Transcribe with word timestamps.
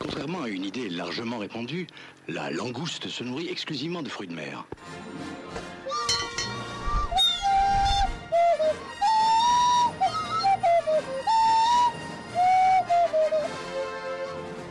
Contrairement 0.00 0.42
à 0.42 0.48
une 0.48 0.64
idée 0.64 0.88
largement 0.88 1.38
répandue, 1.38 1.86
la 2.28 2.50
langouste 2.50 3.08
se 3.08 3.24
nourrit 3.24 3.48
exclusivement 3.48 4.02
de 4.02 4.08
fruits 4.08 4.28
de 4.28 4.34
mer. 4.34 4.64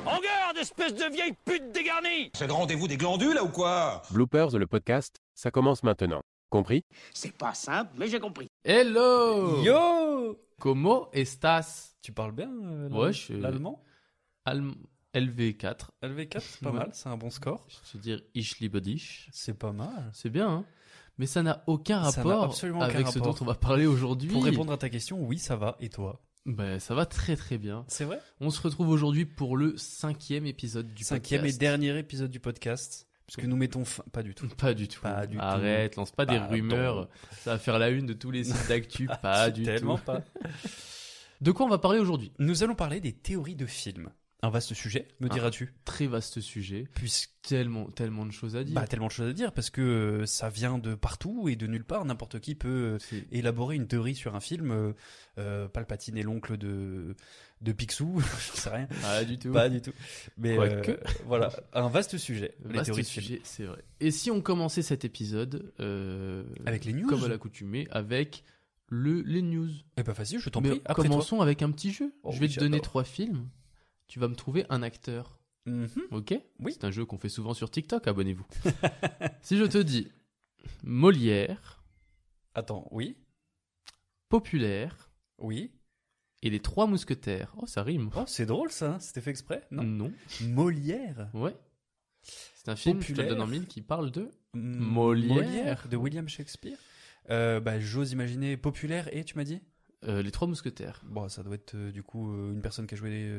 En 0.06 0.20
garde, 0.20 0.58
espèce 0.60 0.94
de 0.94 1.06
vieille 1.14 1.34
pute 1.46 1.72
dégarnie 1.72 2.32
C'est 2.36 2.48
le 2.48 2.54
rendez-vous 2.54 2.88
des 2.88 2.98
glandules, 2.98 3.36
là, 3.36 3.44
ou 3.44 3.50
quoi? 3.50 4.02
Bloopers, 4.12 4.58
le 4.58 4.68
podcast, 4.68 5.16
ça 5.34 5.52
commence 5.52 5.84
maintenant. 5.84 6.22
Compris? 6.50 6.84
C'est 7.14 7.36
pas 7.36 7.54
simple, 7.54 7.92
mais 7.98 8.08
j'ai 8.08 8.20
compris. 8.20 8.48
Hello 8.64 9.64
Yo 9.64 10.38
Como 10.60 11.10
estas 11.14 11.93
Tu 12.04 12.12
parles 12.12 12.34
bien 12.34 12.52
euh, 12.64 12.90
Ouais, 12.90 12.90
l'allemand- 12.90 13.12
je- 13.12 13.34
l'allemand 13.34 13.84
Alm- 14.46 14.76
LV4. 15.16 15.92
LV4, 16.04 16.42
c'est 16.42 16.62
pas 16.62 16.70
Ouais. 16.72 16.78
mal, 16.80 16.90
c'est 16.94 17.10
un 17.10 17.18
bon 17.18 17.30
score. 17.32 17.66
Je 17.92 17.98
veux 17.98 18.02
dire 18.04 18.22
Ich 18.36 18.60
liebe 18.60 18.78
dich. 18.78 19.30
C'est 19.32 19.58
pas 19.58 19.72
mal. 19.72 20.12
C'est 20.14 20.30
bien, 20.30 20.50
hein 20.50 20.66
Mais 21.18 21.26
ça 21.28 21.44
n'a 21.44 21.64
aucun 21.68 22.00
rapport 22.00 22.44
absolument 22.44 22.80
aucun 22.80 22.90
avec 22.90 23.08
ce 23.08 23.20
dont 23.20 23.36
on 23.42 23.46
va 23.46 23.54
parler 23.56 23.86
aujourd'hui. 23.86 24.30
Pour 24.32 24.44
répondre 24.44 24.72
à 24.74 24.78
ta 24.78 24.90
question, 24.90 25.24
oui, 25.24 25.38
ça 25.40 25.56
va. 25.56 25.78
Et 25.80 25.90
toi? 25.90 26.22
Ben, 26.46 26.78
ça 26.80 26.94
va 26.94 27.06
très 27.06 27.38
très 27.38 27.58
bien. 27.58 27.86
C'est 27.88 28.04
vrai? 28.04 28.20
On 28.42 28.50
se 28.50 28.60
retrouve 28.62 28.90
aujourd'hui 28.90 29.26
pour 29.26 29.56
le 29.56 29.78
cinquième 29.78 30.46
épisode 30.46 30.94
du 30.94 31.04
Cinquième 31.06 31.42
podcast. 31.42 31.56
et 31.56 31.60
dernier 31.60 31.98
épisode 31.98 32.32
du 32.32 32.40
podcast. 32.42 33.08
Parce 33.28 33.38
que 33.38 33.48
nous 33.48 33.56
mettons 33.56 33.86
fin. 33.86 34.04
Pas 34.12 34.24
du 34.24 34.36
tout. 34.36 34.50
Pas 34.50 34.74
du 34.74 34.90
tout. 34.90 35.00
Pas 35.02 35.26
du 35.26 35.38
tout. 35.38 35.42
Arrête, 35.44 35.96
lance 35.96 36.12
pas 36.12 36.26
des 36.26 36.38
rumeurs. 36.38 37.08
Ça 37.44 37.52
va 37.52 37.60
faire 37.60 37.80
la 37.80 37.90
une 37.92 38.06
de 38.08 38.14
tous 38.14 38.32
les 38.32 38.44
sites 38.44 38.68
d'actu. 38.68 39.08
pas 39.22 39.50
du 39.52 39.64
Tellement 39.64 39.98
tout. 39.98 40.04
pas. 40.04 40.22
De 41.44 41.52
quoi 41.52 41.66
on 41.66 41.70
va 41.70 41.78
parler 41.78 42.00
aujourd'hui 42.00 42.32
Nous 42.40 42.64
allons 42.64 42.74
parler 42.74 43.02
des 43.02 43.12
théories 43.12 43.56
de 43.58 43.66
films. 43.66 44.10
Un 44.44 44.50
vaste 44.50 44.74
sujet, 44.74 45.08
me 45.20 45.28
Ah. 45.30 45.34
diras-tu 45.34 45.74
Très 45.84 46.08
vaste 46.08 46.40
sujet. 46.40 46.86
Puisque 46.96 47.32
Tellement, 47.44 47.86
tellement 47.88 48.26
de 48.26 48.32
choses 48.32 48.56
à 48.56 48.64
dire. 48.64 48.74
bah, 48.76 48.88
tellement 48.88 49.08
de 49.08 49.12
choses 49.12 49.28
à 49.30 49.34
dire 49.34 49.52
parce 49.52 49.70
que 49.70 49.82
euh, 49.82 50.26
ça 50.26 50.50
vient 50.50 50.78
de 50.78 50.96
partout 50.96 51.50
et 51.50 51.58
de 51.58 51.68
nulle 51.68 51.84
part. 51.84 52.06
N'importe 52.06 52.40
qui 52.40 52.56
peut 52.56 52.98
euh, 53.14 53.18
élaborer 53.34 53.76
une 53.76 53.88
théorie 53.88 54.16
sur 54.16 54.36
un 54.36 54.40
film. 54.40 54.72
Euh, 54.72 54.94
euh, 55.38 55.68
Palpatine 55.68 56.18
est 56.18 56.24
l'oncle 56.24 56.56
de 56.58 57.16
de 57.60 57.72
Picsou, 57.74 58.22
je 58.54 58.58
sais 58.62 58.70
rien. 58.70 58.88
Pas 59.02 59.26
du 59.26 59.38
tout. 59.38 59.52
Pas 59.52 59.68
du 59.70 59.82
tout. 59.82 59.92
Mais 60.38 60.58
euh, 60.58 60.82
voilà, 61.26 61.50
un 61.74 61.88
vaste 61.90 62.18
sujet. 62.18 62.56
les 62.66 62.76
Vaste 62.76 62.86
théories 62.88 63.04
sujet, 63.06 63.42
c'est 63.44 63.64
vrai. 63.66 63.82
Et 64.02 64.12
si 64.12 64.32
on 64.32 64.42
commençait 64.42 64.82
cet 64.82 65.04
épisode 65.06 65.74
euh, 65.82 66.44
Avec 66.66 66.84
les 66.86 66.94
news 66.94 67.08
comme 67.08 67.24
à 67.26 67.28
l'accoutumée, 67.30 67.88
avec 67.92 68.44
le, 68.94 69.22
les 69.22 69.42
news. 69.42 69.70
Eh 69.98 70.04
pas 70.04 70.14
facile, 70.14 70.40
je 70.40 70.50
t'en 70.50 70.62
Mais 70.62 70.70
prie. 70.70 70.82
Après 70.86 71.08
commençons 71.08 71.42
avec 71.42 71.62
un 71.62 71.72
petit 71.72 71.92
jeu. 71.92 72.14
Oh 72.24 72.32
je 72.32 72.40
vais 72.40 72.48
oui, 72.48 72.54
te 72.54 72.60
donner 72.60 72.80
trois 72.80 73.04
films. 73.04 73.50
Tu 74.08 74.20
vas 74.20 74.28
me 74.28 74.36
trouver 74.36 74.66
un 74.70 74.84
acteur. 74.84 75.40
Mhm. 75.66 75.90
Ok 76.12 76.34
Oui. 76.60 76.74
C'est 76.74 76.84
un 76.86 76.92
jeu 76.92 77.06
qu'on 77.06 77.18
fait 77.18 77.30
souvent 77.30 77.54
sur 77.54 77.72
TikTok, 77.72 78.06
abonnez-vous. 78.08 78.46
si 79.42 79.58
je 79.58 79.64
te 79.64 79.78
dis 79.78 80.10
Molière, 80.84 81.84
Attends, 82.56 82.88
oui, 82.92 83.18
Populaire 84.30 85.10
oui. 85.40 85.72
et 86.42 86.50
les 86.50 86.60
trois 86.60 86.86
mousquetaires. 86.88 87.54
Oh, 87.58 87.66
ça 87.66 87.84
rime. 87.84 88.10
Oh, 88.16 88.24
c'est 88.28 88.46
drôle 88.46 88.72
ça. 88.72 89.00
C'était 89.00 89.22
fait 89.22 89.32
exprès 89.32 89.66
Non. 89.72 89.84
Non. 89.84 90.12
Molière. 90.42 91.30
Ouais. 91.34 91.56
C'est 92.22 92.70
un 92.70 92.76
film, 92.76 93.02
je 93.02 93.08
te 93.08 93.12
le 93.12 93.16
Populaire. 93.18 93.36
donne 93.36 93.42
en 93.42 93.48
mille, 93.48 93.68
qui 93.68 93.82
parle 93.82 94.12
de 94.12 94.30
M- 94.54 94.76
Molière. 94.78 95.88
de 95.90 95.98
William 95.98 96.28
Shakespeare. 96.30 96.78
Euh, 97.30 97.60
bah, 97.60 97.80
j'ose 97.80 98.12
imaginer 98.12 98.58
populaire 98.58 99.14
et 99.16 99.24
tu 99.24 99.36
m'as 99.38 99.44
dit? 99.44 99.62
Euh, 100.06 100.22
les 100.22 100.32
trois 100.32 100.50
mousquetaires. 100.50 101.02
Bon, 101.06 101.30
ça 101.30 101.44
doit 101.44 101.56
être 101.56 101.76
euh, 101.76 101.90
du 101.94 102.04
coup 102.04 102.34
euh, 102.34 102.52
une 102.52 102.62
personne 102.62 102.86
qui 102.88 102.94
a 102.96 102.98
joué 102.98 103.32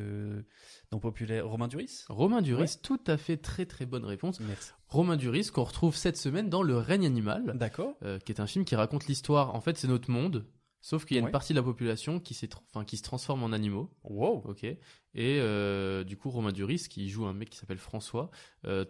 dans 0.91 0.99
populaire. 0.99 1.47
Romain 1.47 1.69
Duris? 1.69 2.05
Romain 2.09 2.41
Duris, 2.41 2.78
tout 2.83 3.00
à 3.06 3.19
fait 3.19 3.37
très 3.37 3.67
très 3.67 3.84
bonne 3.84 4.06
réponse. 4.06 4.41
Merci. 4.41 4.71
Romain 4.89 5.17
Duris 5.17 5.49
qu'on 5.53 5.65
retrouve 5.65 5.94
cette 5.94 6.17
semaine 6.17 6.49
dans 6.49 6.62
Le 6.62 6.78
règne 6.78 7.05
animal, 7.05 7.53
D'accord. 7.56 7.94
qui 8.25 8.33
est 8.33 8.41
un 8.41 8.47
film 8.47 8.65
qui 8.65 8.77
raconte 8.77 9.06
l'histoire. 9.06 9.55
En 9.55 9.61
fait, 9.61 9.77
c'est 9.77 9.89
notre 9.89 10.11
monde, 10.11 10.47
sauf 10.81 11.05
qu'il 11.05 11.17
y 11.17 11.21
a 11.21 11.23
Ouais. 11.23 11.28
une 11.28 11.33
partie 11.33 11.53
de 11.53 11.59
la 11.59 11.62
population 11.62 12.19
qui, 12.19 12.39
enfin, 12.73 12.84
qui 12.87 12.97
se 12.97 13.03
transforme 13.03 13.43
en 13.43 13.53
animaux. 13.53 13.91
Wow. 14.05 14.43
Ok. 14.47 14.65
Et 15.15 16.05
du 16.06 16.17
coup, 16.17 16.31
Romain 16.31 16.53
Duris, 16.53 16.87
qui 16.89 17.11
joue 17.11 17.27
un 17.27 17.34
mec 17.34 17.50
qui 17.50 17.59
s'appelle 17.59 17.77
François, 17.78 18.31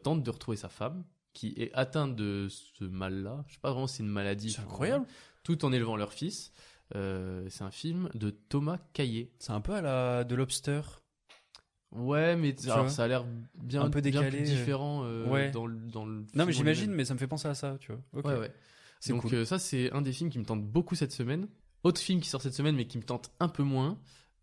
tente 0.04 0.22
de 0.22 0.30
retrouver 0.30 0.56
sa 0.56 0.68
femme, 0.68 1.04
qui 1.34 1.52
est 1.58 1.70
atteinte 1.74 2.16
de 2.16 2.48
ce 2.48 2.84
mal-là. 2.84 3.44
Je 3.48 3.54
sais 3.54 3.60
pas 3.60 3.70
vraiment 3.70 3.86
si 3.86 3.96
c'est 3.96 4.02
une 4.02 4.08
maladie. 4.08 4.52
C'est 4.52 4.62
incroyable. 4.62 5.06
Tout 5.42 5.64
en 5.64 5.72
élevant 5.72 5.96
leur 5.96 6.12
fils. 6.12 6.52
Euh, 6.94 7.46
c'est 7.50 7.64
un 7.64 7.70
film 7.70 8.08
de 8.14 8.30
Thomas 8.30 8.78
Caillet. 8.92 9.30
C'est 9.38 9.52
un 9.52 9.60
peu 9.60 9.74
à 9.74 9.82
la 9.82 10.24
de 10.24 10.34
Lobster. 10.34 10.80
Ouais, 11.92 12.34
mais 12.36 12.54
alors, 12.68 12.90
ça 12.90 13.04
a 13.04 13.08
l'air 13.08 13.24
bien, 13.54 13.82
Un 13.82 13.90
peu 13.90 14.00
bien 14.00 14.10
décalé, 14.10 14.38
plus 14.38 14.50
euh, 14.50 14.56
différent 14.56 15.04
euh, 15.04 15.26
ouais. 15.28 15.50
dans, 15.52 15.66
le, 15.66 15.76
dans 15.76 16.04
le 16.04 16.20
Non, 16.20 16.24
film 16.34 16.46
mais 16.46 16.52
j'imagine, 16.52 16.90
mais 16.92 17.04
ça 17.04 17.14
me 17.14 17.18
fait 17.20 17.28
penser 17.28 17.46
à 17.46 17.54
ça, 17.54 17.76
tu 17.78 17.92
vois. 17.92 18.22
Ouais, 18.32 18.38
ouais. 18.40 18.52
C'est 18.98 19.12
Donc 19.12 19.22
cool. 19.22 19.34
euh, 19.34 19.44
ça, 19.44 19.60
c'est 19.60 19.92
un 19.92 20.02
des 20.02 20.12
films 20.12 20.28
qui 20.30 20.38
me 20.40 20.44
tente 20.44 20.64
beaucoup 20.64 20.96
cette 20.96 21.12
semaine. 21.12 21.46
Autre 21.84 22.00
film 22.00 22.20
qui 22.20 22.28
sort 22.28 22.42
cette 22.42 22.54
semaine, 22.54 22.74
mais 22.74 22.86
qui 22.86 22.98
me 22.98 23.04
tente 23.04 23.30
un 23.38 23.48
peu 23.48 23.62
moins, 23.62 23.98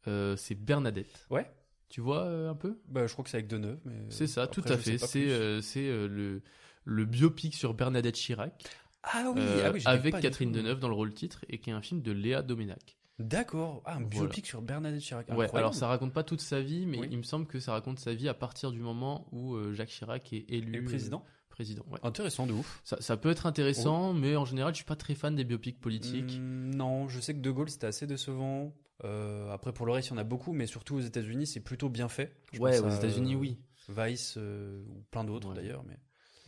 c'est 0.05 0.55
Bernadette. 0.55 1.25
Ouais. 1.29 1.49
Tu 1.89 1.99
vois 1.99 2.25
un 2.25 2.55
peu? 2.55 2.79
Bah, 2.87 3.05
je 3.05 3.11
crois 3.11 3.23
que 3.23 3.29
c'est 3.29 3.37
avec 3.37 3.47
Deneuve, 3.47 3.79
mais. 3.83 4.05
C'est 4.09 4.27
ça, 4.27 4.43
après, 4.43 4.61
tout 4.61 4.71
à 4.71 4.77
fait. 4.77 4.97
C'est 4.97 5.25
plus. 5.25 5.61
c'est 5.61 5.87
le, 6.07 6.41
le 6.83 7.05
biopic 7.05 7.55
sur 7.55 7.73
Bernadette 7.73 8.15
Chirac, 8.15 8.63
Ah 9.03 9.31
oui, 9.33 9.41
euh, 9.41 9.63
ah 9.65 9.71
oui 9.73 9.81
avec 9.85 10.19
Catherine. 10.19 10.51
Deneuve 10.51 10.79
dans 10.79 10.87
le 10.89 10.93
rôle 10.95 11.13
titre, 11.13 11.43
et 11.49 11.59
qui 11.59 11.69
est 11.69 11.73
un 11.73 11.81
film 11.81 12.01
de 12.01 12.11
Léa 12.11 12.41
Doménac. 12.41 12.97
D'accord. 13.19 13.81
Ah, 13.85 13.95
un 13.97 13.99
Voilà. 13.99 14.09
biopic 14.09 14.47
sur 14.47 14.61
Bernadette 14.61 15.01
Chirac. 15.01 15.27
Ouais, 15.29 15.49
alors 15.55 15.75
ça 15.75 15.87
raconte 15.87 16.13
pas 16.13 16.23
toute 16.23 16.41
sa 16.41 16.61
vie, 16.61 16.85
mais 16.87 16.99
Oui. 16.99 17.07
il 17.11 17.17
me 17.17 17.23
semble 17.23 17.45
que 17.45 17.59
ça 17.59 17.71
raconte 17.73 17.99
sa 17.99 18.13
vie 18.13 18.27
à 18.27 18.33
partir 18.33 18.71
du 18.71 18.79
moment 18.79 19.27
où 19.31 19.53
euh, 19.55 19.73
Jacques 19.73 19.89
Chirac 19.89 20.33
est 20.33 20.45
élu 20.49 20.75
Et 20.77 20.81
président 20.81 21.23
euh, 21.27 21.31
président. 21.49 21.83
ouais. 21.91 21.99
Intéressant 22.01 22.47
de 22.47 22.53
ouf. 22.53 22.81
Ça, 22.83 22.97
ça 23.01 23.17
peut 23.17 23.29
être 23.29 23.45
intéressant, 23.45 24.13
mais 24.13 24.35
en 24.35 24.45
général, 24.45 24.73
je 24.73 24.77
suis 24.77 24.85
pas 24.85 24.95
très 24.95 25.13
fan 25.15 25.35
des 25.35 25.43
biopics 25.43 25.79
politiques. 25.79 26.39
Hmm, 26.39 26.73
non, 26.73 27.07
je 27.09 27.19
sais 27.19 27.33
que 27.35 27.39
De 27.41 27.51
Gaulle 27.51 27.69
c'était 27.69 27.87
assez 27.87 28.07
décevant. 28.07 28.73
Euh, 29.03 29.49
après, 29.51 29.73
pour 29.73 29.85
le 29.85 29.91
reste, 29.91 30.07
il 30.07 30.11
y 30.11 30.13
en 30.13 30.17
a 30.17 30.23
beaucoup, 30.23 30.53
mais 30.53 30.65
surtout 30.65 30.95
aux 30.95 31.01
États-Unis, 31.01 31.45
c'est 31.47 31.59
plutôt 31.59 31.89
bien 31.89 32.07
fait. 32.07 32.35
Je 32.53 32.59
ouais, 32.59 32.79
aux 32.79 32.89
États-Unis, 32.89 33.35
oui. 33.35 33.59
Vice 33.89 34.37
ou 34.37 35.03
plein 35.11 35.23
d'autres 35.23 35.49
Ouais. 35.49 35.55
d'ailleurs. 35.55 35.83
Mais 35.87 35.97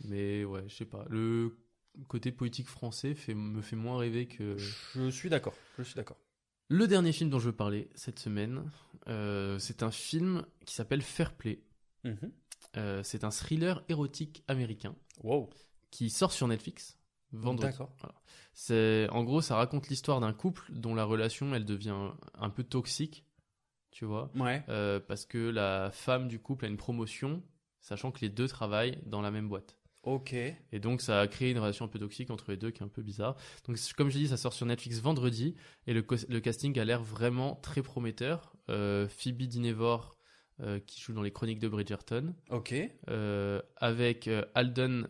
Mais 0.04 0.44
ouais, 0.44 0.64
je 0.68 0.74
sais 0.74 0.84
pas. 0.84 1.04
Le 1.08 1.56
côté 2.08 2.32
politique 2.32 2.68
français 2.68 3.14
fait, 3.14 3.34
me 3.34 3.62
fait 3.62 3.76
moins 3.76 3.98
rêver 3.98 4.26
que. 4.26 4.56
je 4.58 5.10
suis 5.10 5.28
d'accord. 5.30 5.54
Je 5.78 5.84
suis 5.84 5.94
d'accord. 5.94 6.16
Le 6.68 6.86
dernier 6.88 7.12
film 7.12 7.30
dont 7.30 7.38
je 7.38 7.46
veux 7.46 7.56
parler 7.56 7.88
cette 7.94 8.18
semaine, 8.18 8.70
euh, 9.08 9.58
c'est 9.58 9.82
un 9.82 9.90
film 9.90 10.46
qui 10.64 10.74
s'appelle 10.74 11.02
Fair 11.02 11.34
Play. 11.34 11.62
Mhm. 12.04 12.32
Euh, 12.76 13.02
c'est 13.02 13.22
un 13.24 13.30
thriller 13.30 13.84
érotique 13.88 14.42
américain 14.48 14.96
Wow. 15.22 15.50
qui 15.90 16.10
sort 16.10 16.32
sur 16.32 16.48
Netflix 16.48 16.98
vendredi. 17.32 17.70
D'accord. 17.70 17.94
Voilà. 18.00 18.14
C'est 18.54 19.08
en 19.10 19.22
gros 19.24 19.40
ça 19.42 19.56
raconte 19.56 19.88
l'histoire 19.88 20.20
d'un 20.20 20.32
couple 20.32 20.72
dont 20.72 20.94
la 20.94 21.04
relation 21.04 21.54
elle 21.54 21.64
devient 21.64 22.10
un 22.34 22.50
peu 22.50 22.64
toxique, 22.64 23.24
tu 23.90 24.04
vois, 24.06 24.30
Ouais. 24.34 24.64
euh, 24.68 24.98
parce 25.00 25.26
que 25.26 25.38
la 25.38 25.90
femme 25.92 26.26
du 26.28 26.40
couple 26.40 26.64
a 26.64 26.68
une 26.68 26.76
promotion, 26.76 27.42
sachant 27.80 28.10
que 28.10 28.20
les 28.20 28.28
deux 28.30 28.48
travaillent 28.48 28.98
dans 29.06 29.20
la 29.20 29.30
même 29.30 29.48
boîte. 29.48 29.76
Ok. 30.04 30.34
Et 30.34 30.78
donc 30.80 31.00
ça 31.00 31.20
a 31.20 31.26
créé 31.26 31.50
une 31.50 31.58
relation 31.58 31.84
un 31.84 31.88
peu 31.88 31.98
toxique 31.98 32.30
entre 32.30 32.50
les 32.50 32.56
deux 32.56 32.70
qui 32.70 32.82
est 32.82 32.84
un 32.84 32.88
peu 32.88 33.02
bizarre. 33.02 33.36
Donc 33.66 33.78
comme 33.96 34.10
je 34.10 34.18
dis, 34.18 34.28
ça 34.28 34.36
sort 34.36 34.52
sur 34.52 34.66
Netflix 34.66 35.00
vendredi 35.00 35.54
et 35.86 35.94
le, 35.94 36.02
casting 36.02 36.78
a 36.78 36.84
l'air 36.84 37.02
vraiment 37.02 37.56
très 37.56 37.82
prometteur. 37.82 38.54
Euh, 38.70 39.08
Phoebe 39.08 39.42
Dynevor 39.42 40.16
euh, 40.60 40.78
qui 40.78 41.00
joue 41.00 41.12
dans 41.12 41.22
les 41.22 41.32
Chroniques 41.32 41.58
de 41.58 41.68
Bridgerton, 41.68 42.34
Ok. 42.50 42.74
euh, 43.08 43.60
avec 43.76 44.30
Alden 44.54 45.08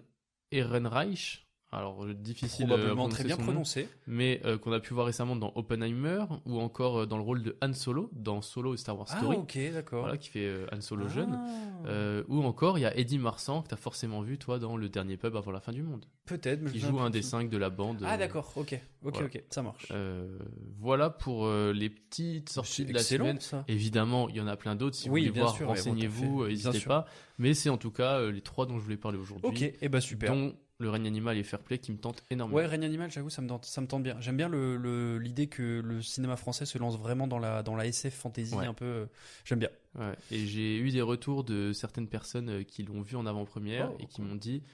Ehrenreich. 0.50 1.43
Alors 1.74 2.04
euh, 2.04 2.14
difficile 2.14 2.66
à 2.66 2.68
Probablement 2.68 3.08
très 3.08 3.24
bien 3.24 3.36
nom, 3.36 3.42
prononcé. 3.42 3.88
mais 4.06 4.40
euh, 4.44 4.58
qu'on 4.58 4.72
a 4.72 4.80
pu 4.80 4.94
voir 4.94 5.06
récemment 5.06 5.36
dans 5.36 5.52
Oppenheimer 5.56 6.24
ou 6.46 6.60
encore 6.60 7.00
euh, 7.00 7.06
dans 7.06 7.16
le 7.16 7.22
rôle 7.22 7.42
de 7.42 7.56
Han 7.62 7.72
Solo 7.72 8.10
dans 8.12 8.42
Solo 8.42 8.76
Star 8.76 8.96
Wars 8.96 9.06
Ah, 9.10 9.18
Story. 9.18 9.36
ok, 9.36 9.58
d'accord. 9.72 10.00
Voilà, 10.02 10.16
qui 10.16 10.28
fait 10.28 10.46
euh, 10.46 10.66
Han 10.72 10.80
Solo 10.80 11.08
jeune. 11.08 11.32
Ah. 11.38 11.88
Euh, 11.88 12.22
ou 12.28 12.42
encore, 12.44 12.78
il 12.78 12.82
y 12.82 12.86
a 12.86 12.96
Eddie 12.96 13.18
Marsan, 13.18 13.62
que 13.62 13.68
tu 13.68 13.74
as 13.74 13.78
forcément 13.78 14.22
vu, 14.22 14.38
toi, 14.38 14.58
dans 14.58 14.76
Le 14.76 14.88
Dernier 14.88 15.16
Pub 15.16 15.36
avant 15.36 15.50
la 15.50 15.60
fin 15.60 15.72
du 15.72 15.82
monde. 15.82 16.06
Peut-être, 16.26 16.60
mais 16.62 16.68
je 16.68 16.72
Qui 16.74 16.80
joue 16.80 16.98
un 17.00 17.10
des 17.10 17.20
cinq 17.22 17.50
de 17.50 17.58
la 17.58 17.68
bande. 17.70 18.02
Ah, 18.04 18.14
euh, 18.14 18.18
d'accord, 18.18 18.50
ok. 18.56 18.72
Ok, 19.04 19.12
voilà. 19.12 19.26
ok, 19.26 19.42
ça 19.50 19.62
marche. 19.62 19.88
euh, 19.90 20.38
voilà 20.80 21.10
pour 21.10 21.44
euh, 21.46 21.72
les 21.74 21.90
petites 21.90 22.48
sorties 22.48 22.86
de 22.86 22.94
la 22.94 23.02
semaine. 23.02 23.40
ça. 23.40 23.64
Évidemment, 23.68 24.28
il 24.30 24.36
y 24.36 24.40
en 24.40 24.46
a 24.46 24.56
plein 24.56 24.74
d'autres. 24.76 24.96
Si 24.96 25.10
Oui, 25.10 25.26
vous 25.26 25.34
voulez 25.34 25.40
voir, 25.42 25.58
renseignez-vous, 25.68 26.42
euh, 26.44 26.48
n'hésitez 26.48 26.80
pas. 26.80 27.04
Mais 27.38 27.52
c'est 27.52 27.68
en 27.68 27.76
tout 27.76 27.90
cas 27.90 28.20
euh, 28.20 28.30
les 28.32 28.40
trois 28.40 28.64
dont 28.64 28.78
je 28.78 28.84
voulais 28.84 28.96
parler 28.96 29.18
aujourd'hui. 29.18 29.46
Ok, 29.48 29.74
et 29.82 29.88
bah 29.90 30.00
super. 30.00 30.32
Dont 30.32 30.54
Le 30.78 30.90
règne 30.90 31.06
animal 31.06 31.38
et 31.38 31.44
Fair 31.44 31.60
Play 31.60 31.78
qui 31.78 31.92
me 31.92 31.98
tentent 31.98 32.24
énormément. 32.30 32.56
Ouais, 32.58 32.66
règne 32.66 32.84
animal, 32.84 33.08
j'avoue, 33.10 33.30
ça 33.30 33.40
me 33.42 33.48
tente, 33.48 33.64
ça 33.64 33.80
me 33.80 33.86
tente 33.86 34.02
bien. 34.02 34.16
J'aime 34.20 34.36
bien 34.36 34.48
le- 34.48 35.18
l'idée 35.18 35.46
que 35.46 35.80
le 35.84 36.02
cinéma 36.02 36.36
français 36.36 36.66
se 36.66 36.78
lance 36.78 36.98
vraiment 36.98 37.28
dans 37.28 37.38
la, 37.38 37.62
dans 37.62 37.76
la 37.76 37.86
SF 37.86 38.12
fantasy 38.14 38.54
Ouais. 38.56 38.66
un 38.66 38.74
peu. 38.74 38.84
euh, 38.84 39.06
J'aime 39.44 39.60
bien. 39.60 39.70
Ouais, 39.96 40.14
Et 40.32 40.46
j'ai 40.46 40.78
eu 40.78 40.90
des 40.90 41.00
retours 41.02 41.44
de 41.44 41.72
certaines 41.72 42.08
personnes 42.08 42.48
euh, 42.48 42.62
qui 42.64 42.82
l'ont 42.82 43.02
vu 43.02 43.14
en 43.16 43.24
avant-première 43.26 43.90
Oh, 43.92 43.96
et 44.00 44.06
qui 44.06 44.16
cool. 44.16 44.24
m'ont 44.26 44.34
dit 44.34 44.64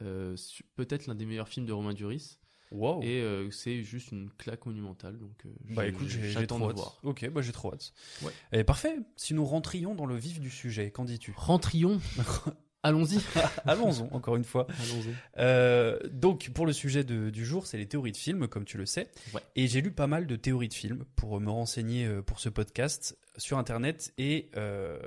euh, 0.00 0.34
peut-être 0.76 1.06
l'un 1.06 1.14
des 1.14 1.26
meilleurs 1.26 1.48
films 1.48 1.66
de 1.66 1.72
Romain 1.74 1.92
Duris. 1.92 2.38
Wow. 2.72 3.02
Et 3.02 3.20
euh, 3.20 3.50
c'est 3.50 3.82
juste 3.82 4.12
une 4.12 4.30
claque 4.38 4.64
monumentale. 4.64 5.18
Donc, 5.18 5.42
Bah 5.74 5.86
écoute, 5.86 6.08
j'ai 6.08 6.46
trop 6.46 6.58
de 6.60 6.64
hâte. 6.70 6.76
voir. 6.76 6.98
Ok, 7.02 7.28
bah 7.28 7.42
j'ai 7.42 7.52
trop 7.52 7.74
hâte. 7.74 7.92
Ouais. 8.22 8.32
Et 8.52 8.64
parfait. 8.64 8.96
Si 9.16 9.34
nous 9.34 9.44
rentrions 9.44 9.94
dans 9.94 10.06
le 10.06 10.16
vif 10.16 10.40
du 10.40 10.48
sujet, 10.48 10.90
qu'en 10.90 11.04
dis-tu? 11.04 11.34
Rentrions? 11.36 12.00
Allons-y. 12.82 13.18
Allons-y, 13.66 14.02
encore 14.12 14.36
une 14.36 14.44
fois. 14.44 14.66
Allons-y. 14.70 15.14
Euh, 15.38 15.98
donc, 16.10 16.50
pour 16.54 16.64
le 16.66 16.72
sujet 16.72 17.04
de- 17.04 17.28
du 17.30 17.44
jour, 17.44 17.66
c'est 17.66 17.76
les 17.76 17.86
théories 17.86 18.12
de 18.12 18.16
films, 18.16 18.48
comme 18.48 18.64
tu 18.64 18.78
le 18.78 18.86
sais. 18.86 19.10
Ouais. 19.34 19.42
Et 19.56 19.66
j'ai 19.68 19.80
lu 19.82 19.92
pas 19.92 20.06
mal 20.06 20.26
de 20.26 20.36
théories 20.36 20.68
de 20.68 20.74
films 20.74 21.04
pour 21.16 21.38
me 21.40 21.50
renseigner 21.50 22.06
euh, 22.06 22.22
pour 22.22 22.40
ce 22.40 22.48
podcast 22.48 23.18
sur 23.36 23.58
Internet. 23.58 24.12
Et, 24.18 24.50
euh, 24.56 24.98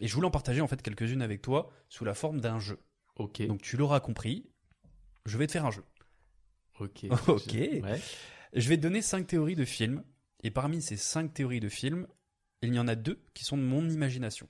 et 0.00 0.06
je 0.06 0.14
voulais 0.14 0.26
en 0.28 0.30
partager 0.30 0.60
en 0.60 0.68
fait 0.68 0.80
quelques-unes 0.80 1.22
avec 1.22 1.42
toi 1.42 1.70
sous 1.88 2.04
la 2.04 2.14
forme 2.14 2.40
d'un 2.40 2.58
jeu. 2.60 2.78
Ok. 3.16 3.44
Donc, 3.46 3.60
tu 3.62 3.76
l'auras 3.76 4.00
compris, 4.00 4.46
je 5.26 5.36
vais 5.38 5.46
te 5.46 5.52
faire 5.52 5.66
un 5.66 5.70
jeu. 5.72 5.84
ok. 6.80 7.06
Ok. 7.28 7.52
Ouais. 7.52 8.00
Je 8.52 8.68
vais 8.68 8.76
te 8.76 8.82
donner 8.82 9.02
cinq 9.02 9.26
théories 9.26 9.56
de 9.56 9.64
films. 9.64 10.04
Et 10.44 10.50
parmi 10.50 10.82
ces 10.82 10.96
cinq 10.96 11.32
théories 11.34 11.58
de 11.60 11.68
films, 11.68 12.06
il 12.62 12.74
y 12.74 12.78
en 12.78 12.86
a 12.86 12.94
deux 12.94 13.18
qui 13.32 13.44
sont 13.44 13.56
de 13.56 13.62
mon 13.62 13.88
imagination. 13.88 14.46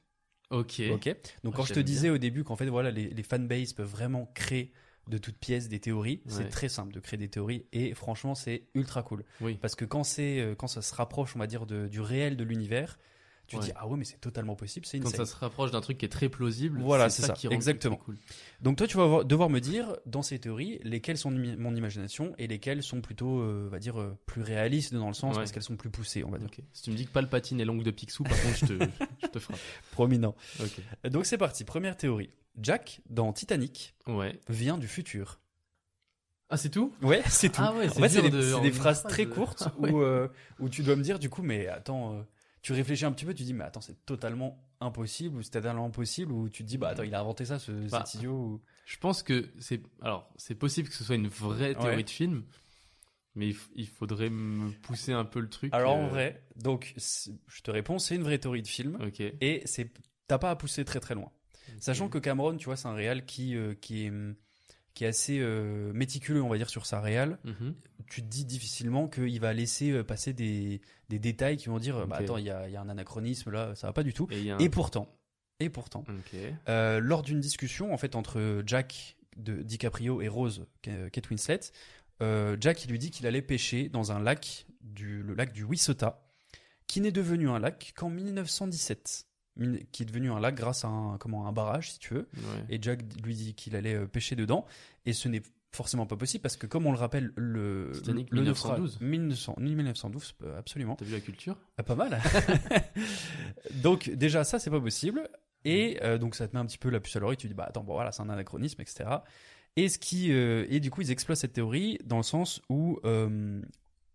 Ok. 0.59 0.83
Ok. 0.93 1.07
Donc 1.43 1.55
Ah, 1.55 1.57
quand 1.57 1.65
je 1.65 1.75
te 1.75 1.81
disais 1.81 2.11
au 2.11 2.19
début 2.19 2.45
qu'en 2.45 2.57
fait 2.57 2.67
voilà 2.67 2.91
les, 2.91 3.09
les 3.11 3.23
fanbases 3.23 3.73
peuvent 3.73 3.91
vraiment 3.91 4.31
créer 4.35 4.73
de 5.09 5.19
toutes 5.19 5.37
pièces 5.37 5.69
des 5.69 5.81
théories, 5.81 6.23
Ouais. 6.27 6.33
c'est 6.33 6.49
très 6.49 6.69
simple 6.71 6.93
de 6.95 7.01
créer 7.01 7.19
des 7.19 7.29
théories 7.29 7.67
et 7.73 7.93
franchement 7.95 8.35
c'est 8.35 8.63
ultra 8.75 9.03
cool 9.03 9.25
Oui. 9.43 9.59
parce 9.61 9.75
que 9.75 9.85
quand 9.85 10.03
c'est 10.05 10.41
euh, 10.41 10.55
quand 10.55 10.67
ça 10.67 10.81
se 10.81 10.95
rapproche 10.95 11.37
on 11.37 11.39
va 11.39 11.47
dire 11.47 11.67
de- 11.67 11.89
du 11.89 12.01
réel 12.01 12.37
de 12.39 12.45
l'univers, 12.45 12.99
tu 13.47 13.57
Ouais. 13.57 13.63
dis 13.63 13.73
ah 13.77 13.87
ouais 13.87 13.97
mais 13.97 14.05
c'est 14.05 14.21
totalement 14.21 14.55
possible, 14.57 14.87
c'est 14.87 14.99
Quand 15.01 15.11
ça 15.11 15.27
se 15.27 15.37
rapproche 15.37 15.71
d'un 15.71 15.81
truc 15.81 15.99
qui 15.99 16.05
est 16.05 16.09
très 16.09 16.29
plausible, 16.29 16.81
Voilà, 16.81 17.11
c'est 17.11 17.23
ça, 17.23 17.33
qui 17.35 17.47
rend 17.49 17.55
exactement. 17.55 17.97
cool. 17.97 18.17
Donc 18.61 18.77
toi 18.79 18.87
tu 18.87 18.97
vas 18.97 19.25
devoir 19.25 19.51
me 19.51 19.61
dire 19.61 19.97
dans 20.07 20.23
ces 20.23 20.39
théories 20.39 20.79
lesquelles 20.83 21.19
sont 21.19 21.31
de 21.31 21.57
mon 21.57 21.75
imagination 21.75 22.35
et 22.39 22.47
lesquelles 22.47 22.83
sont 22.83 23.01
plutôt 23.01 23.41
euh, 23.41 23.65
on 23.67 23.71
va 23.71 23.79
dire 23.79 24.01
euh, 24.01 24.17
plus 24.27 24.43
réalistes 24.43 24.95
dans 24.95 25.09
le 25.09 25.15
sens 25.15 25.35
Ouais. 25.35 25.41
parce 25.43 25.53
qu'elles 25.53 25.63
sont 25.63 25.77
plus 25.77 25.91
poussées 25.91 26.25
on 26.25 26.31
va 26.31 26.39
dire. 26.39 26.49
Si 26.73 26.83
tu 26.83 26.91
me 26.91 26.97
dis 26.97 27.07
que 27.07 27.11
Palpatine 27.13 27.61
est 27.61 27.65
l'ongle 27.65 27.85
de 27.85 27.91
Picsou, 27.91 28.23
par 28.25 28.41
contre, 28.43 28.57
je 28.57 28.67
te, 28.67 28.73
je 29.23 29.27
te 29.29 29.39
frappe. 29.39 29.59
Prominent. 29.93 30.35
Ok. 30.61 31.11
Donc 31.11 31.27
c'est 31.27 31.39
parti, 31.39 31.65
première 31.65 31.97
théorie. 31.97 32.31
Jack 32.61 33.01
dans 33.11 33.33
Titanic 33.33 33.95
Ouais. 34.07 34.39
vient 34.49 34.79
du 34.79 34.87
futur. 34.89 35.41
Ah, 36.51 36.57
c'est 36.57 36.69
tout? 36.71 36.93
Ouais, 37.03 37.23
c'est 37.29 37.49
tout. 37.49 37.63
Ah 37.65 37.75
ouais, 37.75 37.89
en 37.89 37.93
fait, 37.95 38.09
c'est 38.09 38.23
des, 38.23 38.31
de- 38.31 38.43
phrases 38.43 38.73
phrase 38.75 39.03
très 39.05 39.25
de- 39.25 39.31
courtes 39.31 39.65
Ah 39.67 39.73
ouais. 39.81 39.91
où, 39.91 40.03
euh, 40.03 40.29
où 40.61 40.69
tu 40.69 40.83
dois 40.83 40.95
me 40.95 41.03
dire 41.03 41.19
du 41.19 41.31
coup, 41.31 41.43
mais 41.43 41.67
attends, 41.69 42.15
euh, 42.15 42.23
tu 42.65 42.73
réfléchis 42.73 43.05
un 43.05 43.13
petit 43.13 43.27
peu, 43.27 43.35
tu 43.35 43.43
dis, 43.43 43.53
mais 43.53 43.65
attends, 43.65 43.83
c'est 43.83 44.07
totalement 44.07 44.59
impossible 44.81 45.37
ou 45.37 45.43
c'est 45.43 45.51
totalement 45.51 45.85
impossible 45.85 46.33
ou 46.33 46.49
tu 46.49 46.65
te 46.65 46.69
dis, 46.69 46.79
bah 46.79 46.89
attends, 46.89 47.03
il 47.03 47.15
a 47.15 47.21
inventé 47.21 47.45
ça, 47.45 47.59
ce, 47.59 47.71
Bah, 47.91 48.03
cet 48.07 48.15
idiot. 48.15 48.33
ou- 48.33 48.63
Je 48.87 48.97
pense 48.97 49.23
que 49.23 49.51
c'est. 49.59 49.83
Alors, 50.01 50.33
c'est 50.37 50.55
possible 50.55 50.89
que 50.89 50.95
ce 50.95 51.05
soit 51.05 51.17
une 51.17 51.29
vraie 51.29 51.75
théorie 51.75 51.97
Ouais. 51.97 52.03
de 52.03 52.09
film, 52.09 52.45
mais 53.35 53.53
il, 53.75 53.87
faudrait 53.87 54.31
me 54.31 54.71
pousser 54.81 55.13
un 55.13 55.27
peu 55.27 55.41
le 55.41 55.51
truc. 55.51 55.75
Alors 55.75 55.95
en 55.95 56.05
euh, 56.05 56.09
vrai, 56.09 56.43
donc 56.57 56.95
je 56.97 57.61
te 57.61 57.71
réponds, 57.71 57.99
c'est 57.99 58.15
une 58.17 58.23
vraie 58.23 58.39
théorie 58.39 58.63
de 58.63 58.67
film 58.67 58.97
Ok. 59.03 59.21
et 59.21 59.61
c'est 59.67 59.93
t'as 60.27 60.39
pas 60.39 60.51
à 60.51 60.57
pousser 60.57 60.87
très 60.87 61.01
très 61.01 61.15
loin. 61.15 61.31
Sachant 61.81 62.09
que 62.09 62.17
Cameron, 62.19 62.57
tu 62.57 62.65
vois, 62.65 62.77
c'est 62.77 62.89
un 62.89 62.95
réal 62.95 63.27
qui 63.27 63.57
euh, 63.57 63.75
qui 63.75 64.07
est 64.07 64.13
qui 64.95 65.05
est 65.05 65.09
assez 65.09 65.39
euh, 65.39 65.93
méticuleux, 65.93 66.41
on 66.43 66.49
va 66.49 66.57
dire, 66.57 66.71
sur 66.71 66.87
sa 66.87 67.01
réal. 67.03 67.39
Mhm. 67.45 67.75
Tu 68.09 68.23
te 68.23 68.27
dis 68.27 68.45
difficilement 68.45 69.09
qu'il 69.09 69.41
va 69.41 69.53
laisser 69.53 69.91
euh, 69.91 70.05
passer 70.05 70.33
des, 70.33 70.81
des 71.09 71.19
détails 71.19 71.57
qui 71.57 71.69
vont 71.69 71.79
dire 71.79 72.07
bah 72.07 72.17
Ok. 72.19 72.23
attends 72.25 72.37
il 72.39 72.45
y 72.47 72.51
a, 72.51 72.69
il 72.69 72.73
y 72.73 72.77
a 72.77 72.81
un 72.81 72.89
anachronisme 72.89 73.51
là 73.51 73.75
ça 73.75 73.87
va 73.87 73.93
pas 73.93 74.03
du 74.03 74.13
tout. 74.13 74.27
Et 74.31 74.51
un- 74.51 74.59
pourtant 74.71 75.09
et 75.61 75.69
pourtant 75.71 76.05
euh, 76.69 77.01
lors 77.01 77.23
d'une 77.23 77.41
discussion 77.41 77.93
en 77.95 77.97
fait 77.97 78.15
entre 78.17 78.63
Jack 78.67 79.17
de 79.37 79.63
DiCaprio 79.63 80.21
et 80.21 80.29
Rose 80.29 80.67
Ka- 80.83 81.11
Kate 81.11 81.31
Winslet 81.31 81.61
euh, 82.23 82.57
Jack 82.61 82.85
il 82.85 82.91
lui 82.91 82.99
dit 82.99 83.11
qu'il 83.11 83.27
allait 83.27 83.43
pêcher 83.43 83.89
dans 83.89 84.13
un 84.13 84.21
lac 84.21 84.67
du 84.81 85.23
le 85.23 85.35
lac 85.35 85.53
du 85.53 85.65
Wissota 85.65 86.21
qui 86.87 87.01
n'est 87.01 87.13
devenu 87.13 87.49
un 87.49 87.59
lac 87.59 87.93
qu'en 87.97 88.11
1917 88.11 89.27
Min- 89.57 89.79
qui 89.93 90.03
est 90.03 90.07
devenu 90.07 90.33
un 90.33 90.41
lac 90.41 90.57
grâce 90.57 90.85
à 90.85 90.89
un 90.89 91.17
comment 91.19 91.47
un 91.47 91.53
barrage 91.53 91.93
si 91.93 91.99
tu 92.01 92.15
veux. 92.15 92.29
Ouais. 92.37 92.65
et 92.71 92.79
Jack 92.83 93.01
lui 93.25 93.35
dit 93.37 93.55
qu'il 93.55 93.77
allait 93.77 93.95
euh, 93.95 94.07
pêcher 94.07 94.35
dedans. 94.35 94.65
Et 95.07 95.13
ce 95.13 95.29
n'est 95.29 95.43
forcément 95.75 96.07
pas 96.07 96.17
possible 96.17 96.43
parce 96.43 96.57
que 96.57 96.67
comme 96.67 96.87
on 96.87 96.93
le 96.93 96.99
rappelle 96.99 97.33
le 97.37 97.91
Titanic, 97.95 98.31
le 98.31 98.41
1912. 98.43 98.95
naufrage- 98.95 99.01
1900 99.07 99.57
1912 99.59 100.35
euh, 100.43 100.59
absolument. 100.59 100.97
T'as 100.97 101.05
vu 101.05 101.13
la 101.13 101.21
culture? 101.21 101.57
Ah, 101.77 101.83
pas 101.83 101.95
mal. 101.95 102.21
Donc 103.83 104.11
déjà 104.11 104.45
ça 104.45 104.59
c'est 104.59 104.71
pas 104.71 104.81
possible. 104.81 105.29
Et 105.65 105.99
euh, 106.03 106.19
donc 106.19 106.35
ça 106.35 106.47
te 106.47 106.55
met 106.55 106.61
un 106.61 106.67
petit 106.67 106.77
peu 106.79 106.91
la 106.91 107.01
puce 107.01 107.17
à 107.17 107.21
l'oreille 107.21 107.39
tu 107.39 107.49
dis 107.49 107.55
bah 107.55 107.65
attends 107.67 107.83
bon 107.83 107.95
voilà 107.95 108.13
c'est 108.13 108.21
un 108.21 108.29
anachronisme 108.29 108.83
etc 108.83 109.09
et 109.77 109.89
ce 109.89 109.99
qui 109.99 110.31
euh, 110.31 110.67
et 110.69 110.79
du 110.79 110.91
coup 110.91 111.01
ils 111.01 111.11
exploitent 111.11 111.39
cette 111.39 111.55
théorie 111.55 111.99
dans 112.05 112.19
le 112.19 112.23
sens 112.23 112.61
où 112.69 113.01
euh, 113.07 113.63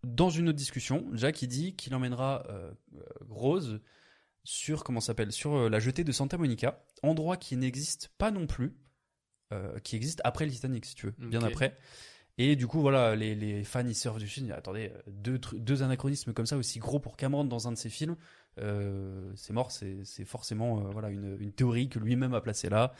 dans 0.04 0.30
une 0.30 0.48
autre 0.48 0.56
discussion 0.58 1.04
Jack 1.12 1.42
il 1.42 1.48
dit 1.48 1.74
qu'il 1.74 1.92
emmènera 1.96 2.46
Rose 3.28 3.80
sur 4.44 4.84
comment 4.84 5.00
s'appelle 5.00 5.32
sur 5.32 5.68
la 5.68 5.80
jetée 5.80 6.04
de 6.04 6.12
Santa 6.12 6.38
Monica 6.38 6.84
endroit 7.02 7.36
qui 7.36 7.56
n'existe 7.56 8.12
pas 8.16 8.30
non 8.30 8.46
plus 8.46 8.76
qui 9.82 9.96
existe 9.96 10.20
après 10.24 10.44
le 10.46 10.50
Titanic 10.52 10.84
si 10.86 10.94
tu 10.94 11.06
veux 11.06 11.14
bien 11.18 11.40
après. 11.48 11.76
Et 12.38 12.56
du 12.56 12.66
coup 12.66 12.80
voilà 12.80 13.16
les, 13.16 13.34
les 13.34 13.64
fans 13.64 13.86
ils 13.86 13.94
surfent 13.94 14.18
du 14.18 14.26
film 14.28 14.50
attendez 14.52 14.92
euh, 15.08 15.38
deux, 15.58 15.82
anachronismes 15.82 16.32
comme 16.32 16.46
ça 16.46 16.56
aussi 16.56 16.78
gros 16.78 16.98
pour 16.98 17.16
Cameron 17.16 17.44
dans 17.44 17.68
un 17.68 17.72
de 17.72 17.76
ses 17.76 17.90
films 17.90 18.16
euh, 18.58 19.30
c'est 19.34 19.52
mort 19.52 19.70
c'est 19.70 20.24
forcément 20.24 20.78
euh, 20.78 20.90
voilà 20.90 21.10
une, 21.10 21.36
une 21.40 21.52
théorie 21.52 21.88
que 21.88 21.98
lui-même 21.98 22.32
a 22.34 22.40
placée 22.40 22.68
là. 22.70 22.92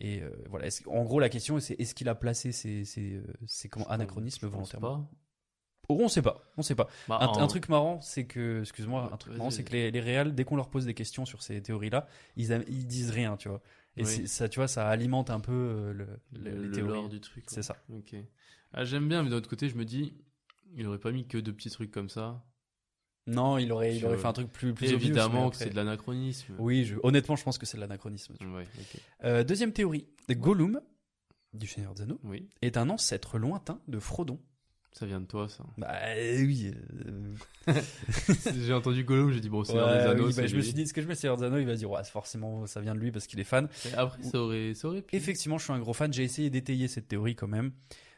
Et 0.00 0.22
euh, 0.22 0.30
voilà 0.48 0.68
en 0.86 1.04
gros 1.04 1.20
la 1.20 1.28
question 1.28 1.60
c'est 1.60 1.78
est-ce 1.80 1.94
qu'il 1.94 2.08
a 2.08 2.14
placé 2.14 2.52
ces, 2.52 2.84
ces, 2.84 3.14
euh, 3.16 3.22
ces 3.46 3.68
anachronismes 3.88 4.46
volontairement. 4.48 5.10
Oh, 5.88 5.98
on 6.00 6.08
sait 6.08 6.22
pas 6.22 6.42
on 6.56 6.62
sait 6.62 6.74
pas. 6.76 6.88
Bah, 7.08 7.18
un, 7.20 7.26
en- 7.26 7.42
un 7.42 7.46
truc 7.48 7.68
marrant, 7.68 8.00
c'est 8.00 8.24
que, 8.24 8.60
excuse-moi, 8.60 9.10
un 9.12 9.16
truc 9.16 9.32
marrant, 9.38 9.50
c'est 9.50 9.64
que 9.64 9.72
les, 9.72 9.90
les 9.90 10.00
réals, 10.00 10.34
dès 10.36 10.44
qu'on 10.44 10.54
leur 10.56 10.68
pose 10.70 10.84
des 10.86 10.94
questions 10.94 11.24
sur 11.26 11.42
ces 11.42 11.60
théories-là, 11.62 12.06
ils, 12.36 12.52
ils 12.68 12.86
disent 12.86 13.10
rien, 13.10 13.36
tu 13.36 13.48
vois. 13.48 13.60
Et 13.96 14.04
Oui. 14.04 14.28
ça, 14.28 14.48
tu 14.48 14.58
vois, 14.60 14.68
ça 14.68 14.88
alimente 14.88 15.30
un 15.30 15.40
peu 15.40 15.52
euh, 15.52 15.92
le, 15.92 16.06
le, 16.32 16.50
le- 16.50 16.50
les 16.62 16.68
le 16.68 16.70
théories. 16.70 17.08
du 17.08 17.20
truc. 17.20 17.44
C'est 17.48 17.62
ça. 17.62 17.76
Ok. 17.92 18.14
Ah, 18.72 18.84
j'aime 18.84 19.08
bien, 19.08 19.22
mais 19.22 19.30
d'un 19.30 19.36
autre 19.36 19.50
côté, 19.50 19.68
je 19.68 19.74
me 19.76 19.84
dis, 19.84 20.14
il 20.76 20.86
aurait 20.86 20.98
pas 21.00 21.10
mis 21.12 21.26
que 21.26 21.38
de 21.38 21.50
petits 21.50 21.70
trucs 21.70 21.90
comme 21.90 22.08
ça. 22.08 22.44
Non, 23.26 23.58
il 23.58 23.70
aurait, 23.72 23.96
il 23.96 24.04
aurait 24.06 24.16
fait 24.16 24.26
un 24.26 24.32
truc 24.32 24.50
plus, 24.52 24.72
plus 24.74 24.86
obvious, 24.92 25.08
évidemment 25.08 25.50
que 25.50 25.56
c'est 25.56 25.70
de 25.70 25.76
l'anachronisme. 25.76 26.54
Oui, 26.58 26.84
je- 26.84 26.96
honnêtement, 27.02 27.36
je 27.36 27.44
pense 27.44 27.58
que 27.58 27.66
c'est 27.66 27.76
de 27.76 27.80
l'anachronisme. 27.82 28.34
Ouais. 28.54 28.66
Euh, 29.24 29.44
deuxième 29.44 29.72
théorie, 29.72 30.06
Gollum, 30.30 30.80
du 31.52 31.66
Seigneur 31.66 31.94
des 31.94 32.02
Anneaux, 32.02 32.20
Oui. 32.24 32.48
est 32.62 32.76
un 32.76 32.88
ancêtre 32.90 33.38
lointain 33.38 33.80
de 33.88 33.98
Frodon. 33.98 34.40
Ça 34.92 35.06
vient 35.06 35.20
de 35.20 35.26
toi, 35.26 35.48
ça. 35.48 35.64
Bah 35.78 35.88
euh, 36.16 36.38
oui. 36.44 36.72
euh, 37.06 37.34
j'ai 38.56 38.72
entendu 38.72 39.04
Gollum, 39.04 39.30
j'ai 39.32 39.40
dit 39.40 39.48
bon, 39.48 39.62
c'est 39.64 39.72
ouais, 39.74 39.78
des 39.98 40.04
Anneaux. 40.06 40.26
oui, 40.26 40.34
bah, 40.36 40.46
je 40.46 40.56
me 40.56 40.60
suis 40.62 40.72
dit, 40.74 40.86
ce 40.86 40.92
que 40.92 41.00
je 41.00 41.06
mets 41.06 41.14
Seigneur 41.14 41.36
des 41.36 41.44
Anneaux, 41.44 41.58
il 41.58 41.66
va 41.66 41.74
dire, 41.76 41.90
ouais, 41.90 42.02
forcément, 42.04 42.66
ça 42.66 42.80
vient 42.80 42.94
de 42.94 43.00
lui 43.00 43.12
parce 43.12 43.26
qu'il 43.26 43.38
est 43.40 43.44
fan. 43.44 43.68
Et 43.88 43.94
après, 43.94 44.22
ça 44.24 44.38
aurait, 44.40 44.74
ça 44.74 44.88
aurait 44.88 45.02
pu. 45.02 45.14
Effectivement, 45.16 45.58
je 45.58 45.64
suis 45.64 45.72
un 45.72 45.78
gros 45.78 45.92
fan. 45.92 46.12
J'ai 46.12 46.24
essayé 46.24 46.50
d'étayer 46.50 46.88
cette 46.88 47.06
théorie 47.08 47.36
quand 47.36 47.46
même. 47.48 47.72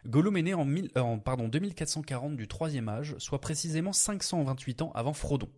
Gollum 0.06 0.36
est 0.38 0.42
né 0.42 0.54
en, 0.54 0.64
mille- 0.64 0.90
euh, 0.96 1.00
en, 1.00 1.18
pardon, 1.18 1.46
2440 1.48 2.36
du 2.36 2.48
troisième 2.48 2.88
âge, 2.88 3.14
soit 3.18 3.40
précisément 3.40 3.92
528 3.92 4.82
ans 4.82 4.92
avant 4.94 5.12
Frodon. 5.12 5.48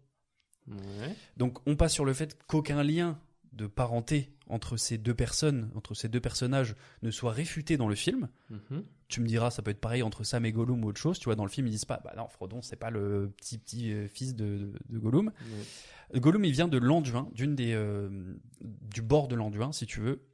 Ouais. 0.68 1.14
Donc 1.36 1.58
on 1.66 1.76
passe 1.76 1.92
sur 1.92 2.04
le 2.04 2.12
fait 2.14 2.36
qu'aucun 2.46 2.82
lien 2.82 3.18
de 3.54 3.66
parenté 3.66 4.30
entre 4.48 4.76
ces 4.76 4.98
deux 4.98 5.14
personnes, 5.14 5.70
entre 5.74 5.94
ces 5.94 6.08
deux 6.08 6.20
personnages, 6.20 6.74
ne 7.02 7.10
soit 7.10 7.32
réfuté 7.32 7.76
dans 7.76 7.88
le 7.88 7.94
film. 7.94 8.28
Mhm. 8.50 8.84
Tu 9.08 9.20
me 9.20 9.26
diras, 9.26 9.50
ça 9.50 9.62
peut 9.62 9.70
être 9.70 9.80
pareil 9.80 10.02
entre 10.02 10.24
Sam 10.24 10.44
et 10.44 10.52
Gollum 10.52 10.84
ou 10.84 10.88
autre 10.88 11.00
chose. 11.00 11.18
Tu 11.18 11.24
vois, 11.24 11.36
dans 11.36 11.44
le 11.44 11.50
film, 11.50 11.66
ils 11.66 11.70
disent 11.70 11.84
pas, 11.84 12.00
bah 12.04 12.12
non, 12.16 12.28
Frodon, 12.28 12.62
c'est 12.62 12.76
pas 12.76 12.90
le 12.90 13.32
petit 13.36 13.58
petit 13.58 13.92
euh, 13.92 14.08
fils 14.08 14.34
de, 14.34 14.72
Gollum. 14.90 15.32
Gollum, 16.14 16.44
il 16.44 16.52
vient 16.52 16.68
de 16.68 16.78
l'Anduin, 16.78 17.28
d'une 17.32 17.54
des 17.54 17.72
euh, 17.74 18.08
du 18.60 19.02
bord 19.02 19.28
de 19.28 19.34
l'Anduin, 19.34 19.72
si 19.72 19.86
tu 19.86 20.00
veux, 20.00 20.26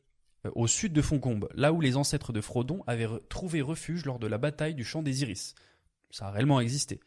euh, 0.47 0.51
au 0.55 0.67
sud 0.67 0.93
de 0.93 1.03
Foncombe, 1.03 1.49
là 1.55 1.73
où 1.73 1.81
les 1.81 1.97
ancêtres 1.97 2.33
de 2.33 2.41
Frodon 2.41 2.83
avaient 2.87 3.09
trouvé 3.29 3.61
refuge 3.61 4.05
lors 4.05 4.19
de 4.19 4.27
la 4.27 4.39
bataille 4.39 4.75
du 4.75 4.85
Champ 4.85 5.03
des 5.03 5.23
Iris. 5.23 5.55
Ça 6.11 6.27
a 6.27 6.31
réellement 6.31 6.61
existé. 6.61 7.01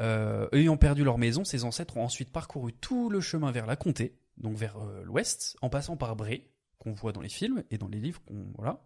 Euh, 0.00 0.48
ayant 0.52 0.76
perdu 0.76 1.04
leur 1.04 1.18
maison, 1.18 1.44
ces 1.44 1.64
ancêtres 1.64 1.96
ont 1.96 2.04
ensuite 2.04 2.32
parcouru 2.32 2.72
tout 2.72 3.10
le 3.10 3.20
chemin 3.20 3.52
vers 3.52 3.66
la 3.66 3.76
comté, 3.76 4.16
donc 4.36 4.56
vers 4.56 4.76
euh, 4.78 5.02
l'ouest, 5.04 5.56
en 5.62 5.68
passant 5.70 5.96
par 5.96 6.16
Bray, 6.16 6.48
qu'on 6.78 6.92
voit 6.92 7.12
dans 7.12 7.20
les 7.20 7.28
films 7.28 7.62
et 7.70 7.78
dans 7.78 7.88
les 7.88 8.00
livres, 8.00 8.20
voilà, 8.56 8.84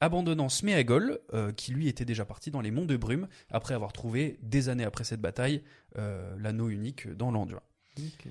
abandonnant 0.00 0.48
Sméagol, 0.48 1.20
euh, 1.32 1.52
qui 1.52 1.72
lui 1.72 1.88
était 1.88 2.04
déjà 2.04 2.24
parti 2.24 2.50
dans 2.50 2.60
les 2.60 2.70
monts 2.70 2.84
de 2.86 2.96
Brume, 2.96 3.28
après 3.50 3.74
avoir 3.74 3.92
trouvé, 3.92 4.38
des 4.42 4.68
années 4.68 4.84
après 4.84 5.04
cette 5.04 5.20
bataille, 5.20 5.62
euh, 5.96 6.34
l'anneau 6.38 6.68
unique 6.68 7.08
dans 7.08 7.30
l'Anduin. 7.30 7.60
Ok. 7.98 8.26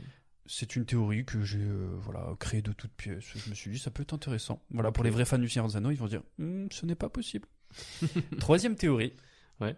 C'est 0.48 0.76
une 0.76 0.86
théorie 0.86 1.24
que 1.24 1.44
j'ai 1.44 1.62
euh, 1.62 1.96
voilà, 2.02 2.36
créée 2.40 2.62
de 2.62 2.74
toutes 2.74 2.92
pièces. 2.92 3.24
Je 3.36 3.50
me 3.50 3.56
suis 3.56 3.72
dit, 3.72 3.80
ça 3.80 3.90
peut 3.90 4.02
être 4.04 4.14
intéressant. 4.14 4.62
Voilà, 4.72 4.92
pour 4.92 5.04
les 5.06 5.10
vrais 5.10 5.24
fans 5.24 5.38
du 5.38 5.48
Seigneur 5.48 5.70
des 5.70 5.78
Anneaux, 5.78 5.92
ils 5.92 5.98
vont 5.98 6.08
dire, 6.08 6.24
Hmm, 6.40 6.68
ce 6.72 6.86
n'est 6.86 6.96
pas 6.96 7.10
possible. 7.10 7.48
Troisième 8.40 8.76
théorie. 8.76 9.14
Ouais. 9.62 9.78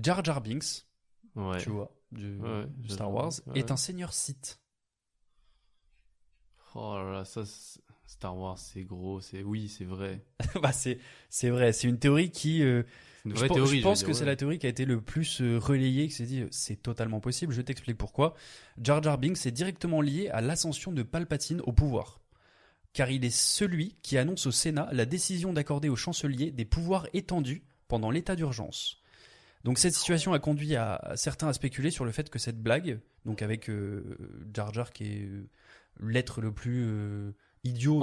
Jar 0.00 0.22
Jar 0.24 0.40
Binks, 0.42 0.86
Ouais. 1.34 1.58
tu 1.58 1.70
vois, 1.70 1.92
du 2.12 2.36
Ouais, 2.38 2.66
Star 2.88 3.10
Wars, 3.12 3.32
est 3.54 3.70
un 3.72 3.76
seigneur 3.76 4.12
Sith. 4.12 4.60
Oh 6.78 6.94
là 6.98 7.10
là, 7.12 7.24
ça, 7.24 7.42
Star 8.06 8.36
Wars, 8.36 8.58
c'est 8.58 8.82
gros, 8.84 9.20
c'est 9.20 9.42
oui, 9.42 9.68
c'est 9.68 9.84
vrai. 9.84 10.22
bah, 10.62 10.72
c'est, 10.72 10.98
c'est 11.30 11.48
vrai, 11.50 11.72
c'est 11.72 11.88
une 11.88 11.98
théorie 11.98 12.30
qui. 12.30 12.62
euh, 12.62 12.82
une 13.24 13.32
je, 13.32 13.36
vraie 13.38 13.48
pe- 13.48 13.54
théorie. 13.54 13.78
je 13.78 13.82
pense 13.82 13.98
dire, 14.00 14.08
que 14.08 14.12
c'est 14.12 14.24
la 14.24 14.36
théorie 14.36 14.58
qui 14.58 14.66
a 14.66 14.68
été 14.68 14.84
le 14.84 15.00
plus 15.00 15.40
euh, 15.40 15.58
relayée, 15.58 16.06
qui 16.08 16.14
s'est 16.14 16.26
dit, 16.26 16.42
euh, 16.42 16.48
c'est 16.50 16.76
totalement 16.82 17.20
possible. 17.20 17.52
Je 17.52 17.62
t'explique 17.62 17.96
pourquoi. 17.98 18.34
Jar 18.80 19.02
Jar 19.02 19.18
Binks 19.18 19.46
est 19.46 19.50
directement 19.52 20.00
lié 20.00 20.28
à 20.28 20.40
l'ascension 20.40 20.92
de 20.92 21.02
Palpatine 21.02 21.60
au 21.62 21.72
pouvoir. 21.72 22.20
Car 22.92 23.10
il 23.10 23.24
est 23.24 23.34
celui 23.34 23.96
qui 24.02 24.16
annonce 24.18 24.46
au 24.46 24.50
Sénat 24.52 24.88
la 24.92 25.04
décision 25.06 25.52
d'accorder 25.52 25.88
au 25.88 25.96
chancelier 25.96 26.50
des 26.50 26.64
pouvoirs 26.64 27.06
étendus 27.14 27.62
pendant 27.88 28.10
l'état 28.10 28.36
d'urgence. 28.36 29.02
Donc 29.64 29.78
cette 29.78 29.94
situation 29.94 30.32
a 30.32 30.38
conduit 30.38 30.76
à, 30.76 30.94
à 30.94 31.16
certains 31.16 31.48
à 31.48 31.52
spéculer 31.52 31.90
sur 31.90 32.04
le 32.04 32.12
fait 32.12 32.30
que 32.30 32.38
cette 32.38 32.62
blague, 32.62 33.00
donc 33.24 33.42
avec 33.42 33.68
euh, 33.68 34.16
Jar 34.54 34.72
Jar 34.72 34.92
qui 34.92 35.04
est 35.04 35.28
l'être 36.00 36.40
le 36.40 36.52
plus 36.52 36.84
euh, 36.86 37.32
idiot, 37.64 38.00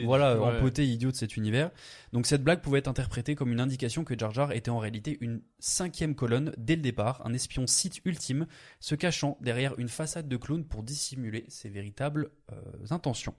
de- 0.00 0.04
voilà, 0.06 0.40
Ouais. 0.40 0.56
empoté, 0.58 0.86
idiot 0.86 1.10
de 1.10 1.16
cet 1.16 1.36
univers. 1.36 1.70
Donc 2.12 2.26
cette 2.26 2.42
blague 2.42 2.60
pouvait 2.62 2.78
être 2.78 2.88
interprétée 2.88 3.34
comme 3.34 3.52
une 3.52 3.60
indication 3.60 4.04
que 4.04 4.18
Jar 4.18 4.32
Jar 4.32 4.52
était 4.52 4.70
en 4.70 4.78
réalité 4.78 5.18
une 5.20 5.42
cinquième 5.58 6.14
colonne 6.14 6.52
dès 6.56 6.76
le 6.76 6.82
départ, 6.82 7.20
un 7.26 7.32
espion 7.34 7.66
site 7.66 8.00
ultime, 8.06 8.46
se 8.80 8.94
cachant 8.94 9.36
derrière 9.40 9.78
une 9.78 9.88
façade 9.88 10.28
de 10.28 10.36
clown 10.36 10.64
pour 10.64 10.82
dissimuler 10.82 11.44
ses 11.48 11.68
véritables 11.68 12.30
euh, 12.52 12.56
intentions. 12.90 13.34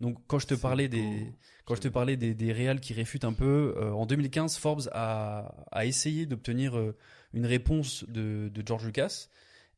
Donc 0.00 0.18
quand 0.26 0.38
je 0.38 0.46
te 0.46 0.54
parlais 0.54 0.88
beau. 0.88 0.96
des 0.96 1.32
quand 1.64 1.74
je 1.74 1.80
te 1.80 1.88
parlais 1.88 2.16
des, 2.16 2.32
des 2.34 2.52
réals 2.52 2.80
qui 2.80 2.92
réfutent 2.94 3.24
un 3.24 3.32
peu, 3.34 3.74
euh, 3.76 3.90
en 3.92 4.06
2015, 4.06 4.56
Forbes 4.56 4.88
a, 4.92 5.54
a 5.72 5.84
essayé 5.86 6.24
d'obtenir 6.24 6.78
euh, 6.78 6.96
une 7.34 7.44
réponse 7.46 8.04
de, 8.08 8.48
de 8.52 8.62
George 8.66 8.86
Lucas 8.86 9.28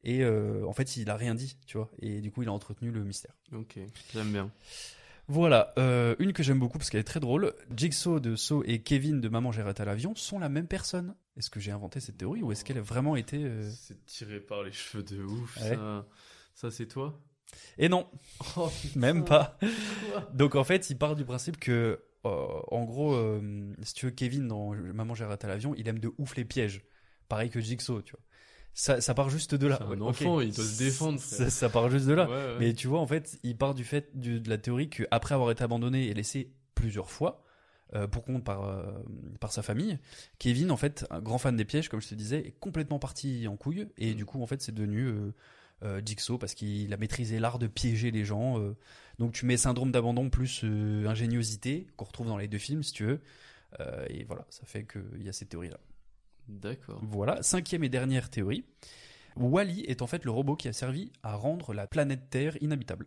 et 0.05 0.23
euh, 0.25 0.65
en 0.67 0.73
fait 0.73 0.97
il 0.97 1.11
a 1.11 1.17
rien 1.17 1.35
dit, 1.35 1.57
tu 1.67 1.77
vois, 1.77 1.91
et 2.01 2.21
du 2.21 2.31
coup 2.31 2.43
il 2.43 2.49
a 2.49 2.53
entretenu 2.53 2.91
le 2.91 3.05
mystère. 3.05 3.35
Ok, 3.53 3.79
j'aime 4.13 4.33
bien. 4.33 4.51
Voilà, 5.29 5.73
euh, 5.79 6.17
une 6.19 6.33
que 6.33 6.43
j'aime 6.43 6.59
beaucoup 6.59 6.79
parce 6.79 6.91
qu'elle 6.91 7.01
est 7.01 7.05
très 7.05 7.21
drôle. 7.21 7.55
Jigsaw 7.77 8.19
de 8.19 8.35
Saw 8.35 8.65
et 8.65 8.83
Kevin 8.83 9.21
de 9.21 9.29
Maman 9.29 9.53
j'ai 9.53 9.63
raté 9.63 9.85
l'avion 9.85 10.15
sont 10.17 10.39
la 10.41 10.49
même 10.49 10.67
personne. 10.67 11.15
Est-ce 11.37 11.51
que 11.51 11.61
j'ai 11.61 11.71
inventé 11.71 12.01
cette 12.01 12.17
théorie 12.19 12.43
ou 12.43 12.51
est-ce 12.51 12.65
qu'elle 12.65 12.79
a 12.79 12.83
vraiment 12.83 13.15
été 13.15 13.45
euh, 13.45 13.71
C'est 13.71 14.05
tiré 14.07 14.41
par 14.41 14.65
les 14.65 14.73
cheveux 14.73 15.05
de 15.05 15.23
ouf, 15.23 15.57
Ouais. 15.59 15.77
ça. 15.77 16.07
Ça, 16.55 16.71
c'est 16.73 16.87
toi? 16.89 17.19
Et 17.79 17.89
non, 17.89 18.09
Oh, 18.57 18.71
même 18.97 19.25
pas. 19.25 19.57
Donc 20.35 20.57
en 20.57 20.65
fait, 20.65 20.91
il 20.91 20.99
part 20.99 21.15
du 21.15 21.25
principe 21.25 21.59
que, 21.61 22.03
euh, 22.27 22.47
en 22.71 22.85
gros, 22.85 23.17
si 23.83 23.95
tu 23.95 24.07
veux, 24.07 24.13
Kevin 24.13 24.49
dans 24.49 24.71
Maman 24.73 25.15
j'ai 25.15 25.25
raté 25.25 25.47
l'avion, 25.47 25.75
il 25.77 25.87
aime 25.87 26.01
de 26.01 26.11
ouf 26.19 26.37
les 26.37 26.45
pièges. 26.45 26.83
Pareil 27.29 27.51
que 27.51 27.61
Jigsaw, 27.61 28.03
tu 28.03 28.13
vois. 28.13 28.21
Ça, 28.73 29.01
ça 29.01 29.15
part 29.15 29.29
juste 29.31 29.55
de 29.55 29.67
là. 29.67 29.79
Un 29.91 30.01
enfant, 30.01 30.41
il 30.41 30.53
doit 30.55 30.65
se 30.65 30.79
défendre, 30.79 31.19
Ça, 31.21 31.69
part 31.69 31.91
juste 31.91 32.07
de 32.07 32.15
là. 32.15 32.29
Ouais, 32.29 32.35
ouais. 32.35 32.57
Mais 32.61 32.73
tu 32.73 32.87
vois, 32.87 33.01
en 33.01 33.07
fait, 33.07 33.39
il 33.43 33.57
part 33.57 33.75
du 33.75 33.85
fait 33.85 34.17
du- 34.19 34.41
de 34.41 34.49
la 34.49 34.59
théorie 34.59 34.89
qu'après 34.89 35.35
avoir 35.35 35.51
été 35.51 35.63
abandonné 35.65 36.07
et 36.09 36.15
laissé 36.15 36.53
plusieurs 36.75 37.11
fois, 37.11 37.45
euh, 37.95 38.07
pour 38.07 38.25
compte 38.25 38.45
par, 38.45 38.65
euh, 38.65 38.85
par 39.41 39.53
sa 39.53 39.63
famille, 39.63 39.99
Kevin, 40.39 40.71
en 40.71 40.77
fait, 40.77 41.05
un 41.11 41.21
grand 41.21 41.39
fan 41.39 41.57
des 41.57 41.65
pièges, 41.65 41.89
comme 41.89 42.01
je 42.01 42.09
te 42.09 42.15
disais, 42.15 42.39
est 42.39 42.55
complètement 42.61 42.99
parti 43.01 43.47
en 43.49 43.57
couille. 43.57 43.89
Et 43.99 44.15
du 44.15 44.25
coup, 44.25 44.41
en 44.43 44.47
fait, 44.47 44.63
c'est 44.63 44.73
devenu 44.75 45.07
euh, 45.07 45.33
euh, 45.83 46.01
Jigsaw 46.05 46.39
parce 46.39 46.55
qu'il 46.55 46.93
a 46.93 46.97
maîtrisé 46.97 47.39
l'art 47.41 47.59
de 47.59 47.67
piéger 47.67 48.11
les 48.13 48.25
gens. 48.25 48.57
donc 49.19 49.33
tu 49.33 49.45
mets 49.47 49.57
syndrome 49.57 49.91
d'abandon 49.93 50.31
plus 50.31 50.65
ingéniosité, 51.07 51.87
qu'on 51.97 52.05
retrouve 52.05 52.29
dans 52.29 52.37
les 52.39 52.49
deux 52.49 52.59
films, 52.59 52.83
si 52.83 52.93
tu 52.93 53.05
veux. 53.05 53.21
Et 54.09 54.25
voilà, 54.25 54.47
ça 54.51 54.63
fait 54.65 54.85
qu'il 54.87 55.23
y 55.25 55.29
a 55.29 55.33
cette 55.33 55.49
théorie-là. 55.51 55.79
D'accord. 56.51 57.01
Voilà, 57.03 57.43
cinquième 57.43 57.85
et 57.85 57.89
dernière 57.89 58.31
théorie. 58.31 58.65
Wally 59.37 59.83
est 59.83 60.03
en 60.03 60.07
fait 60.07 60.25
le 60.25 60.31
robot 60.31 60.57
qui 60.57 60.69
a 60.69 60.73
servi 60.73 61.13
à 61.23 61.37
rendre 61.37 61.73
la 61.73 61.87
planète 61.87 62.29
Terre 62.31 62.57
inhabitable. 62.61 63.07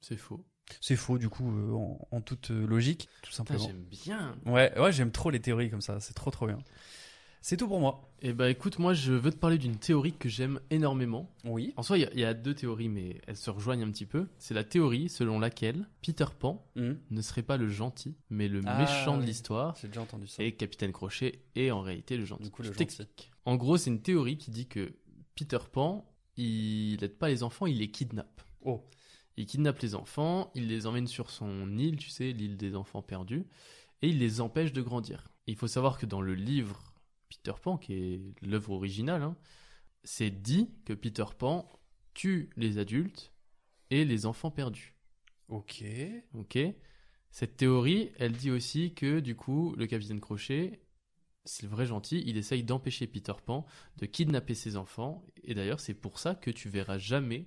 C'est 0.00 0.16
faux. 0.16 0.44
C'est 0.80 0.96
faux 0.96 1.18
du 1.18 1.28
coup 1.28 1.50
euh, 1.50 1.72
en, 1.72 1.98
en 2.10 2.20
toute 2.20 2.50
euh, 2.50 2.66
logique, 2.66 3.08
tout 3.22 3.32
simplement. 3.32 3.66
j'aime 3.66 3.82
bien. 3.82 4.36
Ouais, 4.46 4.78
ouais, 4.78 4.92
j'aime 4.92 5.10
trop 5.10 5.30
les 5.30 5.40
théories 5.40 5.70
comme 5.70 5.80
ça, 5.80 5.98
c'est 6.00 6.14
trop 6.14 6.30
trop 6.30 6.46
bien. 6.46 6.58
C'est 7.44 7.56
tout 7.56 7.66
pour 7.66 7.80
moi. 7.80 8.08
Eh 8.22 8.32
bah 8.32 8.48
écoute, 8.50 8.78
moi 8.78 8.94
je 8.94 9.12
veux 9.12 9.32
te 9.32 9.36
parler 9.36 9.58
d'une 9.58 9.76
théorie 9.76 10.12
que 10.12 10.28
j'aime 10.28 10.60
énormément. 10.70 11.28
Oui. 11.44 11.74
En 11.76 11.82
soi, 11.82 11.98
il 11.98 12.02
y 12.02 12.04
a- 12.04 12.12
il 12.12 12.20
y, 12.20 12.24
a 12.24 12.34
deux 12.34 12.54
théories, 12.54 12.88
mais 12.88 13.20
elles 13.26 13.36
se 13.36 13.50
rejoignent 13.50 13.82
un 13.82 13.90
petit 13.90 14.06
peu. 14.06 14.28
C'est 14.38 14.54
la 14.54 14.62
théorie 14.62 15.08
selon 15.08 15.40
laquelle 15.40 15.88
Peter 16.02 16.26
Pan 16.38 16.64
Mhm. 16.76 16.98
ne 17.10 17.20
serait 17.20 17.42
pas 17.42 17.56
le 17.56 17.68
gentil, 17.68 18.14
mais 18.30 18.46
le 18.46 18.60
Ah, 18.64 18.78
méchant 18.78 19.18
de 19.18 19.24
l'histoire. 19.24 19.74
J'ai 19.82 19.88
déjà 19.88 20.02
entendu 20.02 20.28
ça. 20.28 20.40
Et 20.44 20.52
Capitaine 20.52 20.92
Crochet 20.92 21.42
est 21.56 21.72
en 21.72 21.80
réalité 21.80 22.16
le 22.16 22.24
gentil. 22.24 22.44
Du 22.44 22.50
coup, 22.50 22.62
le 22.62 22.72
gentil. 22.72 22.98
En 23.44 23.56
gros, 23.56 23.76
c'est 23.76 23.90
une 23.90 24.02
théorie 24.02 24.38
qui 24.38 24.52
dit 24.52 24.68
que 24.68 24.94
Peter 25.34 25.58
Pan, 25.72 26.08
il 26.36 26.98
n'aide 27.00 27.18
pas 27.18 27.28
les 27.28 27.42
enfants, 27.42 27.66
il 27.66 27.78
les 27.78 27.90
kidnappe. 27.90 28.40
Oh. 28.64 28.84
Il 29.36 29.46
kidnappe 29.46 29.80
les 29.80 29.96
enfants, 29.96 30.52
il 30.54 30.68
les 30.68 30.86
emmène 30.86 31.08
sur 31.08 31.28
son 31.30 31.76
île, 31.76 31.96
tu 31.96 32.08
sais, 32.08 32.30
l'île 32.30 32.56
des 32.56 32.76
enfants 32.76 33.02
perdus, 33.02 33.46
et 34.00 34.08
il 34.10 34.18
les 34.20 34.40
empêche 34.40 34.72
de 34.72 34.80
grandir. 34.82 35.26
Et 35.48 35.52
il 35.52 35.56
faut 35.56 35.66
savoir 35.66 35.98
que 35.98 36.06
dans 36.06 36.20
le 36.20 36.34
livre 36.34 36.91
Peter 37.36 37.52
Pan, 37.60 37.78
qui 37.78 37.94
est 37.94 38.20
l'œuvre 38.42 38.72
originale, 38.72 39.22
hein, 39.22 39.36
c'est 40.04 40.30
dit 40.30 40.70
que 40.84 40.92
Peter 40.92 41.24
Pan 41.38 41.70
tue 42.14 42.50
les 42.56 42.78
adultes 42.78 43.32
et 43.90 44.04
les 44.04 44.26
enfants 44.26 44.50
perdus. 44.50 44.94
Ok. 45.48 45.84
Ok. 46.34 46.58
Cette 47.30 47.56
théorie, 47.56 48.10
elle 48.18 48.32
dit 48.32 48.50
aussi 48.50 48.94
que 48.94 49.20
du 49.20 49.34
coup, 49.34 49.74
le 49.76 49.86
capitaine 49.86 50.20
Crochet, 50.20 50.80
c'est 51.44 51.62
le 51.62 51.68
vrai 51.68 51.86
gentil, 51.86 52.22
il 52.26 52.36
essaye 52.36 52.62
d'empêcher 52.62 53.06
Peter 53.06 53.32
Pan 53.44 53.66
de 53.96 54.06
kidnapper 54.06 54.54
ses 54.54 54.76
enfants. 54.76 55.24
Et 55.42 55.54
d'ailleurs, 55.54 55.80
c'est 55.80 55.94
pour 55.94 56.18
ça 56.18 56.34
que 56.34 56.50
tu 56.50 56.68
verras 56.68 56.98
jamais 56.98 57.46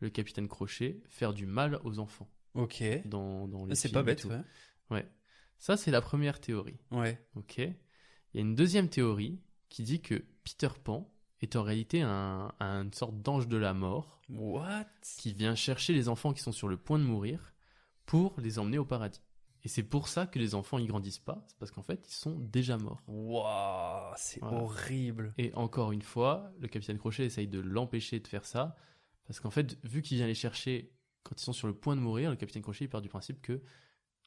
le 0.00 0.08
capitaine 0.10 0.48
Crochet 0.48 1.02
faire 1.08 1.34
du 1.34 1.46
mal 1.46 1.78
aux 1.84 1.98
enfants 1.98 2.30
Ok. 2.54 2.82
dans, 3.04 3.46
dans 3.46 3.66
les 3.66 3.74
C'est 3.74 3.92
pas 3.92 4.02
bête, 4.02 4.24
ouais. 4.24 4.40
Ouais. 4.90 5.06
Ça, 5.58 5.76
c'est 5.76 5.90
la 5.90 6.00
première 6.00 6.40
théorie. 6.40 6.80
Ouais. 6.90 7.22
Ok. 7.34 7.60
Il 8.32 8.36
y 8.36 8.42
a 8.42 8.46
une 8.46 8.54
deuxième 8.54 8.88
théorie 8.88 9.40
qui 9.68 9.82
dit 9.82 10.00
que 10.00 10.24
Peter 10.44 10.68
Pan 10.82 11.10
est 11.40 11.56
en 11.56 11.62
réalité 11.62 12.02
un, 12.02 12.52
un- 12.60 12.82
une 12.84 12.92
sorte 12.92 13.20
d'ange 13.22 13.48
de 13.48 13.56
la 13.56 13.72
mort 13.74 14.20
What? 14.28 14.84
qui 15.18 15.32
vient 15.32 15.54
chercher 15.54 15.92
les 15.94 16.08
enfants 16.08 16.32
qui 16.32 16.42
sont 16.42 16.52
sur 16.52 16.68
le 16.68 16.76
point 16.76 16.98
de 16.98 17.04
mourir 17.04 17.52
pour 18.06 18.34
les 18.40 18.58
emmener 18.58 18.78
au 18.78 18.84
paradis. 18.84 19.20
Et 19.62 19.68
c'est 19.68 19.82
pour 19.82 20.08
ça 20.08 20.26
que 20.26 20.38
les 20.38 20.54
enfants 20.54 20.78
y 20.78 20.86
grandissent 20.86 21.18
pas, 21.18 21.44
c'est 21.46 21.58
parce 21.58 21.70
qu'en 21.70 21.82
fait 21.82 22.06
ils 22.08 22.14
sont 22.14 22.38
déjà 22.38 22.78
morts. 22.78 23.02
Waouh, 23.06 24.12
c'est 24.16 24.40
Voilà. 24.40 24.62
horrible. 24.62 25.34
Et 25.36 25.52
encore 25.54 25.92
une 25.92 26.00
fois, 26.02 26.50
le 26.60 26.68
capitaine 26.68 26.98
Crochet 26.98 27.26
essaye 27.26 27.46
de 27.48 27.60
l'empêcher 27.60 28.20
de 28.20 28.26
faire 28.26 28.46
ça, 28.46 28.74
parce 29.26 29.38
qu'en 29.38 29.50
fait, 29.50 29.78
vu 29.84 30.00
qu'il 30.02 30.16
vient 30.16 30.26
les 30.26 30.34
chercher 30.34 30.92
quand 31.24 31.38
ils 31.40 31.44
sont 31.44 31.52
sur 31.52 31.66
le 31.68 31.74
point 31.74 31.94
de 31.94 32.00
mourir, 32.00 32.30
le 32.30 32.36
capitaine 32.36 32.62
Crochet 32.62 32.86
il 32.86 32.88
part 32.88 33.02
du 33.02 33.10
principe 33.10 33.42
que, 33.42 33.60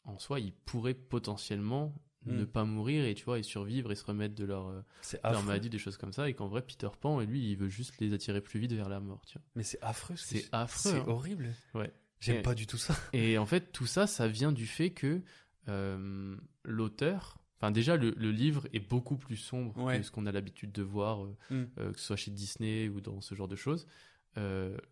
en 0.06 0.20
soi, 0.20 0.40
il 0.40 0.54
pourrait 0.54 0.94
potentiellement 0.94 1.96
Mm. 2.26 2.38
ne 2.38 2.46
pas 2.46 2.64
mourir 2.66 3.06
et 3.06 3.14
tu 3.16 3.26
vois 3.26 3.40
et 3.40 3.44
survivre 3.44 3.92
et 3.92 3.96
se 3.96 4.06
remettre 4.06 4.36
de 4.36 4.46
leur, 4.46 4.68
euh, 4.68 4.82
de 5.14 5.18
leur 5.32 5.44
maladie, 5.44 5.70
des 5.70 5.78
choses 5.80 5.98
comme 5.98 6.14
ça, 6.14 6.30
et 6.30 6.34
qu'en 6.34 6.48
vrai 6.48 6.62
Peter 6.62 6.90
Pan, 7.00 7.20
et 7.22 7.26
lui, 7.26 7.52
il 7.52 7.58
veut 7.58 7.70
juste 7.70 7.94
les 8.00 8.14
attirer 8.14 8.40
plus 8.42 8.60
vite 8.60 8.74
vers 8.74 8.90
la 8.90 9.00
mort, 9.00 9.26
tu 9.26 9.38
vois. 9.38 9.46
Mais 9.56 9.64
c'est 9.64 9.82
affreux. 9.82 10.16
C'est 10.16 10.48
affreux, 10.52 10.92
C'est 10.92 11.00
hein. 11.00 11.06
horrible. 11.08 11.54
Ouais. 11.74 11.92
J'aime 12.20 12.42
pas 12.42 12.56
du 12.56 12.66
tout 12.68 12.78
ça. 12.78 12.96
Et 13.14 13.38
en 13.38 13.46
fait, 13.46 13.72
tout 13.74 13.86
ça, 13.86 14.08
ça 14.08 14.28
vient 14.28 14.52
du 14.54 14.66
fait 14.68 14.92
que 14.92 15.22
euh, 15.68 16.36
l'auteur, 16.64 17.38
enfin 17.60 17.72
déjà 17.72 17.96
le, 17.98 18.14
le 18.18 18.32
livre 18.32 18.68
est 18.74 18.80
beaucoup 18.80 19.18
plus 19.18 19.36
sombre 19.38 19.78
Ouais. 19.82 19.98
que 20.00 20.04
ce 20.06 20.12
qu'on 20.12 20.26
a 20.26 20.32
l'habitude 20.32 20.72
de 20.72 20.84
voir, 20.84 21.24
euh, 21.26 21.36
Mm. 21.52 21.64
euh, 21.80 21.92
que 21.92 22.00
ce 22.00 22.06
soit 22.06 22.16
chez 22.16 22.32
Disney 22.32 22.88
ou 22.90 23.02
dans 23.02 23.20
ce 23.22 23.36
genre 23.36 23.48
de 23.48 23.56
choses. 23.56 23.86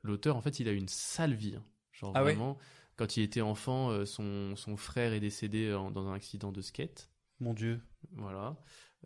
L'auteur, 0.03 0.35
en 0.35 0.41
fait, 0.41 0.59
il 0.59 0.67
a 0.67 0.71
une 0.71 0.87
sale 0.87 1.33
vie. 1.33 1.55
hein. 1.57 1.63
Genre 1.93 2.11
Ah 2.15 2.23
ouais 2.23 2.33
vraiment, 2.33 2.57
quand 2.95 3.17
il 3.17 3.23
était 3.23 3.41
enfant, 3.41 4.05
son, 4.05 4.55
son 4.55 4.77
frère 4.77 5.13
est 5.13 5.19
décédé 5.19 5.73
en- 5.73 5.91
dans 5.91 6.07
un 6.07 6.13
accident 6.13 6.51
de 6.51 6.61
skate. 6.61 7.09
Mon 7.41 7.53
Dieu. 7.53 7.81
Voilà. 8.13 8.55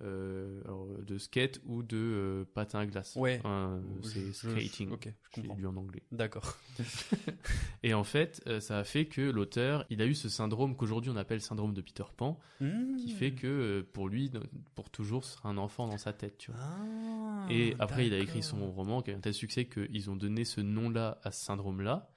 Euh, 0.02 0.62
alors, 0.66 0.88
de 1.08 1.18
skate 1.18 1.62
ou 1.66 1.82
de 1.82 1.96
euh, 1.98 2.46
patin 2.54 2.80
à 2.80 2.86
glace. 2.86 3.16
Ouais. 3.16 3.38
Enfin, 3.40 3.82
Je- 4.04 4.10
c'est 4.10 4.34
skating. 4.52 4.92
ok, 4.92 5.08
je 5.24 5.30
comprends. 5.42 5.56
lu 5.56 5.66
en 5.68 5.78
anglais. 5.78 6.04
D'accord. 6.12 6.58
Et 7.84 7.94
en 7.94 8.04
fait, 8.04 8.42
euh, 8.48 8.60
ça 8.60 8.78
a 8.80 8.84
fait 8.84 9.06
que 9.06 9.22
l'auteur, 9.22 9.86
il 9.90 10.02
a 10.02 10.06
eu 10.06 10.14
ce 10.14 10.28
syndrome 10.28 10.76
qu'aujourd'hui 10.76 11.12
on 11.12 11.16
appelle 11.16 11.40
syndrome 11.40 11.74
de 11.74 11.80
Peter 11.82 12.04
Pan, 12.18 12.38
qui 12.60 13.10
fait 13.12 13.32
Hmm. 13.32 13.36
que 13.36 13.48
euh, 13.48 13.84
pour 13.94 14.10
lui, 14.10 14.30
pour 14.76 14.90
toujours, 14.90 15.24
ce 15.24 15.38
sera 15.38 15.48
un 15.50 15.58
enfant 15.58 15.88
dans 15.88 15.98
sa 15.98 16.12
tête, 16.12 16.38
tu 16.40 16.52
vois. 16.52 16.60
Ah, 16.62 17.48
Et 17.50 17.76
après, 17.80 18.06
il 18.08 18.14
a 18.14 18.18
écrit 18.20 18.44
son 18.44 18.70
roman 18.72 19.02
qui 19.02 19.12
a 19.12 19.14
eu 19.14 19.18
un 19.18 19.22
tel 19.22 19.34
succès 19.34 19.66
qu'ils 19.66 20.10
ont 20.10 20.16
donné 20.18 20.44
ce 20.44 20.60
nom-là 20.62 21.20
à 21.24 21.32
ce 21.32 21.46
syndrome-là. 21.46 22.10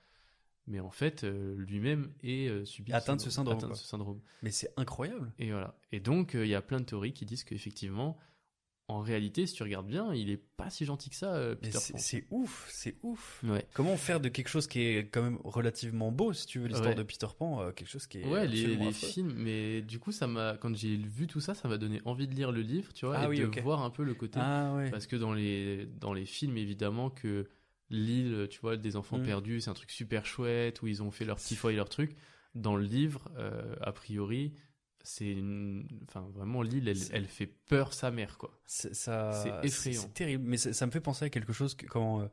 Mais 0.69 0.81
en 0.81 0.91
fait, 0.91 1.25
euh, 1.25 1.55
lui-même 1.57 2.13
est 2.23 2.49
euh, 2.49 2.65
subi 2.65 2.93
Atteint 2.93 3.17
de 3.17 3.21
ce 3.23 3.31
syndrome, 3.31 3.57
atteint 3.57 3.67
de 3.69 3.73
quoi. 3.73 3.81
ce 3.81 3.87
syndrome. 3.89 4.21
Mais 4.43 4.51
c'est 4.51 4.71
incroyable. 4.77 5.33
Et 5.39 5.51
voilà. 5.51 5.79
Et 5.93 6.01
donc, 6.01 6.35
euh, 6.35 6.45
il 6.45 6.51
y 6.51 6.55
a 6.55 6.61
plein 6.63 6.79
de 6.79 6.85
théories 6.85 7.13
qui 7.15 7.25
disent 7.25 7.43
qu'effectivement, 7.45 8.19
en 8.91 9.01
réalité, 9.01 9.47
si 9.47 9.55
tu 9.55 9.63
regardes 9.63 9.87
bien, 9.87 10.15
il 10.15 10.31
est 10.31 10.43
pas 10.57 10.69
si 10.71 10.85
gentil 10.85 11.11
que 11.11 11.17
ça, 11.17 11.35
euh, 11.35 11.55
Peter 11.55 11.79
c'est 11.79 11.93
Pan. 11.93 11.99
c'est 11.99 12.27
ouf, 12.31 12.69
c'est 12.71 12.97
ouf. 13.03 13.43
Ouais. 13.47 13.67
Comment 13.75 13.97
faire 13.97 14.21
de 14.21 14.29
quelque 14.29 14.49
chose 14.49 14.67
qui 14.67 14.81
est 14.81 15.09
quand 15.11 15.23
même 15.23 15.39
relativement 15.45 16.11
beau, 16.13 16.33
si 16.35 16.47
tu 16.47 16.59
veux, 16.59 16.69
l'histoire 16.69 16.91
Ouais. 16.91 16.95
de 16.95 17.03
Peter 17.03 17.27
Pan, 17.39 17.71
quelque 17.73 17.89
chose 17.89 18.07
qui 18.07 18.19
est 18.21 18.27
Ouais, 18.27 18.47
les, 18.47 18.93
films, 18.93 19.33
mais 19.37 19.81
du 19.83 19.99
coup, 19.99 20.13
ça 20.13 20.27
m'a, 20.27 20.57
quand 20.59 20.75
j'ai 20.75 20.97
vu 20.97 21.27
tout 21.27 21.41
ça, 21.41 21.55
ça 21.55 21.69
m'a 21.69 21.77
donné 21.79 22.01
envie 22.07 22.29
de 22.29 22.35
lire 22.35 22.51
le 22.53 22.61
livre, 22.63 22.93
tu 22.93 23.05
vois, 23.07 23.17
Ah 23.19 23.25
et 23.25 23.29
oui, 23.29 23.41
de 23.41 23.61
voir 23.61 23.83
un 23.83 23.91
peu 23.91 24.05
le 24.05 24.15
côté. 24.15 24.39
Ah 24.43 24.75
ouais. 24.75 24.91
Parce 24.91 25.07
que 25.07 25.17
dans 25.17 25.33
les, 25.33 25.87
dans 26.01 26.13
les 26.15 26.25
films, 26.27 26.57
évidemment, 26.57 27.11
que 27.11 27.47
l'île, 27.91 28.49
tu 28.51 28.61
vois, 28.61 28.77
des 28.77 28.97
enfants 28.97 29.19
Mm. 29.19 29.23
perdus, 29.25 29.61
c'est 29.63 29.71
un 29.71 29.75
truc 29.75 29.91
super 29.91 30.27
chouette, 30.27 30.83
où 30.83 30.87
ils 30.87 31.03
ont 31.03 31.11
fait 31.11 31.25
leur 31.25 31.37
petit 31.37 31.57
foyer, 31.57 31.77
leur 31.77 31.89
truc. 31.89 32.17
Dans 32.55 32.77
le 32.77 32.85
livre, 32.85 33.31
euh, 33.37 33.75
a 33.81 33.93
priori, 33.93 34.55
c'est 35.03 35.31
une... 35.31 35.87
Enfin, 36.09 36.29
vraiment, 36.35 36.63
l'île, 36.63 36.89
elle, 37.13 37.27
fait 37.27 37.47
peur 37.47 37.95
sa 37.95 38.11
mère, 38.11 38.37
quoi. 38.39 38.59
C'est 38.67 38.95
ça- 38.95 39.61
effrayant. 39.63 40.03
C'est 40.03 40.15
terrible, 40.15 40.45
mais 40.47 40.57
ça, 40.57 40.87
me 40.87 40.91
fait 40.91 41.01
penser 41.01 41.27
à 41.27 41.31
quelque 41.31 41.53
chose 41.53 41.75
que 41.75 41.87
quand. 41.87 42.21
euh, 42.23 42.29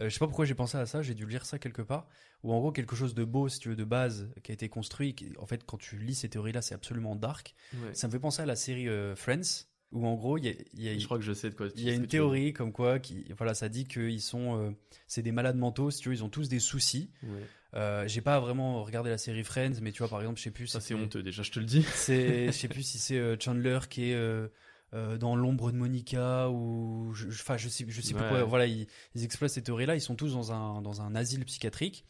euh, 0.00 0.08
je 0.08 0.10
sais 0.10 0.18
pas 0.18 0.26
pourquoi 0.26 0.44
j'ai 0.46 0.54
pensé 0.54 0.76
à 0.78 0.86
ça, 0.86 1.02
j'ai 1.02 1.14
dû 1.14 1.26
lire 1.26 1.44
ça 1.44 1.58
quelque 1.58 1.82
part. 1.82 2.08
Ou 2.42 2.52
en 2.52 2.58
gros, 2.60 2.72
quelque 2.72 2.96
chose 2.96 3.14
de 3.14 3.24
beau, 3.24 3.48
si 3.48 3.58
tu 3.60 3.68
veux, 3.68 3.76
de 3.76 3.84
base, 3.84 4.30
qui 4.42 4.50
a 4.52 4.54
été 4.54 4.68
construit. 4.68 5.14
qui- 5.14 5.32
en 5.38 5.46
fait, 5.46 5.64
quand 5.64 5.76
tu 5.78 5.96
lis 5.98 6.14
ces 6.14 6.28
théories-là, 6.28 6.62
c'est 6.62 6.74
absolument 6.74 7.14
dark. 7.16 7.54
Ouais. 7.74 7.94
Ça 7.94 8.06
me 8.08 8.12
fait 8.12 8.18
penser 8.20 8.42
à 8.42 8.46
la 8.46 8.56
série 8.56 8.88
euh, 8.88 9.14
Friends, 9.16 9.66
où 9.92 10.06
en 10.06 10.14
gros, 10.14 10.38
il 10.38 10.44
y 10.46 10.48
a, 10.48 10.52
il 10.74 10.82
y 10.82 10.88
a- 10.88 10.98
Je 10.98 11.04
crois 11.04 11.18
que 11.18 11.24
je 11.24 11.32
sais 11.32 11.50
de 11.50 11.54
quoi 11.54 11.68
tu 11.70 11.78
il 11.78 11.84
y 11.84 11.88
a 11.88 11.92
ce 11.92 11.96
une 11.96 12.02
veux 12.02 12.08
théorie 12.08 12.52
comme 12.52 12.72
quoi, 12.72 12.98
qui, 12.98 13.24
voilà, 13.36 13.54
ça 13.54 13.68
dit 13.68 13.84
qu'ils 13.86 14.20
sont. 14.20 14.58
euh, 14.58 14.70
c'est 15.06 15.22
des 15.22 15.32
malades 15.32 15.56
mentaux, 15.56 15.90
si 15.90 16.00
tu 16.00 16.08
veux, 16.08 16.14
ils 16.14 16.24
ont 16.24 16.28
tous 16.30 16.48
des 16.48 16.58
soucis. 16.60 17.10
Ouais. 17.22 17.28
Euh, 17.74 18.06
j'ai 18.06 18.20
pas 18.20 18.38
vraiment 18.40 18.82
regardé 18.84 19.08
la 19.10 19.18
série 19.18 19.44
Friends, 19.44 19.80
mais 19.80 19.92
tu 19.92 19.98
vois, 19.98 20.08
par 20.08 20.20
exemple, 20.20 20.38
je 20.38 20.44
sais 20.44 20.50
plus. 20.50 20.66
Ça, 20.66 20.80
c'est 20.80 20.94
honteux, 20.94 21.22
déjà, 21.22 21.42
je 21.42 21.50
te 21.50 21.58
le 21.58 21.64
dis. 21.66 21.82
c'est, 21.94 22.46
je 22.46 22.50
sais 22.52 22.68
plus 22.68 22.82
si 22.86 22.98
c'est 22.98 23.18
euh, 23.18 23.36
Chandler 23.40 23.78
qui 23.88 24.10
est 24.10 24.14
euh, 24.14 24.48
dans 25.18 25.36
l'ombre 25.36 25.72
de 25.72 25.76
Monica 25.78 26.50
ou, 26.50 27.12
je- 27.14 27.30
je- 27.30 27.40
enfin, 27.40 27.56
je, 27.56 27.68
sais, 27.70 27.86
je 27.88 28.00
sais 28.02 28.12
plus 28.12 28.22
Ouais. 28.24 28.28
quoi. 28.28 28.44
Voilà, 28.44 28.66
ils, 28.66 28.86
ils 29.14 29.24
exploitent 29.24 29.50
ces 29.50 29.62
théories-là. 29.62 29.94
Ils 29.94 30.00
sont 30.02 30.16
tous 30.16 30.32
dans 30.34 30.52
un 30.52 30.82
dans 30.82 31.00
un 31.00 31.14
asile 31.14 31.44
psychiatrique 31.46 32.04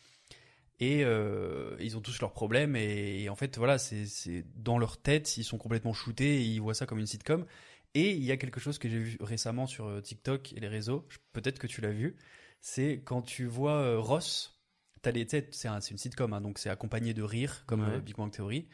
et 0.81 1.05
euh, 1.05 1.77
ils 1.79 1.97
ont 1.97 2.01
tous 2.01 2.19
leurs 2.21 2.33
problèmes 2.33 2.75
et, 2.75 3.23
et 3.23 3.29
en 3.29 3.37
fait, 3.37 3.57
voilà, 3.57 3.79
c'est 3.79 4.07
c'est 4.07 4.45
dans 4.57 4.79
leur 4.79 4.97
tête, 5.01 5.37
ils 5.37 5.45
sont 5.45 5.59
complètement 5.59 5.93
shootés 5.93 6.41
et 6.41 6.45
ils 6.45 6.61
voient 6.61 6.75
ça 6.75 6.87
comme 6.87 6.99
une 6.99 7.07
sitcom. 7.07 7.45
Et 7.95 8.13
il 8.13 8.25
y 8.25 8.33
a 8.33 8.37
quelque 8.37 8.61
chose 8.61 8.79
que 8.79 8.89
j'ai 8.89 8.99
vu 8.99 9.17
récemment 9.21 9.67
sur 9.67 9.87
euh, 9.87 10.01
TikTok 10.01 10.53
et 10.55 10.61
les 10.61 10.69
réseaux. 10.69 11.07
Peut-être 11.33 11.59
que 11.59 11.67
tu 11.67 11.81
l'as 11.81 11.91
vu. 11.93 12.17
C'est 12.61 13.03
quand 13.05 13.23
tu 13.23 13.45
vois 13.47 13.77
euh, 13.83 13.99
Ross. 13.99 14.59
T'as 15.03 15.11
les 15.11 15.27
têtes, 15.27 15.55
c'est 15.55 15.69
un- 15.69 15.81
une 15.81 15.99
sitcom, 15.99 16.33
hein, 16.33 16.41
donc 16.41 16.59
c'est 16.59 16.71
accompagné 16.71 17.13
de 17.13 17.23
rire, 17.25 17.65
comme 17.67 17.83
Ouais. 17.83 17.97
euh, 17.97 18.01
Big 18.01 18.15
Bang 18.17 18.31
Theory. 18.31 18.69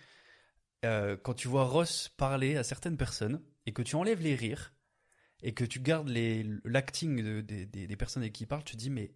Euh, 0.85 1.17
quand 1.17 1.35
tu 1.35 1.49
vois 1.49 1.65
Ross 1.65 2.09
parler 2.11 2.57
à 2.57 2.63
certaines 2.63 2.97
personnes 2.99 3.43
et 3.67 3.73
que 3.73 3.83
tu 3.83 3.97
enlèves 3.97 4.21
les 4.23 4.35
rires 4.37 4.75
et 5.43 5.53
que 5.55 5.65
tu 5.65 5.81
gardes 5.81 6.09
l'acting 6.65 7.23
de- 7.23 7.41
des- 7.65 7.97
personnes 7.97 8.23
avec 8.23 8.35
qui 8.35 8.45
il 8.45 8.47
parle, 8.47 8.63
tu 8.63 8.75
te 8.77 8.79
dis 8.81 8.91
mais 8.91 9.13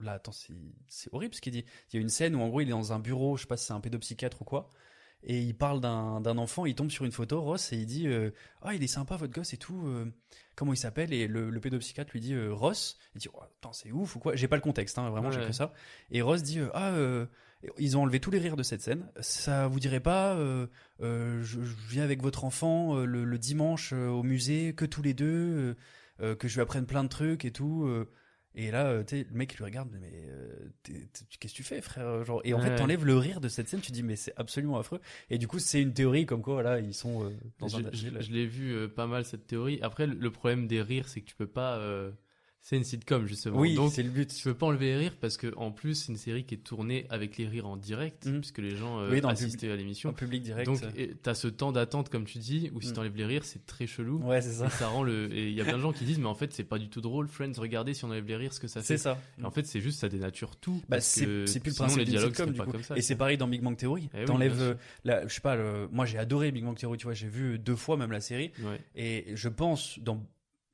là 0.00 0.12
attends 0.14 0.32
c'est 0.32 0.54
c'est 0.88 1.12
horrible 1.12 1.34
ce 1.34 1.40
qu'il 1.40 1.52
dit. 1.52 1.64
Il 1.92 1.96
y 1.96 1.98
a 1.98 2.02
une 2.02 2.08
scène 2.08 2.34
où 2.34 2.40
en 2.40 2.48
gros 2.48 2.60
il 2.62 2.68
est 2.68 2.70
dans 2.70 2.92
un 2.92 2.98
bureau, 2.98 3.36
je 3.36 3.42
sais 3.42 3.46
pas 3.48 3.56
si 3.56 3.66
c'est 3.66 3.72
un 3.72 3.80
pédopsychiatre 3.80 4.40
ou 4.42 4.44
quoi, 4.44 4.70
et 5.22 5.40
il 5.40 5.54
parle 5.54 5.80
d'un 5.80 6.38
enfant, 6.38 6.64
il 6.66 6.74
tombe 6.74 6.90
sur 6.90 7.04
une 7.04 7.12
photo 7.12 7.40
Ross 7.42 7.72
et 7.72 7.76
il 7.76 7.86
dit 7.86 8.06
euh, 8.08 8.30
ah 8.62 8.74
il 8.74 8.82
est 8.82 8.86
sympa 8.86 9.16
votre 9.16 9.32
gosse 9.32 9.52
et 9.52 9.58
tout, 9.58 9.86
euh, 9.86 10.06
comment 10.56 10.72
il 10.72 10.76
s'appelle? 10.78 11.12
Et 11.12 11.26
le, 11.26 11.50
le 11.50 11.60
pédopsychiatre 11.60 12.10
lui 12.12 12.20
dit 12.20 12.32
euh, 12.34 12.52
Ross, 12.52 12.96
il 13.14 13.20
dit 13.20 13.28
oh, 13.34 13.40
attends 13.42 13.72
c'est 13.72 13.92
ouf 13.92 14.16
ou 14.16 14.18
quoi, 14.18 14.34
j'ai 14.36 14.48
pas 14.48 14.56
le 14.56 14.62
contexte 14.62 14.98
hein, 14.98 15.10
vraiment 15.10 15.30
j'ai 15.30 15.40
Ouais. 15.40 15.46
que 15.48 15.52
ça 15.52 15.72
et 16.10 16.22
Ross 16.22 16.42
dit 16.42 16.58
ah 16.74 16.94
ils 17.76 17.98
ont 17.98 18.02
enlevé 18.02 18.20
tous 18.20 18.30
les 18.30 18.38
rires 18.38 18.56
de 18.56 18.62
cette 18.62 18.80
scène. 18.80 19.06
Ça 19.20 19.68
vous 19.68 19.80
dirait 19.80 20.00
pas 20.00 20.36
je, 21.00 21.42
je 21.42 21.58
viens 21.90 22.02
avec 22.04 22.22
votre 22.22 22.44
enfant 22.44 22.96
le, 22.96 23.24
le 23.24 23.38
dimanche 23.38 23.92
au 23.92 24.22
musée, 24.22 24.74
que 24.74 24.86
tous 24.86 25.02
les 25.02 25.12
deux, 25.12 25.76
que 26.18 26.48
je 26.48 26.54
lui 26.54 26.62
apprenne 26.62 26.86
plein 26.86 27.04
de 27.04 27.08
trucs 27.10 27.44
et 27.44 27.50
tout. 27.50 27.86
Et 28.54 28.70
là, 28.70 28.86
euh, 28.86 29.04
tu 29.04 29.18
sais, 29.18 29.26
le 29.30 29.36
mec 29.36 29.52
il 29.52 29.56
lui 29.58 29.64
regarde, 29.64 29.88
mais 30.00 30.10
euh, 30.28 30.68
qu'est-ce 31.38 31.52
que 31.52 31.56
tu 31.56 31.62
fais, 31.62 31.80
frère 31.80 32.24
Genre, 32.24 32.40
Et 32.44 32.52
en 32.54 32.60
fait, 32.60 32.70
Ouais. 32.70 32.76
t'enlèves 32.76 33.04
le 33.04 33.16
rire 33.16 33.40
de 33.40 33.48
cette 33.48 33.68
scène, 33.68 33.80
tu 33.80 33.92
dis, 33.92 34.02
mais 34.02 34.16
c'est 34.16 34.32
absolument 34.36 34.78
affreux. 34.78 35.00
Et 35.30 35.38
du 35.38 35.46
coup, 35.46 35.58
c'est 35.58 35.80
une 35.80 35.92
théorie 35.94 36.26
comme 36.26 36.42
quoi, 36.42 36.54
voilà, 36.54 36.80
ils 36.80 36.94
sont 36.94 37.24
euh, 37.24 37.30
dans 37.58 37.68
je, 37.68 37.76
un 37.78 37.90
je- 37.92 38.20
je 38.20 38.32
l'ai 38.32 38.46
vu 38.46 38.72
euh, 38.72 38.88
pas 38.88 39.06
mal 39.06 39.24
cette 39.24 39.46
théorie. 39.46 39.78
Après, 39.82 40.06
le 40.06 40.30
problème 40.30 40.66
des 40.66 40.82
rires, 40.82 41.08
c'est 41.08 41.20
que 41.20 41.26
tu 41.26 41.34
peux 41.36 41.46
pas. 41.46 41.78
C'est 42.62 42.76
une 42.76 42.84
sitcom 42.84 43.26
justement. 43.26 43.58
Oui, 43.58 43.74
Donc, 43.74 43.90
c'est 43.92 44.02
le 44.02 44.10
but. 44.10 44.28
tu 44.34 44.42
peux 44.44 44.54
pas 44.54 44.66
enlever 44.66 44.86
les 44.86 44.96
rires 44.96 45.16
parce 45.20 45.36
que 45.36 45.52
en 45.56 45.70
plus, 45.72 45.94
c'est 45.94 46.12
une 46.12 46.18
série 46.18 46.44
qui 46.44 46.54
est 46.54 46.58
tournée 46.58 47.06
avec 47.08 47.38
les 47.38 47.46
rires 47.48 47.66
en 47.66 47.76
direct, 47.76 48.26
Mhm. 48.26 48.40
puisque 48.40 48.58
les 48.58 48.76
gens 48.76 49.00
euh, 49.00 49.10
Oui, 49.10 49.20
assistaient 49.24 49.70
à 49.70 49.74
En 49.74 49.76
l'émission. 49.76 50.12
public 50.12 50.42
direct. 50.42 50.66
Donc, 50.66 50.80
t'as 51.22 51.34
ce 51.34 51.48
temps 51.48 51.72
d'attente, 51.72 52.10
comme 52.10 52.24
tu 52.26 52.38
dis, 52.38 52.70
où 52.74 52.80
si 52.80 52.88
Mhm. 52.88 52.94
t'enlèves 52.94 53.16
les 53.16 53.24
rires, 53.24 53.44
c'est 53.44 53.64
très 53.66 53.86
chelou. 53.86 54.18
ouais, 54.24 54.42
c'est 54.42 54.52
ça. 54.52 54.66
Et 54.66 54.70
ça 54.70 54.88
rend 54.88 55.02
le. 55.02 55.32
Et 55.34 55.48
il 55.48 55.54
y 55.54 55.60
a 55.60 55.64
plein 55.64 55.76
de 55.78 55.82
gens 55.82 55.92
qui 55.92 56.04
disent, 56.04 56.18
mais 56.18 56.26
en 56.26 56.34
fait, 56.34 56.52
c'est 56.52 56.64
pas 56.64 56.78
du 56.78 56.88
tout 56.90 57.00
drôle, 57.00 57.28
Friends. 57.28 57.52
Regardez 57.56 57.94
si 57.94 58.04
on 58.04 58.08
enlève 58.08 58.26
les 58.26 58.36
rires, 58.36 58.52
ce 58.52 58.60
que 58.60 58.68
ça 58.68 58.80
fait. 58.82 58.86
C'est 58.96 58.98
ça. 58.98 59.18
Et 59.40 59.44
en 59.44 59.50
fait, 59.50 59.66
c'est 59.66 59.80
juste 59.80 59.98
ça 60.00 60.08
dénature 60.08 60.56
tout. 60.56 60.82
Bah, 60.88 61.00
c'est 61.00 61.24
plus 61.24 61.40
le 61.40 61.46
sinon, 61.46 61.74
principe 61.74 61.98
les 61.98 62.04
dialogues 62.04 62.36
sitcom, 62.36 62.54
pas 62.54 62.64
coup. 62.66 62.72
comme 62.72 62.82
ça. 62.82 62.96
Et 62.96 63.00
c'est 63.02 63.16
pareil 63.16 63.38
dans 63.38 63.48
Big 63.48 63.62
Bang 63.62 63.76
Theory. 63.76 64.10
Eh 64.14 64.18
oui, 64.20 64.24
T'enlèves, 64.26 64.54
sûr. 64.56 64.62
euh, 64.62 64.74
la, 65.04 65.26
je 65.26 65.32
sais 65.34 65.40
pas, 65.40 65.56
le- 65.56 65.88
moi 65.90 66.04
j'ai 66.04 66.18
adoré 66.18 66.52
Big 66.52 66.62
Bang 66.64 66.76
Theory, 66.76 66.98
tu 66.98 67.04
vois, 67.04 67.14
j'ai 67.14 67.28
vu 67.28 67.58
deux 67.58 67.76
fois 67.76 67.96
même 67.96 68.12
la 68.12 68.20
série. 68.20 68.50
Et 68.94 69.24
je 69.34 69.48
pense, 69.48 69.98
dans 70.00 70.22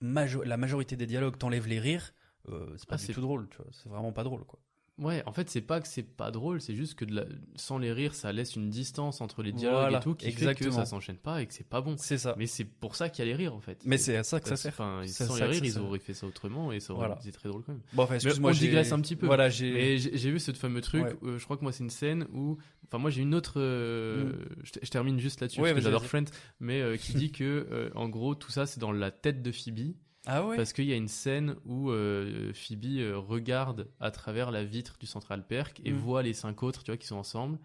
majo- 0.01 0.45
la 0.45 0.57
majorité 0.57 0.97
des 0.97 1.07
dialogues, 1.07 1.39
t'enlèves 1.39 1.67
les 1.69 1.81
rires, 1.81 2.15
euh, 2.49 2.75
c'est 2.77 2.89
pas 2.89 2.97
Ah, 2.97 2.99
du 2.99 3.09
tout 3.09 3.21
drôle, 3.21 3.49
tu 3.51 3.57
vois. 3.59 3.67
C'est 3.73 3.89
vraiment 3.89 4.13
pas 4.13 4.25
drôle, 4.25 4.45
quoi. 4.45 4.61
Ouais, 4.99 5.23
en 5.27 5.33
fait, 5.33 5.51
c'est 5.51 5.61
pas 5.61 5.79
que 5.83 5.87
c'est 5.89 6.03
pas 6.03 6.31
drôle, 6.31 6.63
c'est 6.63 6.75
juste 6.75 6.95
que 6.95 7.05
de 7.05 7.15
la- 7.17 7.27
sans 7.55 7.77
les 7.77 7.93
rires, 7.93 8.15
ça 8.15 8.33
laisse 8.33 8.57
une 8.57 8.71
distance 8.71 9.21
entre 9.21 9.43
les 9.43 9.53
dialogues 9.53 9.79
Voilà, 9.81 9.99
et 9.99 10.01
tout 10.01 10.15
qui 10.15 10.33
fait 10.33 10.55
que 10.55 10.71
ça 10.71 10.87
s'enchaîne 10.87 11.19
pas 11.19 11.43
et 11.43 11.47
que 11.47 11.53
c'est 11.53 11.69
pas 11.69 11.83
bon. 11.83 11.97
C'est 11.99 12.17
ça. 12.17 12.35
Mais 12.39 12.47
c'est 12.47 12.65
pour 12.65 12.97
ça 12.97 13.11
qu'il 13.11 13.23
y 13.23 13.29
a 13.29 13.31
les 13.31 13.37
rires 13.37 13.55
en 13.55 13.61
fait. 13.61 13.79
Mais 13.85 13.99
c'est 13.99 14.17
à 14.17 14.23
ça 14.25 14.41
que 14.41 14.49
ça 14.49 14.57
sert. 14.57 14.73
Enfin, 14.73 15.03
sans 15.07 15.37
les 15.37 15.45
rires, 15.45 15.63
ils 15.65 15.79
auraient 15.79 15.99
fait 15.99 16.15
ça 16.15 16.27
autrement 16.27 16.73
et 16.73 16.81
ça 16.81 16.95
aurait 16.95 17.09
Voilà. 17.09 17.21
été 17.21 17.31
très 17.31 17.51
drôle 17.51 17.63
quand 17.63 17.73
même. 17.73 17.83
Bon, 17.93 18.05
enfin, 18.05 18.15
excuse-moi, 18.15 18.53
j'ai- 18.53 18.69
digresse 18.69 18.91
un 18.93 19.01
petit 19.01 19.17
peu. 19.17 19.27
Voilà, 19.27 19.51
j'ai. 19.51 19.97
Vu 19.99 20.41
ce 20.41 20.53
fameux 20.53 20.81
truc, 20.81 21.05
Ouais. 21.05 21.17
euh, 21.25 21.39
je 21.39 21.45
crois 21.45 21.59
que 21.59 21.63
moi 21.63 21.73
c'est 21.73 21.85
une 21.85 21.91
scène 21.91 22.27
où. 22.33 22.57
Enfin, 22.87 22.97
moi 22.99 23.11
j'ai 23.11 23.21
une 23.21 23.35
autre. 23.35 23.61
euh, 23.61 24.33
je, 24.65 24.73
te- 24.73 24.79
je 24.83 24.91
termine 24.91 25.19
juste 25.21 25.41
là-dessus 25.43 25.61
Ouais, 25.61 25.73
parce 25.73 25.81
que 25.81 25.91
j'adore. 25.91 26.07
Friends, 26.07 26.25
mais 26.61 26.81
euh, 26.81 26.97
qui 26.97 27.13
dit 27.15 27.33
que 27.33 27.91
en 27.95 28.09
gros 28.09 28.35
tout 28.35 28.51
ça 28.51 28.65
c'est 28.65 28.81
dans 28.81 28.93
la 28.93 29.11
tête 29.11 29.43
de 29.43 29.53
Phoebe. 29.53 29.95
Ah 30.27 30.45
ouais. 30.45 30.57
Parce 30.57 30.73
qu'il 30.73 30.85
y 30.87 30.93
a 30.93 30.97
une 30.97 31.09
scène 31.09 31.57
où 31.65 31.91
euh, 31.91 32.53
Phoebe 32.53 32.85
euh, 32.99 33.17
regarde 33.19 33.89
à 34.01 34.11
travers 34.11 34.51
la 34.51 34.65
vitre 34.65 34.97
du 34.99 35.07
Central 35.07 35.47
Perk 35.47 35.81
et 35.85 35.93
Mm. 35.93 35.97
voit 35.97 36.23
les 36.23 36.33
cinq 36.35 36.63
autres, 36.63 36.83
tu 36.83 36.91
vois, 36.91 36.97
qui 36.99 37.07
sont 37.07 37.17
ensemble. 37.17 37.59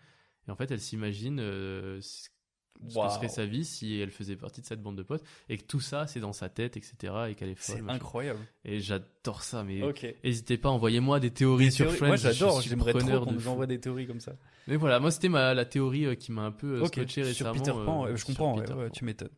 Et 0.47 0.51
en 0.51 0.55
fait, 0.55 0.69
elle 0.71 0.79
s'imagine 0.79 1.39
euh, 1.39 1.99
ce 2.01 2.29
que 2.95 3.09
serait 3.13 3.29
sa 3.29 3.45
vie 3.45 3.63
si 3.63 3.99
elle 3.99 4.09
faisait 4.09 4.35
partie 4.35 4.61
de 4.61 4.65
cette 4.65 4.81
bande 4.81 4.95
de 4.97 5.03
potes 5.03 5.23
et 5.49 5.57
que 5.57 5.63
tout 5.63 5.79
ça, 5.79 6.07
c'est 6.07 6.19
dans 6.19 6.33
sa 6.33 6.49
tête, 6.49 6.77
etc. 6.77 6.95
Et 7.29 7.35
qu'elle 7.35 7.49
est 7.49 7.55
folle. 7.55 7.83
C'est 7.85 7.91
incroyable. 7.91 8.39
Et 8.65 8.79
j'adore 8.79 9.43
ça, 9.43 9.63
mais 9.63 9.83
Ok. 9.83 10.05
n'hésitez 10.23 10.57
pas, 10.57 10.69
envoyez-moi 10.69 11.19
des 11.19 11.29
théories 11.31 11.65
Des 11.65 11.71
sur 11.71 11.85
théories- 11.85 11.97
Friends. 11.97 12.07
Moi, 12.07 12.15
j'adore. 12.17 12.61
J'aimerais 12.61 12.93
trop 12.93 13.25
qu'on 13.25 13.31
de 13.33 13.39
fou. 13.39 13.49
envoie 13.49 13.67
des 13.67 13.79
théories 13.79 14.07
comme 14.07 14.19
ça. 14.19 14.33
Mais 14.67 14.77
voilà, 14.77 14.99
moi 14.99 15.11
c'était 15.11 15.29
ma 15.29 15.53
la 15.53 15.65
théorie 15.65 16.05
euh, 16.05 16.15
qui 16.15 16.31
m'a 16.31 16.43
un 16.43 16.51
peu 16.51 16.77
euh, 16.77 16.81
Ok. 16.85 16.93
scotché 16.95 17.23
récemment. 17.23 17.53
Sur 17.53 17.63
Peter 17.63 17.85
Pan, 17.85 18.05
euh, 18.07 18.15
je 18.15 18.25
comprends. 18.25 18.57
ouais, 18.57 18.71
ouais, 18.71 18.89
tu 18.91 19.05
m'étonnes. 19.05 19.29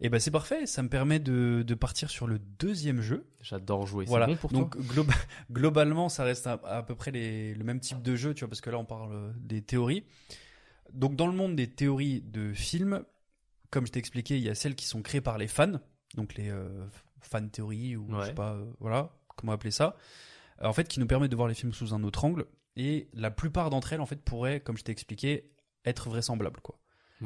Et 0.00 0.08
ben 0.08 0.20
c'est 0.20 0.30
parfait. 0.30 0.66
Ça 0.66 0.82
me 0.82 0.88
permet 0.88 1.18
de, 1.18 1.64
de 1.66 1.74
partir 1.74 2.08
sur 2.10 2.26
le 2.26 2.38
deuxième 2.38 3.00
jeu. 3.00 3.26
J'adore 3.40 3.86
jouer. 3.86 4.04
Voilà. 4.04 4.26
bon 4.26 4.36
pour 4.36 4.50
Donc 4.52 4.76
globa- 4.76 5.12
globalement, 5.50 6.08
ça 6.08 6.22
reste 6.24 6.46
à, 6.46 6.60
à 6.64 6.82
peu 6.82 6.94
près 6.94 7.10
les- 7.10 7.54
le 7.54 7.64
même 7.64 7.80
type 7.80 8.00
de 8.02 8.14
jeu, 8.14 8.32
tu 8.34 8.40
vois, 8.40 8.48
parce 8.48 8.60
que 8.60 8.70
là 8.70 8.78
on 8.78 8.84
parle 8.84 9.12
euh, 9.12 9.32
des 9.36 9.60
théories. 9.62 10.04
Donc 10.92 11.16
dans 11.16 11.26
le 11.26 11.32
monde 11.32 11.56
des 11.56 11.68
théories 11.68 12.20
de 12.22 12.52
films, 12.52 13.02
comme 13.70 13.86
je 13.86 13.92
t'ai 13.92 13.98
expliqué, 13.98 14.36
il 14.36 14.42
y 14.44 14.48
a 14.48 14.54
celles 14.54 14.74
qui 14.76 14.86
sont 14.86 15.02
créées 15.02 15.20
par 15.20 15.36
les 15.36 15.48
fans, 15.48 15.80
donc 16.14 16.34
les 16.36 16.48
euh, 16.48 16.86
fan 17.20 17.50
théories 17.50 17.96
ou 17.96 18.06
je 18.22 18.26
sais 18.26 18.34
pas, 18.34 18.52
euh, 18.54 18.64
voilà, 18.80 19.12
comment 19.36 19.52
appeler 19.52 19.70
ça. 19.72 19.96
Euh, 20.62 20.66
En 20.66 20.72
fait, 20.72 20.86
qui 20.88 21.00
nous 21.00 21.06
permettent 21.06 21.30
de 21.32 21.36
voir 21.36 21.48
les 21.48 21.54
films 21.54 21.72
sous 21.72 21.92
un 21.92 22.02
autre 22.04 22.24
angle. 22.24 22.46
Et 22.76 23.08
la 23.12 23.32
plupart 23.32 23.70
d'entre 23.70 23.92
elles, 23.92 24.00
en 24.00 24.06
fait, 24.06 24.22
pourraient, 24.22 24.60
comme 24.60 24.76
je 24.78 24.84
t'ai 24.84 24.92
expliqué, 24.92 25.50
être 25.84 26.08
vraisemblables, 26.08 26.60
quoi. 26.60 26.78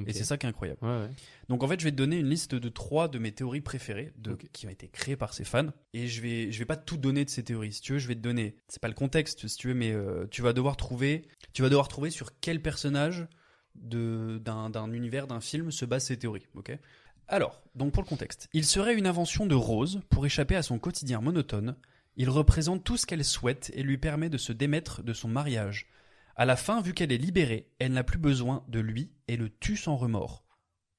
Et 0.07 0.13
c'est 0.13 0.25
ça 0.25 0.39
qui 0.39 0.47
est 0.47 0.49
incroyable. 0.49 0.79
Ouais, 0.83 1.01
ouais. 1.01 1.11
Donc 1.49 1.63
en 1.63 1.69
fait, 1.69 1.79
je 1.79 1.85
vais 1.85 1.91
te 1.91 1.97
donner 1.97 2.19
une 2.19 2.29
liste 2.29 2.55
de 2.55 2.69
trois 2.69 3.09
de 3.09 3.19
mes 3.19 3.33
théories 3.33 3.61
préférées 3.61 4.13
de, 4.17 4.35
qui 4.53 4.67
ont 4.67 4.71
été 4.71 4.89
créées 4.89 5.17
par 5.17 5.35
ces 5.35 5.45
fans. 5.45 5.69
Et 5.93 6.09
je 6.09 6.23
vais, 6.23 6.51
je 6.51 6.59
vais 6.59 6.65
pas 6.65 6.77
tout 6.77 6.97
donner 6.97 7.25
de 7.25 7.31
ces 7.31 7.43
théories. 7.43 7.73
Si 7.75 7.83
tu 7.83 7.93
veux, 7.93 7.99
je 7.99 8.09
vais 8.09 8.15
te 8.15 8.21
donner. 8.21 8.57
C'est 8.69 8.81
pas 8.81 8.89
le 8.89 8.95
contexte, 8.95 9.47
si 9.47 9.57
tu 9.57 9.69
veux, 9.69 9.75
mais 9.75 9.93
euh, 9.93 10.27
tu 10.31 10.41
vas 10.43 10.53
devoir 10.53 10.77
trouver. 10.77 11.27
Tu 11.53 11.63
vas 11.63 11.69
devoir 11.69 11.89
trouver 11.89 12.11
sur 12.11 12.39
quel 12.41 12.63
personnage 12.63 13.27
de 13.75 14.41
d'un 14.45 14.71
d'un 14.71 14.93
univers 14.93 15.27
d'un 15.27 15.41
film 15.41 15.71
se 15.71 15.85
basent 15.85 16.07
ces 16.07 16.19
théories. 16.19 16.47
Ok? 16.55 16.77
Alors, 17.29 17.63
donc 17.75 17.93
pour 17.93 18.03
le 18.03 18.09
contexte, 18.09 18.49
il 18.53 18.65
serait 18.65 18.95
une 18.95 19.07
invention 19.07 19.47
de 19.47 19.55
Rose 19.55 20.01
pour 20.11 20.27
échapper 20.27 20.57
à 20.57 20.63
son 20.63 20.79
quotidien 20.79 21.21
monotone. 21.21 21.77
Il 22.17 22.29
représente 22.29 22.85
tout 22.85 22.97
ce 22.97 23.07
qu'elle 23.07 23.25
souhaite 23.25 23.71
et 23.75 23.83
lui 23.83 23.97
permet 23.97 24.29
de 24.29 24.37
se 24.37 24.53
démettre 24.53 25.03
de 25.03 25.13
son 25.15 25.29
mariage. 25.29 25.87
À 26.37 26.45
la 26.47 26.57
fin, 26.57 26.81
vu 26.81 26.95
qu'elle 26.95 27.13
est 27.13 27.19
libérée, 27.19 27.69
elle 27.79 27.93
n'a 27.93 28.05
plus 28.05 28.19
besoin 28.19 28.65
de 28.69 28.81
lui 28.81 29.11
et 29.29 29.37
le 29.37 29.51
tue 29.51 29.77
sans 29.77 29.97
remords. 29.97 30.45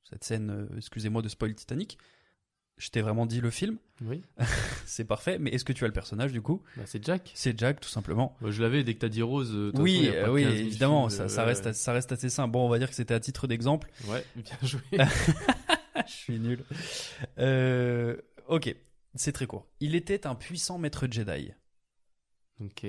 Cette 0.10 0.24
scène, 0.24 0.50
euh, 0.52 0.78
excusez-moi 0.78 1.22
de 1.22 1.30
spoil 1.30 1.56
Titanic. 1.56 1.98
Je 2.78 2.90
t'ai 2.90 3.02
vraiment 3.02 3.26
dit 3.28 3.40
le 3.40 3.52
film, 3.52 3.78
Oui. 4.02 4.24
c'est 4.86 5.06
parfait, 5.06 5.38
mais 5.40 5.52
est-ce 5.52 5.64
que 5.64 5.74
tu 5.74 5.84
as 5.84 5.88
le 5.88 5.94
personnage 5.94 6.32
du 6.34 6.42
coup? 6.42 6.64
Bah, 6.76 6.84
c'est 6.88 7.04
Jack. 7.06 7.32
C'est 7.36 7.58
Jack, 7.58 7.80
tout 7.80 7.90
simplement. 7.90 8.36
Bah, 8.42 8.50
je 8.52 8.62
l'avais 8.64 8.84
dès 8.84 8.96
que 8.96 9.00
t'as 9.00 9.10
dit 9.10 9.22
Rose. 9.22 9.52
euh, 9.54 9.72
façon, 9.72 9.84
Oui, 9.84 10.10
euh, 10.12 10.30
oui, 10.32 10.44
15 10.44 10.54
000 10.54 10.66
évidemment, 10.68 11.10
films, 11.10 11.30
ça, 11.30 11.42
euh, 11.42 11.46
reste, 11.46 11.66
ouais. 11.68 11.74
ça 11.74 11.94
reste 11.94 12.12
assez 12.12 12.30
simple. 12.30 12.52
Bon, 12.52 12.66
on 12.66 12.70
va 12.70 12.80
dire 12.80 12.90
que 12.90 12.96
c'était 12.96 13.14
à 13.14 13.20
titre 13.20 13.46
d'exemple. 13.48 13.92
Ouais, 14.08 14.26
bien 14.36 14.58
joué. 14.64 14.82
Je 14.92 16.12
suis 16.12 16.40
nul. 16.40 16.64
Euh, 17.38 18.18
ok, 18.48 18.76
c'est 19.16 19.32
très 19.32 19.46
court. 19.46 19.68
Il 19.80 19.94
était 19.96 20.26
un 20.26 20.34
puissant 20.36 20.78
maître 20.80 21.08
Jedi. 21.10 21.52
ok. 22.60 22.88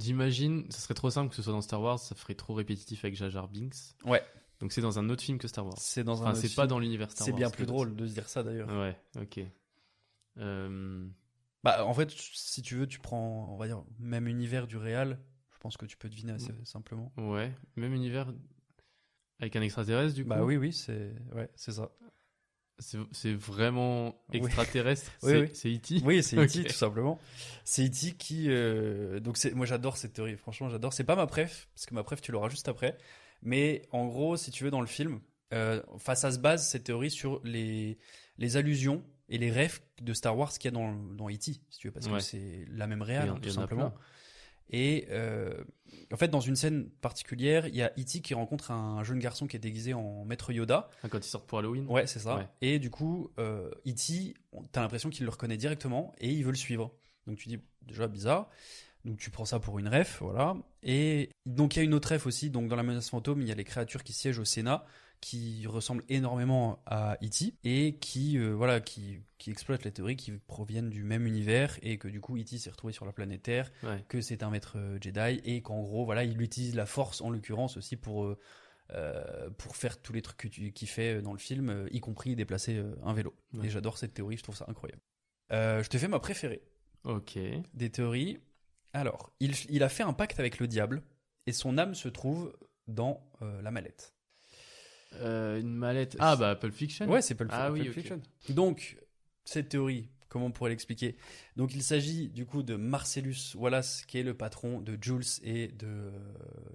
J'imagine, 0.00 0.70
ça 0.70 0.78
serait 0.80 0.94
trop 0.94 1.10
simple 1.10 1.30
que 1.30 1.36
ce 1.36 1.42
soit 1.42 1.52
dans 1.52 1.60
Star 1.60 1.80
Wars, 1.80 1.98
ça 1.98 2.14
ferait 2.14 2.34
trop 2.34 2.54
répétitif 2.54 3.04
avec 3.04 3.14
Jar 3.16 3.30
Jar 3.30 3.48
Binks. 3.48 3.74
Ouais. 4.04 4.22
Donc 4.60 4.72
c'est 4.72 4.80
dans 4.80 4.98
un 4.98 5.08
autre 5.08 5.22
film 5.22 5.38
que 5.38 5.48
Star 5.48 5.64
Wars. 5.64 5.78
C'est 5.78 6.04
dans 6.04 6.22
un. 6.22 6.30
Enfin, 6.32 6.34
c'est 6.40 6.54
pas 6.54 6.66
dans 6.66 6.78
l'univers 6.78 7.10
Star 7.10 7.24
C'est 7.24 7.30
Wars. 7.32 7.38
bien 7.38 7.50
plus 7.50 7.66
drôle 7.66 7.94
de 7.96 8.06
se 8.06 8.12
dire 8.14 8.28
ça 8.28 8.42
d'ailleurs. 8.42 8.68
Ouais, 8.68 8.96
ok. 9.20 9.40
Euh, 10.38 11.06
Bah, 11.62 11.84
en 11.86 11.92
fait, 11.94 12.10
si 12.10 12.62
tu 12.62 12.76
veux, 12.76 12.86
tu 12.86 12.98
prends, 12.98 13.48
on 13.52 13.56
va 13.56 13.66
dire, 13.66 13.82
même 13.98 14.26
univers 14.26 14.66
du 14.66 14.76
réal. 14.76 15.18
Je 15.52 15.58
pense 15.58 15.76
que 15.76 15.84
tu 15.86 15.96
peux 15.98 16.08
deviner 16.08 16.32
assez 16.32 16.54
simplement. 16.64 17.12
ouais, 17.18 17.52
même 17.76 17.92
univers 17.92 18.32
avec 19.40 19.56
un 19.56 19.62
extraterrestre 19.62 20.14
du 20.14 20.22
coup. 20.24 20.30
Bah 20.30 20.42
oui, 20.42 20.56
oui, 20.56 20.72
c'est, 20.72 21.14
ouais, 21.34 21.50
c'est 21.54 21.72
ça. 21.72 21.90
C'est 22.80 23.32
vraiment 23.34 24.20
extraterrestre. 24.32 25.10
Oui, 25.22 25.30
c'est 25.30 25.40
oui. 25.40 25.50
c'est 25.54 25.68
E.T. 25.96 26.04
Oui, 26.04 26.22
c'est 26.22 26.36
E.T. 26.36 26.60
Ok. 26.60 26.66
tout 26.68 26.72
simplement. 26.74 27.18
C'est 27.64 27.86
E.T. 27.86 28.12
qui, 28.12 28.46
euh, 28.48 29.20
donc 29.20 29.36
c'est, 29.36 29.52
moi 29.52 29.66
j'adore 29.66 29.96
cette 29.96 30.14
théorie. 30.14 30.36
Franchement, 30.36 30.68
j'adore. 30.68 30.92
C'est 30.92 31.04
pas 31.04 31.16
ma 31.16 31.26
préf, 31.26 31.68
parce 31.74 31.86
que 31.86 31.94
ma 31.94 32.02
préf 32.02 32.20
tu 32.20 32.32
l'auras 32.32 32.48
juste 32.48 32.68
après. 32.68 32.96
Mais 33.42 33.82
en 33.92 34.06
gros, 34.06 34.36
si 34.36 34.50
tu 34.50 34.64
veux, 34.64 34.70
dans 34.70 34.80
le 34.80 34.86
film, 34.86 35.20
euh, 35.52 35.82
enfin, 35.88 36.14
ça 36.14 36.30
se 36.32 36.38
base 36.38 36.66
cette 36.68 36.84
théorie 36.84 37.10
sur 37.10 37.40
les 37.44 37.98
les 38.38 38.56
allusions 38.56 39.04
et 39.28 39.38
les 39.38 39.50
rêves 39.50 39.80
de 40.00 40.12
Star 40.14 40.36
Wars 40.36 40.50
qu'il 40.52 40.64
y 40.64 40.68
a 40.68 40.78
dans 40.78 40.92
dans 40.94 41.28
E.T. 41.28 41.52
Si 41.70 41.78
tu 41.78 41.88
veux, 41.88 41.92
parce 41.92 42.06
que 42.08 42.18
c'est 42.20 42.64
la 42.70 42.86
même 42.86 43.00
Il 43.00 43.02
y 43.02 43.06
réal, 43.06 43.30
en- 43.30 43.36
hein, 43.36 43.40
tout 43.42 43.50
simplement. 43.50 43.94
Et 44.70 45.06
euh, 45.10 45.52
en 46.12 46.16
fait, 46.16 46.28
dans 46.28 46.40
une 46.40 46.56
scène 46.56 46.88
particulière, 47.00 47.66
il 47.66 47.74
y 47.74 47.82
a 47.82 47.88
E.T. 47.98 48.20
qui 48.20 48.34
rencontre 48.34 48.70
un 48.70 49.02
jeune 49.04 49.18
garçon 49.18 49.46
qui 49.46 49.56
est 49.56 49.60
déguisé 49.60 49.94
en 49.94 50.24
maître 50.24 50.52
Yoda. 50.52 50.88
Ah, 51.02 51.08
Quand 51.08 51.18
ils 51.18 51.28
sortent 51.28 51.46
pour 51.48 51.58
Halloween. 51.58 51.86
Ouais, 51.88 52.06
c'est 52.06 52.20
ça. 52.20 52.36
Ouais. 52.36 52.48
Et 52.60 52.78
du 52.78 52.90
coup, 52.90 53.30
euh, 53.38 53.70
E.T., 53.86 54.34
on- 54.52 54.62
t'as 54.64 54.80
l'impression 54.82 55.10
qu'il 55.10 55.24
le 55.24 55.30
reconnaît 55.30 55.56
directement 55.56 56.12
et 56.18 56.30
il 56.30 56.44
veut 56.44 56.50
le 56.52 56.56
suivre. 56.56 56.92
Donc 57.26 57.36
tu 57.38 57.48
dis, 57.48 57.58
déjà 57.82 58.06
bizarre. 58.06 58.48
Donc 59.04 59.18
tu 59.18 59.30
prends 59.30 59.44
ça 59.46 59.58
pour 59.60 59.78
une 59.78 59.88
ref, 59.88 60.18
voilà. 60.20 60.54
Et 60.82 61.30
donc 61.46 61.74
il 61.74 61.78
y 61.78 61.82
a 61.82 61.84
une 61.84 61.94
autre 61.94 62.12
ref 62.12 62.26
aussi. 62.26 62.50
Donc 62.50 62.68
dans 62.68 62.76
la 62.76 62.82
menace 62.82 63.08
fantôme, 63.08 63.40
il 63.40 63.48
y 63.48 63.52
a 63.52 63.54
les 63.54 63.64
créatures 63.64 64.04
qui 64.04 64.12
siègent 64.12 64.38
au 64.38 64.44
Sénat, 64.44 64.84
qui 65.20 65.66
ressemblent 65.66 66.04
énormément 66.08 66.82
à 66.86 67.18
E.T. 67.22 67.54
et 67.64 67.96
qui, 67.98 68.38
euh, 68.38 68.52
voilà, 68.54 68.80
qui, 68.80 69.18
qui 69.38 69.50
exploitent 69.50 69.84
les 69.84 69.92
théories 69.92 70.16
qui 70.16 70.32
proviennent 70.32 70.88
du 70.90 71.02
même 71.04 71.26
univers 71.26 71.78
et 71.82 71.98
que 71.98 72.08
du 72.08 72.20
coup 72.20 72.38
E.T. 72.38 72.56
s'est 72.58 72.70
retrouvé 72.70 72.92
sur 72.94 73.04
la 73.04 73.12
planète 73.12 73.42
Terre, 73.42 73.70
Ouais. 73.82 74.02
que 74.08 74.20
c'est 74.22 74.42
un 74.42 74.50
maître 74.50 74.78
euh, 74.78 74.98
Jedi 75.00 75.40
et 75.44 75.60
qu'en 75.62 75.80
gros, 75.82 76.04
voilà, 76.06 76.24
il 76.24 76.40
utilise 76.40 76.74
la 76.74 76.86
force 76.86 77.20
en 77.20 77.28
l'occurrence 77.30 77.76
aussi 77.76 77.96
pour 77.96 78.34
euh, 78.92 79.50
pour 79.58 79.76
faire 79.76 80.00
tous 80.02 80.12
les 80.12 80.22
trucs 80.22 80.50
qu'il 80.74 80.88
fait 80.88 81.22
dans 81.22 81.32
le 81.32 81.38
film, 81.38 81.86
y 81.92 82.00
compris 82.00 82.34
déplacer 82.34 82.82
un 83.04 83.12
vélo. 83.12 83.34
Ouais. 83.52 83.66
Et 83.66 83.70
j'adore 83.70 83.98
cette 83.98 84.14
théorie, 84.14 84.36
je 84.36 84.42
trouve 84.42 84.56
ça 84.56 84.64
incroyable. 84.68 85.00
Euh, 85.52 85.82
je 85.82 85.88
te 85.88 85.96
fais 85.98 86.08
ma 86.08 86.18
préférée 86.18 86.62
Ok. 87.04 87.38
des 87.74 87.90
théories. 87.90 88.38
Alors, 88.92 89.32
il, 89.38 89.52
il 89.68 89.82
a 89.84 89.88
fait 89.88 90.02
un 90.02 90.12
pacte 90.12 90.40
avec 90.40 90.58
le 90.58 90.66
diable 90.66 91.02
et 91.46 91.52
son 91.52 91.78
âme 91.78 91.94
se 91.94 92.08
trouve 92.08 92.52
dans 92.88 93.22
euh, 93.42 93.62
la 93.62 93.70
mallette. 93.70 94.12
Euh, 95.16 95.60
une 95.60 95.74
mallette. 95.74 96.16
Ah 96.20 96.36
bah 96.36 96.54
Pulp 96.56 96.72
Fiction. 96.74 97.08
Ouais, 97.08 97.22
c'est 97.22 97.34
Pulp, 97.34 97.50
Ah 97.52 97.68
Pulp 97.70 97.82
oui, 97.82 97.88
ok. 97.88 97.94
Fiction. 97.94 98.20
Donc, 98.50 98.96
cette 99.44 99.68
théorie, 99.68 100.08
comment 100.28 100.46
on 100.46 100.50
pourrait 100.52 100.70
l'expliquer? 100.70 101.16
Donc, 101.56 101.74
il 101.74 101.82
s'agit 101.82 102.28
du 102.28 102.46
coup 102.46 102.62
de 102.62 102.76
Marcellus 102.76 103.54
Wallace, 103.56 104.04
qui 104.06 104.18
est 104.18 104.22
le 104.22 104.34
patron 104.34 104.80
de 104.80 104.96
Jules 105.00 105.24
et 105.42 105.68
de 105.68 106.12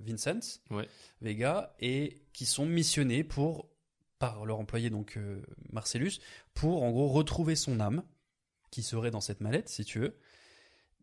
Vincent 0.05 0.59
Ouais. 0.69 0.87
Vega, 1.21 1.73
et 1.79 2.21
qui 2.33 2.45
sont 2.45 2.65
missionnés 2.65 3.23
pour, 3.23 3.69
par 4.19 4.45
leur 4.45 4.59
employé, 4.59 4.89
donc 4.89 5.15
euh, 5.17 5.41
Marcellus, 5.71 6.19
pour 6.53 6.83
en 6.83 6.91
gros 6.91 7.07
retrouver 7.07 7.55
son 7.55 7.79
âme, 7.79 8.03
qui 8.71 8.83
serait 8.83 9.11
dans 9.11 9.21
cette 9.21 9.39
mallette, 9.39 9.69
si 9.69 9.85
tu 9.85 9.99
veux. 9.99 10.17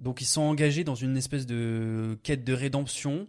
Donc, 0.00 0.20
ils 0.20 0.26
sont 0.26 0.42
engagés 0.42 0.84
dans 0.84 0.94
une 0.96 1.16
espèce 1.16 1.46
de 1.46 2.18
quête 2.22 2.44
de 2.44 2.52
rédemption 2.52 3.26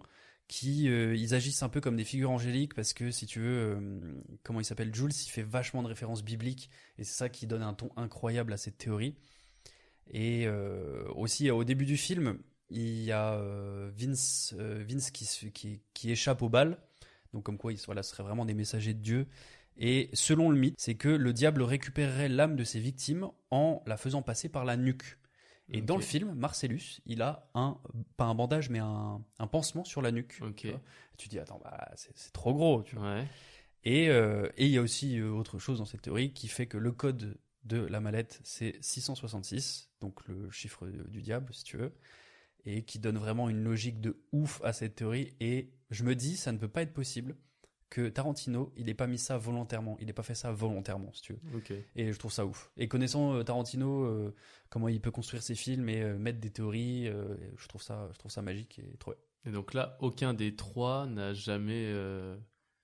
qui 0.47 0.89
euh, 0.89 1.15
ils 1.15 1.33
agissent 1.33 1.63
un 1.63 1.69
peu 1.69 1.81
comme 1.81 1.95
des 1.95 2.03
figures 2.03 2.31
angéliques 2.31 2.73
parce 2.73 2.93
que 2.93 3.11
si 3.11 3.25
tu 3.25 3.39
veux 3.39 3.77
euh, 3.77 3.99
comment 4.43 4.59
il 4.59 4.65
s'appelle 4.65 4.93
Jules 4.93 5.11
il 5.11 5.29
fait 5.29 5.43
vachement 5.43 5.83
de 5.83 5.87
références 5.87 6.23
bibliques 6.23 6.69
et 6.97 7.03
c'est 7.03 7.15
ça 7.15 7.29
qui 7.29 7.47
donne 7.47 7.63
un 7.63 7.73
ton 7.73 7.89
incroyable 7.95 8.53
à 8.53 8.57
cette 8.57 8.77
théorie. 8.77 9.15
Et 10.11 10.45
euh, 10.47 11.05
aussi 11.15 11.49
au 11.49 11.63
début 11.63 11.85
du 11.85 11.97
film 11.97 12.39
il 12.69 13.03
y 13.03 13.11
a 13.11 13.39
Vince 13.95 14.53
Vince 14.57 15.11
qui, 15.11 15.51
qui 15.51 15.81
qui 15.93 16.11
échappe 16.11 16.41
au 16.41 16.49
bal. 16.49 16.77
Donc 17.33 17.43
comme 17.43 17.57
quoi 17.57 17.71
ils 17.71 17.79
voilà, 17.85 18.03
seraient 18.03 18.23
vraiment 18.23 18.45
des 18.45 18.53
messagers 18.53 18.93
de 18.93 19.01
Dieu. 19.01 19.27
Et 19.77 20.09
selon 20.13 20.49
le 20.49 20.57
mythe 20.57 20.75
c'est 20.77 20.95
que 20.95 21.09
le 21.09 21.33
diable 21.33 21.61
récupérerait 21.63 22.29
l'âme 22.29 22.55
de 22.55 22.63
ses 22.63 22.79
victimes 22.79 23.27
en 23.49 23.81
la 23.85 23.97
faisant 23.97 24.21
passer 24.21 24.49
par 24.49 24.65
la 24.65 24.77
nuque 24.77 25.17
et 25.69 25.81
dans 25.81 25.95
le 25.95 26.01
film, 26.01 26.33
Marcellus, 26.33 27.01
il 27.05 27.21
a 27.21 27.49
un, 27.53 27.79
pas 28.17 28.25
un 28.25 28.35
bandage, 28.35 28.69
mais 28.69 28.79
un, 28.79 29.23
un 29.39 29.47
pansement 29.47 29.83
sur 29.83 30.01
la 30.01 30.11
nuque. 30.11 30.39
Tu, 30.55 30.69
vois. 30.69 30.81
tu 31.17 31.29
dis, 31.29 31.39
attends, 31.39 31.59
bah, 31.63 31.89
c'est 31.95 32.33
trop 32.33 32.53
gros. 32.53 32.83
Tu 32.83 32.95
vois. 32.95 33.15
Ouais. 33.15 33.27
Et 33.85 34.09
euh, 34.09 34.47
et 34.57 34.65
il 34.65 34.71
y 34.71 34.77
a 34.77 34.81
aussi 34.81 35.19
euh, 35.19 35.29
autre 35.29 35.59
chose 35.59 35.79
dans 35.79 35.85
cette 35.85 36.01
théorie 36.01 36.31
qui 36.33 36.47
fait 36.47 36.67
que 36.67 36.77
le 36.77 36.91
code 36.91 37.37
de 37.63 37.77
la 37.77 37.99
mallette, 37.99 38.39
c'est 38.43 38.77
666, 38.81 39.89
donc 40.01 40.25
le 40.27 40.51
chiffre 40.51 40.87
du 40.87 41.21
diable, 41.21 41.53
si 41.53 41.63
tu 41.63 41.77
veux, 41.77 41.93
et 42.65 42.83
qui 42.83 42.99
donne 42.99 43.17
vraiment 43.17 43.49
une 43.49 43.63
logique 43.63 44.01
de 44.01 44.21
ouf 44.31 44.61
à 44.63 44.73
cette 44.73 44.95
théorie. 44.95 45.33
Et 45.39 45.71
je 45.89 46.03
me 46.03 46.15
dis, 46.15 46.35
ça 46.35 46.51
ne 46.51 46.57
peut 46.57 46.67
pas 46.67 46.81
être 46.81 46.93
possible 46.93 47.37
que 47.93 48.09
Tarantino, 48.09 48.73
il 48.75 48.87
n'ait 48.87 48.95
pas 48.95 49.05
mis 49.05 49.19
ça 49.19 49.37
volontairement, 49.37 49.97
il 49.99 50.07
n'ait 50.07 50.13
pas 50.13 50.23
fait 50.23 50.33
ça 50.33 50.51
volontairement, 50.51 51.13
si 51.13 51.21
tu 51.21 51.33
veux. 51.33 51.57
Ok. 51.57 51.71
Et 51.95 52.11
je 52.11 52.17
trouve 52.17 52.31
ça 52.31 52.43
ouf. 52.43 52.71
Et 52.75 52.87
connaissant 52.87 53.35
euh, 53.35 53.43
Tarantino, 53.43 54.05
euh, 54.05 54.33
comment 54.71 54.87
il 54.87 54.99
peut 54.99 55.11
construire 55.11 55.43
ses 55.43 55.53
films 55.53 55.87
et 55.89 56.01
euh, 56.01 56.17
mettre 56.17 56.39
des 56.39 56.49
théories, 56.49 57.05
je 57.05 57.67
trouve 57.67 57.83
ça, 57.83 58.09
je 58.11 58.17
trouve 58.17 58.31
ça 58.31 58.41
magique 58.41 58.79
et 58.79 58.97
trop. 58.97 59.13
Et 59.45 59.51
donc 59.51 59.75
là, 59.75 59.95
aucun 59.99 60.33
des 60.33 60.55
trois 60.55 61.05
n'a 61.05 61.33
jamais 61.35 61.93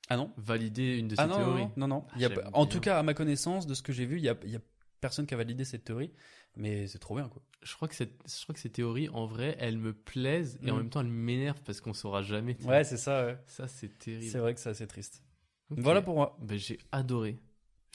Ah 0.09 0.15
non? 0.17 0.31
validé 0.37 0.97
une 0.97 1.07
de 1.07 1.15
ces 1.15 1.21
Ah 1.21 1.25
non, 1.27 1.37
théories. 1.37 1.63
non, 1.63 1.71
non, 1.77 1.87
non. 1.87 2.05
Ah, 2.09 2.13
Il 2.17 2.21
y 2.21 2.25
a 2.25 2.29
en 2.29 2.51
bien. 2.51 2.65
tout 2.67 2.79
cas, 2.79 2.99
à 2.99 3.03
ma 3.03 3.15
connaissance, 3.15 3.65
de 3.65 3.73
ce 3.73 3.81
que 3.81 3.91
j'ai 3.91 4.05
vu, 4.05 4.17
il 4.17 4.23
y 4.23 4.29
a, 4.29 4.35
il 4.43 4.51
y 4.51 4.55
a 4.55 4.61
personne 5.01 5.25
qui 5.25 5.33
a 5.33 5.37
validé 5.37 5.65
cette 5.65 5.85
théorie, 5.85 6.11
mais 6.55 6.87
c'est 6.87 6.99
trop 6.99 7.15
bien 7.15 7.27
quoi. 7.29 7.41
Je 7.61 7.73
crois 7.75 7.87
que 7.89 7.95
cette, 7.95 8.13
je 8.25 8.43
crois 8.43 8.53
que 8.53 8.61
ces 8.61 8.69
théories, 8.69 9.09
en 9.09 9.25
vrai, 9.25 9.55
elles 9.59 9.77
me 9.77 9.91
plaisent 9.93 10.57
et 10.63 10.71
en 10.71 10.75
Mhm. 10.75 10.79
même 10.81 10.89
temps, 10.89 11.01
elles 11.01 11.07
m'énervent 11.07 11.61
parce 11.65 11.81
qu'on 11.81 11.93
saura 11.93 12.21
jamais. 12.21 12.55
Ouais, 12.63 12.83
c'est 12.85 12.95
ça. 12.97 13.25
Ouais. 13.25 13.37
Ça, 13.47 13.67
c'est 13.67 13.97
terrible. 13.99 14.31
C'est 14.31 14.39
vrai 14.39 14.53
que 14.53 14.59
c'est 14.61 14.69
assez 14.69 14.87
triste. 14.87 15.23
Voilà 15.69 16.01
pour 16.01 16.15
moi. 16.15 16.37
Ben, 16.41 16.57
j'ai 16.57 16.79
adoré. 16.93 17.37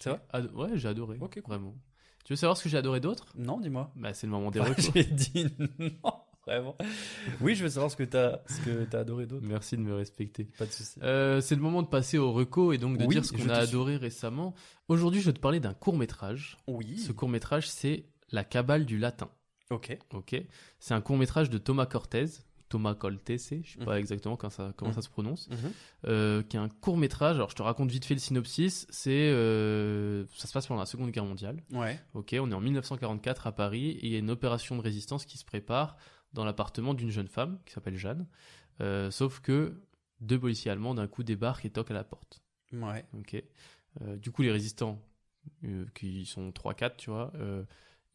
C'est 0.01 0.11
vrai 0.11 0.21
Ado- 0.31 0.51
Ouais, 0.55 0.69
j'ai 0.75 0.89
adoré. 0.89 1.17
Ok. 1.21 1.41
Vraiment. 1.47 1.75
Tu 2.25 2.33
veux 2.33 2.37
savoir 2.37 2.57
ce 2.59 2.63
que 2.63 2.69
j'ai 2.69 2.77
adoré 2.79 3.01
d'autre? 3.01 3.33
Non, 3.37 3.59
dis-moi. 3.59 3.91
Bah, 3.97 4.13
c'est 4.15 4.27
le 4.27 4.33
moment 4.33 4.51
des 4.51 4.61
Enfin, 4.61 4.71
recos. 4.71 4.91
j'ai 4.95 5.05
dit 5.05 5.47
non, 5.79 6.13
vraiment. 6.47 6.77
Oui, 7.41 7.55
je 7.55 7.63
veux 7.65 7.71
savoir 7.71 7.91
ce 7.91 7.97
que 7.97 8.03
t'as, 8.05 8.41
ce 8.47 8.61
que 8.61 8.85
t'as 8.85 9.01
adoré 9.01 9.27
d'autre. 9.27 9.47
Merci 9.47 9.77
de 9.77 9.83
me 9.83 9.95
respecter. 9.95 10.45
Pas 10.59 10.67
de 10.67 10.73
souci. 10.73 10.99
Euh, 11.03 11.41
c'est 11.41 11.55
le 11.55 11.61
moment 11.63 11.83
de 11.83 11.89
passer 11.89 12.19
au 12.19 12.33
reco 12.33 12.73
et 12.73 12.79
donc 12.79 12.99
de 12.99 13.05
Oui, 13.05 13.15
dire 13.15 13.25
ce 13.25 13.33
qu'on 13.33 13.49
a 13.49 13.55
adoré 13.57 13.97
récemment. 13.97 14.55
Aujourd'hui, 14.89 15.21
je 15.21 15.27
vais 15.27 15.33
te 15.33 15.41
parler 15.41 15.59
d'un 15.61 15.75
court 15.75 15.97
métrage. 15.97 16.59
Oui. 16.67 16.99
Ce 16.99 17.13
court 17.13 17.29
métrage, 17.29 17.69
c'est 17.69 18.05
La 18.33 18.45
Cabale 18.45 18.85
du 18.87 18.99
latin. 18.99 19.31
Ok. 19.71 19.97
Ok. 20.13 20.37
C'est 20.79 20.95
un 20.95 21.01
court 21.01 21.17
métrage 21.17 21.51
de 21.51 21.59
Thomas 21.59 21.87
Cortez, 21.87 22.27
Thomas 22.69 22.95
Coltese, 22.95 23.55
je 23.63 23.79
sais 23.79 23.85
pas 23.85 23.93
Mhm. 23.95 23.99
exactement 24.01 24.37
comment 24.37 24.51
ça, 24.51 24.73
comment 24.77 24.91
Mhm. 24.91 24.95
ça 24.97 25.03
se 25.03 25.09
prononce, 25.09 25.49
euh, 26.07 26.43
qui 26.43 26.57
est 26.57 26.61
un 26.61 26.69
court 26.69 26.97
métrage. 26.97 27.37
Alors 27.37 27.51
je 27.51 27.55
te 27.55 27.63
raconte 27.63 27.91
vite 27.91 28.05
fait 28.05 28.15
le 28.15 28.21
synopsis. 28.21 28.87
C'est 28.91 29.31
euh, 29.31 30.25
ça 30.35 30.49
se 30.49 30.53
passe 30.53 30.67
pendant 30.67 30.81
la 30.81 30.87
Seconde 30.87 31.11
Guerre 31.11 31.25
mondiale. 31.25 31.63
Ouais. 31.73 32.01
Ok, 32.15 32.35
on 32.39 32.51
est 32.51 32.55
en 32.55 32.61
1944 32.61 33.47
à 33.47 33.53
Paris 33.53 33.91
et 33.91 34.07
il 34.07 34.13
y 34.13 34.17
a 34.17 34.19
une 34.19 34.31
opération 34.31 34.77
de 34.77 34.81
résistance 34.83 35.25
qui 35.25 35.39
se 35.39 35.45
prépare 35.45 35.97
dans 36.33 36.45
l'appartement 36.45 36.95
d'une 36.95 37.11
jeune 37.11 37.29
femme 37.29 37.59
qui 37.65 37.73
s'appelle 37.73 37.97
Jeanne. 37.97 38.27
Euh, 38.81 39.11
sauf 39.13 39.39
que 39.41 39.81
deux 40.21 40.39
policiers 40.41 40.71
allemands 40.73 40.95
d'un 40.95 41.07
coup 41.07 41.23
débarquent 41.23 41.65
et 41.67 41.71
toquent 41.71 41.93
à 41.93 41.95
la 41.95 42.05
porte. 42.05 42.43
Ouais. 42.73 43.05
Ok. 43.13 43.41
Du 44.19 44.33
coup, 44.33 44.43
les 44.43 44.51
résistants, 44.51 45.01
qui 45.95 46.27
sont 46.27 46.51
3-4, 46.51 46.97
tu 46.97 47.11
vois, 47.11 47.31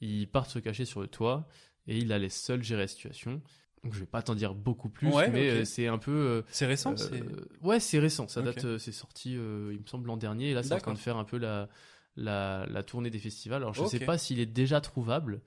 ils 0.01 0.27
partent 0.27 0.49
se 0.49 0.59
cacher 0.59 0.85
sur 0.85 1.01
le 1.01 1.07
toit 1.07 1.47
et 1.87 1.97
ils 1.97 2.07
la 2.07 2.19
laissent 2.19 2.41
seule 2.41 2.63
gérer 2.63 2.81
la 2.83 2.87
situation. 2.87 3.41
Donc, 3.83 3.93
je 3.93 3.99
vais 3.99 4.05
pas 4.05 4.21
t'en 4.21 4.35
dire 4.35 4.53
beaucoup 4.55 4.89
plus, 4.89 5.13
Ouais, 5.13 5.29
mais 5.31 5.49
euh, 5.49 5.65
c'est 5.65 5.87
un 5.87 5.97
peu. 5.97 6.11
euh, 6.11 6.41
C'est 6.49 6.65
récent. 6.65 6.91
euh, 6.91 6.95
c'est- 6.97 7.23
ouais, 7.65 7.79
c'est 7.79 7.99
récent. 7.99 8.27
Ça 8.27 8.41
date, 8.41 8.65
euh, 8.65 8.77
c'est 8.77 8.91
sorti, 8.91 9.35
euh, 9.37 9.71
il 9.73 9.79
me 9.79 9.85
semble, 9.85 10.07
l'an 10.07 10.17
dernier. 10.17 10.49
Et 10.49 10.53
là, 10.53 10.63
c'est 10.63 10.73
en 10.73 10.79
train 10.79 10.93
de 10.93 10.97
faire 10.99 11.15
un 11.17 11.23
peu 11.23 11.37
la, 11.37 11.69
la, 12.17 12.65
la 12.69 12.83
tournée 12.83 13.09
des 13.09 13.19
festivals. 13.19 13.61
Alors, 13.61 13.73
je 13.73 13.81
Ok. 13.81 13.89
sais 13.89 13.99
pas 13.99 14.17
s'il 14.17 14.39
est 14.41 14.45
déjà 14.45 14.81
trouvable, 14.81 15.41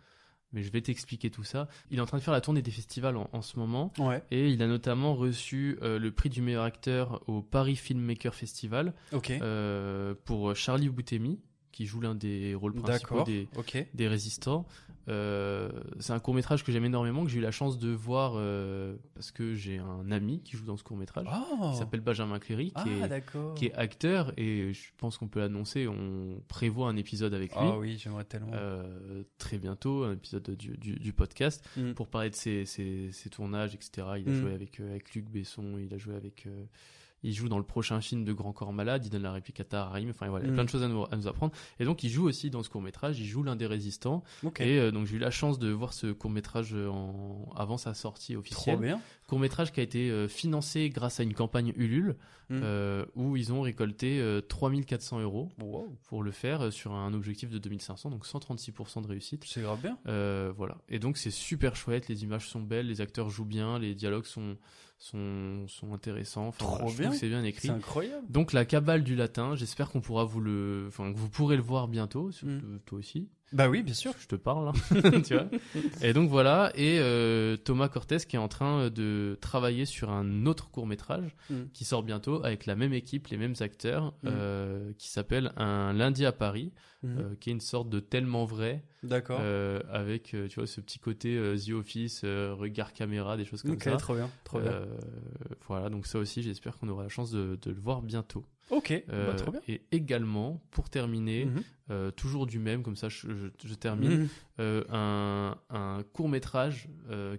mais 0.54 0.62
je 0.62 0.72
vais 0.72 0.80
t'expliquer 0.80 1.30
tout 1.30 1.44
ça. 1.44 1.68
Il 1.90 1.98
est 1.98 2.00
en 2.00 2.06
train 2.06 2.16
de 2.16 2.22
faire 2.22 2.32
la 2.32 2.40
tournée 2.40 2.62
des 2.62 2.70
festivals 2.70 3.18
en, 3.18 3.28
en 3.32 3.42
ce 3.42 3.58
moment. 3.58 3.92
Ouais. 3.98 4.22
Et 4.30 4.48
il 4.50 4.62
a 4.62 4.66
notamment 4.66 5.14
reçu 5.14 5.76
le 5.82 6.08
prix 6.10 6.30
du 6.30 6.40
meilleur 6.40 6.64
acteur 6.64 7.22
au 7.28 7.42
Paris 7.42 7.76
Filmmaker 7.76 8.34
Festival 8.34 8.94
pour 10.24 10.56
Charlie 10.56 10.88
Boutemi, 10.88 11.38
qui 11.72 11.86
joue 11.86 12.00
l'un 12.00 12.14
des 12.14 12.54
rôles 12.54 12.74
principaux 12.74 13.24
des, 13.24 13.48
Ok. 13.56 13.84
des 13.94 14.06
résistants. 14.08 14.66
Euh, 15.08 15.68
c'est 15.98 16.12
un 16.12 16.20
court 16.20 16.32
métrage 16.34 16.62
que 16.62 16.70
j'aime 16.70 16.84
énormément, 16.84 17.24
que 17.24 17.30
j'ai 17.30 17.38
eu 17.38 17.42
la 17.42 17.50
chance 17.50 17.76
de 17.76 17.88
voir 17.90 18.34
euh, 18.36 18.94
parce 19.14 19.32
que 19.32 19.52
j'ai 19.54 19.78
un 19.78 20.12
ami 20.12 20.40
qui 20.44 20.56
joue 20.56 20.64
dans 20.64 20.76
ce 20.76 20.84
court 20.84 20.96
métrage. 20.96 21.26
Oh. 21.28 21.70
qui 21.72 21.78
s'appelle 21.78 22.00
Benjamin 22.00 22.38
Cléry, 22.38 22.66
qui, 22.66 22.74
Ah 22.76 22.84
est, 23.16 23.24
qui 23.56 23.66
est 23.66 23.74
acteur, 23.74 24.32
et 24.36 24.72
je 24.72 24.90
pense 24.98 25.18
qu'on 25.18 25.26
peut 25.26 25.40
l'annoncer, 25.40 25.88
on 25.88 26.40
prévoit 26.46 26.88
un 26.88 26.96
épisode 26.96 27.34
avec 27.34 27.50
lui. 27.50 27.58
Ah 27.60 27.78
oui, 27.78 27.96
j'aimerais 27.98 28.24
tellement. 28.24 28.52
euh, 28.54 29.24
très 29.38 29.58
bientôt, 29.58 30.04
un 30.04 30.12
épisode 30.12 30.50
du, 30.56 30.76
du, 30.76 30.94
du 30.94 31.12
podcast, 31.12 31.68
Mm. 31.76 31.92
pour 31.94 32.06
parler 32.06 32.30
de 32.30 32.36
ses, 32.36 32.64
ses, 32.64 33.10
ses 33.10 33.28
tournages, 33.30 33.74
etc. 33.74 33.90
Il 34.18 34.28
a 34.28 34.32
Mm. 34.32 34.40
joué 34.40 34.52
avec, 34.54 34.78
avec 34.78 35.14
Luc 35.14 35.28
Besson, 35.30 35.78
il 35.78 35.92
a 35.94 35.98
joué 35.98 36.14
avec... 36.14 36.46
euh, 37.24 37.28
il 37.28 37.32
joue 37.34 37.48
dans 37.48 37.58
le 37.58 37.64
prochain 37.64 38.00
film 38.00 38.24
de 38.24 38.32
Grand 38.32 38.52
Corps 38.52 38.72
Malade, 38.72 39.04
il 39.06 39.10
donne 39.10 39.22
la 39.22 39.32
réplique 39.32 39.60
à 39.60 39.64
Tahar 39.64 39.92
Rahim, 39.92 40.10
enfin 40.10 40.28
voilà, 40.28 40.44
il 40.44 40.48
y 40.48 40.50
a 40.50 40.52
Mm. 40.52 40.56
plein 40.56 40.64
de 40.64 40.68
choses 40.70 40.82
à 40.82 40.88
nous, 40.88 41.04
à 41.10 41.16
nous 41.16 41.26
apprendre. 41.28 41.52
Et 41.80 41.84
donc 41.84 42.02
il 42.04 42.10
joue 42.10 42.26
aussi 42.28 42.50
dans 42.50 42.62
ce 42.62 42.68
court-métrage, 42.68 43.18
il 43.20 43.26
joue 43.26 43.42
l'un 43.42 43.56
des 43.56 43.66
résistants. 43.66 44.22
Ok. 44.44 44.60
Et 44.60 44.78
euh, 44.78 44.90
donc 44.90 45.06
j'ai 45.06 45.16
eu 45.16 45.20
la 45.20 45.30
chance 45.30 45.58
de 45.58 45.70
voir 45.70 45.92
ce 45.92 46.08
court-métrage 46.12 46.74
en... 46.74 47.50
avant 47.56 47.76
sa 47.78 47.94
sortie 47.94 48.36
officielle 48.36 48.74
Trop 48.76 48.82
bien. 48.82 49.00
court 49.28 49.38
métrage 49.38 49.72
qui 49.72 49.80
a 49.80 49.82
été 49.82 50.10
euh, 50.10 50.28
financé 50.28 50.88
grâce 50.90 51.20
à 51.20 51.22
une 51.22 51.34
campagne 51.34 51.72
Ulule 51.76 52.16
Mm. 52.50 52.60
euh, 52.64 53.06
où 53.14 53.36
ils 53.36 53.52
ont 53.52 53.62
récolté 53.62 54.18
euh, 54.20 54.40
3400 54.42 55.20
euros 55.20 55.48
Wow. 55.62 55.96
pour 56.08 56.22
le 56.22 56.32
faire 56.32 56.64
euh, 56.64 56.70
sur 56.70 56.92
un 56.92 57.14
objectif 57.14 57.48
de 57.48 57.56
2500 57.58 58.10
donc 58.10 58.26
136% 58.26 59.00
de 59.02 59.06
réussite 59.06 59.44
C'est 59.46 59.62
grave 59.62 59.80
bien. 59.80 59.96
Euh, 60.08 60.52
voilà 60.56 60.76
et 60.88 60.98
donc 60.98 61.16
c'est 61.16 61.30
super 61.30 61.76
chouette 61.76 62.08
les 62.08 62.24
images 62.24 62.48
sont 62.48 62.60
belles 62.60 62.88
les 62.88 63.00
acteurs 63.00 63.30
jouent 63.30 63.44
bien 63.46 63.78
les 63.78 63.94
dialogues 63.94 64.26
sont 64.26 64.56
sont, 65.02 65.66
sont 65.68 65.92
intéressants 65.92 66.46
enfin, 66.48 66.64
Trop 66.64 66.88
je 66.88 66.96
bien. 66.96 67.04
trouve 67.06 67.14
que 67.14 67.20
c'est 67.20 67.28
bien 67.28 67.42
écrit 67.44 67.68
C'est 67.68 67.74
incroyable. 67.74 68.24
donc 68.30 68.52
la 68.52 68.64
cabale 68.64 69.02
du 69.02 69.16
latin 69.16 69.54
j'espère 69.56 69.90
qu'on 69.90 70.00
pourra 70.00 70.24
vous 70.24 70.40
le 70.40 70.84
enfin 70.88 71.12
que 71.12 71.18
vous 71.18 71.28
pourrez 71.28 71.56
le 71.56 71.62
voir 71.62 71.88
bientôt 71.88 72.30
Mm. 72.42 72.78
toi 72.86 72.98
aussi 72.98 73.28
Bah 73.52 73.68
oui, 73.68 73.82
bien 73.82 73.94
sûr. 73.94 74.12
je 74.18 74.26
te 74.26 74.36
parle, 74.36 74.68
hein. 74.68 75.20
tu 75.24 75.34
vois. 75.34 75.46
Et 76.02 76.12
donc 76.12 76.28
voilà, 76.30 76.72
et 76.74 76.98
euh, 77.00 77.56
Thomas 77.56 77.88
Cortés 77.88 78.18
qui 78.26 78.36
est 78.36 78.38
en 78.38 78.48
train 78.48 78.88
de 78.90 79.36
travailler 79.40 79.84
sur 79.84 80.10
un 80.10 80.46
autre 80.46 80.70
court 80.70 80.86
métrage 80.86 81.34
Mm. 81.50 81.54
qui 81.72 81.84
sort 81.84 82.02
bientôt 82.02 82.44
avec 82.44 82.66
la 82.66 82.76
même 82.76 82.92
équipe, 82.92 83.28
les 83.28 83.36
mêmes 83.36 83.54
acteurs, 83.60 84.12
Mm. 84.22 84.26
euh, 84.28 84.92
qui 84.98 85.08
s'appelle 85.08 85.52
Un 85.56 85.92
lundi 85.92 86.24
à 86.26 86.32
Paris, 86.32 86.72
euh, 87.04 87.34
qui 87.40 87.50
est 87.50 87.52
une 87.52 87.60
sorte 87.60 87.88
de 87.88 87.98
tellement 88.00 88.44
vrai, 88.44 88.84
D'accord. 89.02 89.40
euh, 89.42 89.80
avec 89.90 90.34
euh, 90.34 90.46
tu 90.46 90.60
vois 90.60 90.66
ce 90.68 90.80
petit 90.80 91.00
côté 91.00 91.36
euh, 91.36 91.56
The 91.56 91.70
Office, 91.70 92.22
euh, 92.24 92.54
regard 92.54 92.92
caméra, 92.92 93.36
des 93.36 93.44
choses 93.44 93.62
comme 93.62 93.72
ok, 93.72 93.82
ça. 93.82 93.96
trop 93.96 94.14
bien. 94.14 94.30
Trop 94.44 94.60
bien. 94.60 94.70
Euh, 94.70 94.86
voilà, 95.66 95.90
donc 95.90 96.06
ça 96.06 96.18
aussi, 96.20 96.42
j'espère 96.42 96.78
qu'on 96.78 96.88
aura 96.88 97.02
la 97.02 97.08
chance 97.08 97.30
de, 97.32 97.58
de 97.60 97.70
le 97.70 97.80
voir 97.80 98.02
bientôt. 98.02 98.44
Ok. 98.70 98.90
Euh, 99.10 99.26
bah, 99.26 99.34
trop 99.34 99.50
bien. 99.50 99.60
Et 99.68 99.82
également, 99.92 100.62
pour 100.70 100.88
terminer, 100.88 101.44
Mhm. 101.46 101.62
euh, 101.90 102.10
toujours 102.10 102.46
du 102.46 102.58
même, 102.58 102.82
comme 102.82 102.96
ça 102.96 103.08
je, 103.10 103.26
je- 103.28 103.68
je 103.68 103.74
termine, 103.74 104.10
Mhm. 104.22 104.28
euh, 104.60 104.84
un, 104.90 105.56
un 105.70 106.02
court 106.12 106.28
métrage 106.28 106.88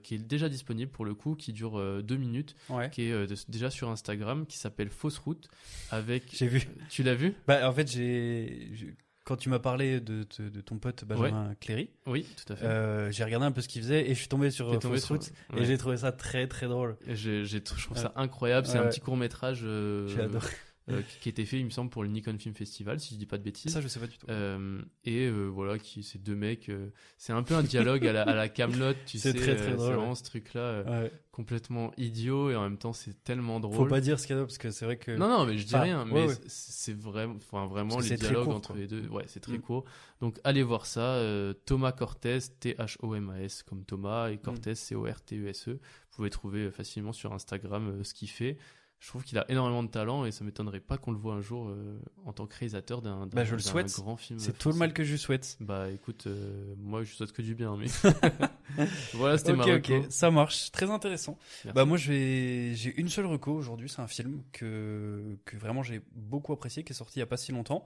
qui 0.03 0.15
est 0.15 0.19
déjà 0.19 0.47
disponible 0.49 0.91
pour 0.91 1.05
le 1.05 1.15
coup, 1.15 1.35
qui 1.35 1.51
dure 1.53 1.79
euh, 1.79 2.01
deux 2.03 2.17
minutes, 2.17 2.55
Ouais. 2.69 2.89
qui 2.91 3.03
est 3.07 3.11
euh, 3.11 3.25
déjà 3.47 3.69
sur 3.71 3.89
Instagram, 3.89 4.45
qui 4.45 4.57
s'appelle 4.57 4.89
Fausse 4.89 5.17
Route. 5.17 5.47
Avec, 5.91 6.25
J'ai 6.33 6.47
vu. 6.47 6.67
tu 6.89 7.01
l'as 7.03 7.15
vu? 7.15 7.33
Bah, 7.47 7.67
en 7.67 7.73
fait, 7.73 7.89
j'ai. 7.91 8.95
Quand 9.25 9.37
tu 9.37 9.47
m'as 9.47 9.59
parlé 9.59 10.01
de, 10.01 10.25
de, 10.37 10.49
de 10.49 10.59
ton 10.61 10.77
pote 10.79 11.05
Benjamin 11.05 11.55
Cléry, 11.61 11.89
Oui, 12.05 12.25
tout 12.35 12.51
à 12.51 12.57
fait. 12.57 12.65
euh, 12.65 13.09
j'ai 13.09 13.23
regardé 13.23 13.45
un 13.45 13.53
peu 13.53 13.61
ce 13.61 13.69
qu'il 13.69 13.81
faisait 13.81 14.05
et 14.05 14.13
je 14.13 14.19
suis 14.19 14.27
tombé 14.27 14.51
sur 14.51 14.69
euh, 14.69 14.77
tombé 14.79 14.97
Fausse 14.97 15.05
sur- 15.05 15.15
Route 15.15 15.31
ouais. 15.53 15.61
et 15.61 15.65
j'ai 15.65 15.77
trouvé 15.77 15.95
ça 15.95 16.11
très 16.11 16.45
très 16.49 16.67
drôle. 16.67 16.97
J'ai, 17.07 17.45
je 17.45 17.57
trouve 17.59 17.97
ça 17.97 18.11
incroyable. 18.17 18.67
C'est 18.67 18.77
un 18.79 18.87
petit 18.89 18.99
court 18.99 19.15
métrage 19.15 19.59
J'ai 20.07 20.19
adoré. 20.19 20.49
Qui, 20.87 21.19
qui 21.21 21.29
a 21.29 21.31
été 21.31 21.45
fait, 21.45 21.59
il 21.59 21.65
me 21.65 21.69
semble, 21.69 21.89
pour 21.89 22.03
le 22.03 22.09
Nikon 22.09 22.37
Film 22.37 22.53
Festival, 22.55 22.99
si 22.99 23.13
je 23.13 23.19
dis 23.19 23.25
pas 23.25 23.37
de 23.37 23.43
bêtises. 23.43 23.71
Ça, 23.71 23.79
je 23.79 23.87
sais 23.87 23.99
pas 23.99 24.07
du 24.07 24.17
tout. 24.17 24.25
Euh, 24.29 24.81
et 25.05 25.27
euh, 25.27 25.45
voilà, 25.45 25.79
qui 25.79 26.03
c'est 26.03 26.21
deux 26.21 26.35
mecs. 26.35 26.67
euh, 26.69 26.89
c'est 27.17 27.31
un 27.33 27.41
peu 27.43 27.55
un 27.55 27.63
dialogue 27.63 28.05
à 28.05 28.11
la, 28.13 28.23
à 28.23 28.33
la 28.35 28.49
Camelot, 28.49 28.93
tu 29.05 29.17
C'est 29.17 29.31
sais. 29.31 29.37
très, 29.37 29.55
très 29.55 29.71
euh, 29.71 29.75
drôle, 29.75 29.79
C'est 29.87 29.93
vraiment 29.93 30.09
ouais. 30.09 30.15
ce 30.15 30.23
truc-là 30.23 30.59
euh, 30.61 31.03
Ouais. 31.03 31.11
complètement 31.31 31.91
idiot 31.97 32.51
et 32.51 32.55
en 32.55 32.63
même 32.63 32.77
temps 32.77 32.91
c'est 32.93 33.23
tellement 33.23 33.59
drôle. 33.61 33.75
Faut 33.75 33.85
pas 33.85 34.01
dire 34.01 34.19
ce 34.19 34.27
qu'il 34.27 34.35
y 34.35 34.39
a 34.39 34.43
parce 34.43 34.57
que 34.57 34.71
c'est 34.71 34.83
vrai 34.85 34.97
que. 34.97 35.11
Non, 35.11 35.27
non, 35.29 35.45
mais 35.45 35.57
je 35.57 35.65
dis 35.65 35.73
Enfin, 35.73 35.83
rien. 35.83 36.05
Mais 36.05 36.25
ouais. 36.27 36.33
c'est- 36.47 36.73
c'est 36.83 36.99
vraiment, 36.99 37.35
enfin 37.37 37.65
vraiment 37.67 37.99
les 37.99 38.07
c'est 38.07 38.17
très 38.17 38.27
dialogues 38.27 38.45
court, 38.47 38.55
entre 38.55 38.71
quoi. 38.73 38.77
les 38.81 38.87
deux. 38.87 39.07
Ouais, 39.07 39.23
c'est 39.27 39.39
très 39.39 39.57
Mm. 39.57 39.61
court. 39.61 39.85
Donc 40.19 40.39
allez 40.43 40.63
voir 40.63 40.85
ça. 40.85 41.13
euh, 41.15 41.53
Thomas 41.65 41.91
Cortés, 41.93 42.39
T-H-O-M-A-S 42.59 43.63
comme 43.63 43.83
Thomas 43.85 44.29
et 44.29 44.37
Cortés, 44.37 44.75
C-O-R-T-E-S-E. 44.75 45.71
E. 45.71 45.73
Vous 45.75 46.15
pouvez 46.17 46.29
trouver 46.29 46.59
euh, 46.65 46.71
facilement 46.71 47.13
sur 47.13 47.33
Instagram 47.33 47.87
euh, 47.89 48.03
ce 48.03 48.13
qu'il 48.13 48.29
fait. 48.29 48.57
Je 49.03 49.09
trouve 49.09 49.25
qu'il 49.25 49.37
a 49.37 49.43
énormément 49.51 49.83
de 49.83 49.89
talent 49.89 50.23
et 50.23 50.31
ça 50.31 50.45
m'étonnerait 50.45 50.79
pas 50.79 50.97
qu'on 50.97 51.11
le 51.11 51.17
voit 51.17 51.33
un 51.33 51.41
jour 51.41 51.67
euh, 51.67 51.99
en 52.23 52.31
tant 52.31 52.47
que 52.47 52.55
réalisateur 52.55 53.01
d'un 53.01 53.27
Bah, 53.27 53.43
je 53.43 53.51
le 53.55 53.61
d'un 53.61 53.67
souhaite. 53.69 53.93
grand 53.97 54.15
film. 54.15 54.39
C'est 54.39 54.57
tout 54.57 54.69
le 54.69 54.75
mal 54.75 54.93
que 54.93 55.03
je 55.03 55.17
souhaite. 55.17 55.57
Bah 55.59 55.89
écoute, 55.91 56.23
euh, 56.27 56.73
moi 56.77 57.03
je 57.03 57.13
souhaite 57.13 57.33
que 57.33 57.41
du 57.41 57.53
bien. 57.53 57.75
Mais 57.75 57.87
voilà, 59.13 59.37
c'était 59.37 59.51
ma 59.57 59.65
Ok, 59.65 59.71
reco. 59.71 59.97
ok, 59.97 60.05
ça 60.09 60.31
marche. 60.31 60.71
Très 60.71 60.89
intéressant. 60.89 61.37
Merci. 61.65 61.75
Bah 61.75 61.83
moi 61.83 61.97
j'ai 61.97 62.93
une 62.95 63.09
seule 63.09 63.25
reco 63.25 63.51
aujourd'hui, 63.53 63.89
c'est 63.89 64.01
un 64.01 64.07
film 64.07 64.41
que 64.53 65.37
que 65.43 65.57
vraiment 65.57 65.83
j'ai 65.83 66.01
beaucoup 66.15 66.53
apprécié 66.53 66.85
qui 66.85 66.93
est 66.93 66.95
sorti 66.95 67.17
il 67.17 67.19
y 67.19 67.23
a 67.23 67.27
pas 67.27 67.35
si 67.37 67.51
longtemps 67.51 67.83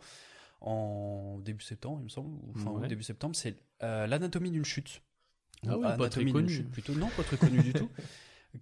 en 0.61 1.39
début 1.43 1.63
septembre, 1.63 1.97
il 2.01 2.03
me 2.05 2.09
semble, 2.09 2.29
ou 2.47 2.53
fin 2.59 2.69
août, 2.69 2.81
Ouais. 2.81 2.87
début 2.87 3.01
septembre, 3.03 3.35
c'est 3.35 3.57
euh, 3.81 4.05
l'anatomie 4.05 4.51
d'une 4.51 4.65
chute. 4.65 5.01
Ah 5.67 5.77
Ou 5.77 5.81
oui, 5.81 5.87
pas 5.97 6.09
très 6.09 6.25
connu. 6.25 6.49
chute, 6.49 6.69
plutôt 6.71 6.93
non, 6.93 7.09
pas 7.17 7.23
très 7.23 7.37
connu 7.37 7.57
du 7.59 7.73
tout. 7.73 7.89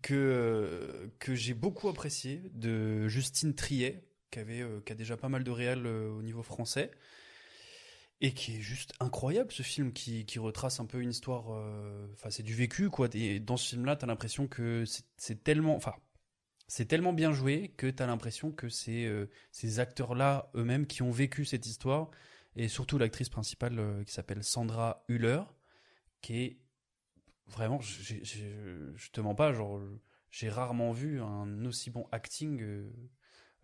Que 0.01 1.12
que 1.19 1.36
j'ai 1.36 1.53
beaucoup 1.53 1.89
apprécié 1.89 2.41
de 2.53 3.08
Justine 3.08 3.53
Triet 3.55 4.03
qui 4.31 4.39
avait 4.39 4.62
euh, 4.62 4.81
qui 4.86 4.91
a 4.91 4.95
déjà 4.95 5.15
pas 5.17 5.29
mal 5.29 5.43
de 5.43 5.51
réal 5.51 5.86
euh, 5.86 6.10
au 6.10 6.21
niveau 6.21 6.43
français. 6.43 6.91
Et 8.21 8.34
qui 8.34 8.55
est 8.58 8.62
juste 8.62 8.93
incroyable 9.01 9.51
ce 9.51 9.62
film 9.62 9.91
qui, 9.91 10.25
qui 10.25 10.39
retrace 10.39 10.79
un 10.79 10.86
peu 10.86 11.01
une 11.01 11.10
histoire 11.10 11.53
euh, 11.53 12.08
enfin 12.13 12.29
c'est 12.29 12.43
du 12.43 12.53
vécu 12.55 12.89
quoi. 12.89 13.10
Et 13.13 13.39
dans 13.39 13.58
ce 13.58 13.69
film 13.69 13.86
là 13.86 13.95
t'as 13.95 14.08
l'impression 14.08 14.47
que 14.47 14.86
c'est- 15.17 15.43
tellement 15.43 15.75
enfin 15.75 15.93
c'est 16.67 16.86
tellement 16.86 17.13
bien 17.13 17.34
joué 17.34 17.73
que 17.77 17.88
t'as 17.88 18.08
l'impression 18.08 18.51
que 18.51 18.69
c'est 18.69 19.05
euh, 19.05 19.27
ces 19.51 19.79
acteurs 19.79 20.15
là 20.15 20.49
eux-mêmes 20.55 20.88
qui 20.88 21.01
ont 21.03 21.12
vécu 21.12 21.43
cette 21.45 21.65
histoire. 21.67 22.10
Et 22.55 22.69
surtout 22.69 22.97
l'actrice 22.97 23.29
principale 23.29 23.79
euh, 23.79 24.03
qui 24.05 24.13
s'appelle 24.13 24.43
Sandra 24.43 25.03
Hüller 25.10 25.41
qui 26.21 26.38
est 26.41 26.58
vraiment 27.47 27.79
je 27.81 29.12
te 29.12 29.21
mens 29.21 29.36
pas 29.36 29.53
genre 29.53 29.79
j'ai 30.31 30.49
rarement 30.49 30.91
vu 30.91 31.21
un 31.21 31.65
aussi 31.65 31.89
bon 31.91 32.08
acting 32.12 32.62
euh, 32.62 32.91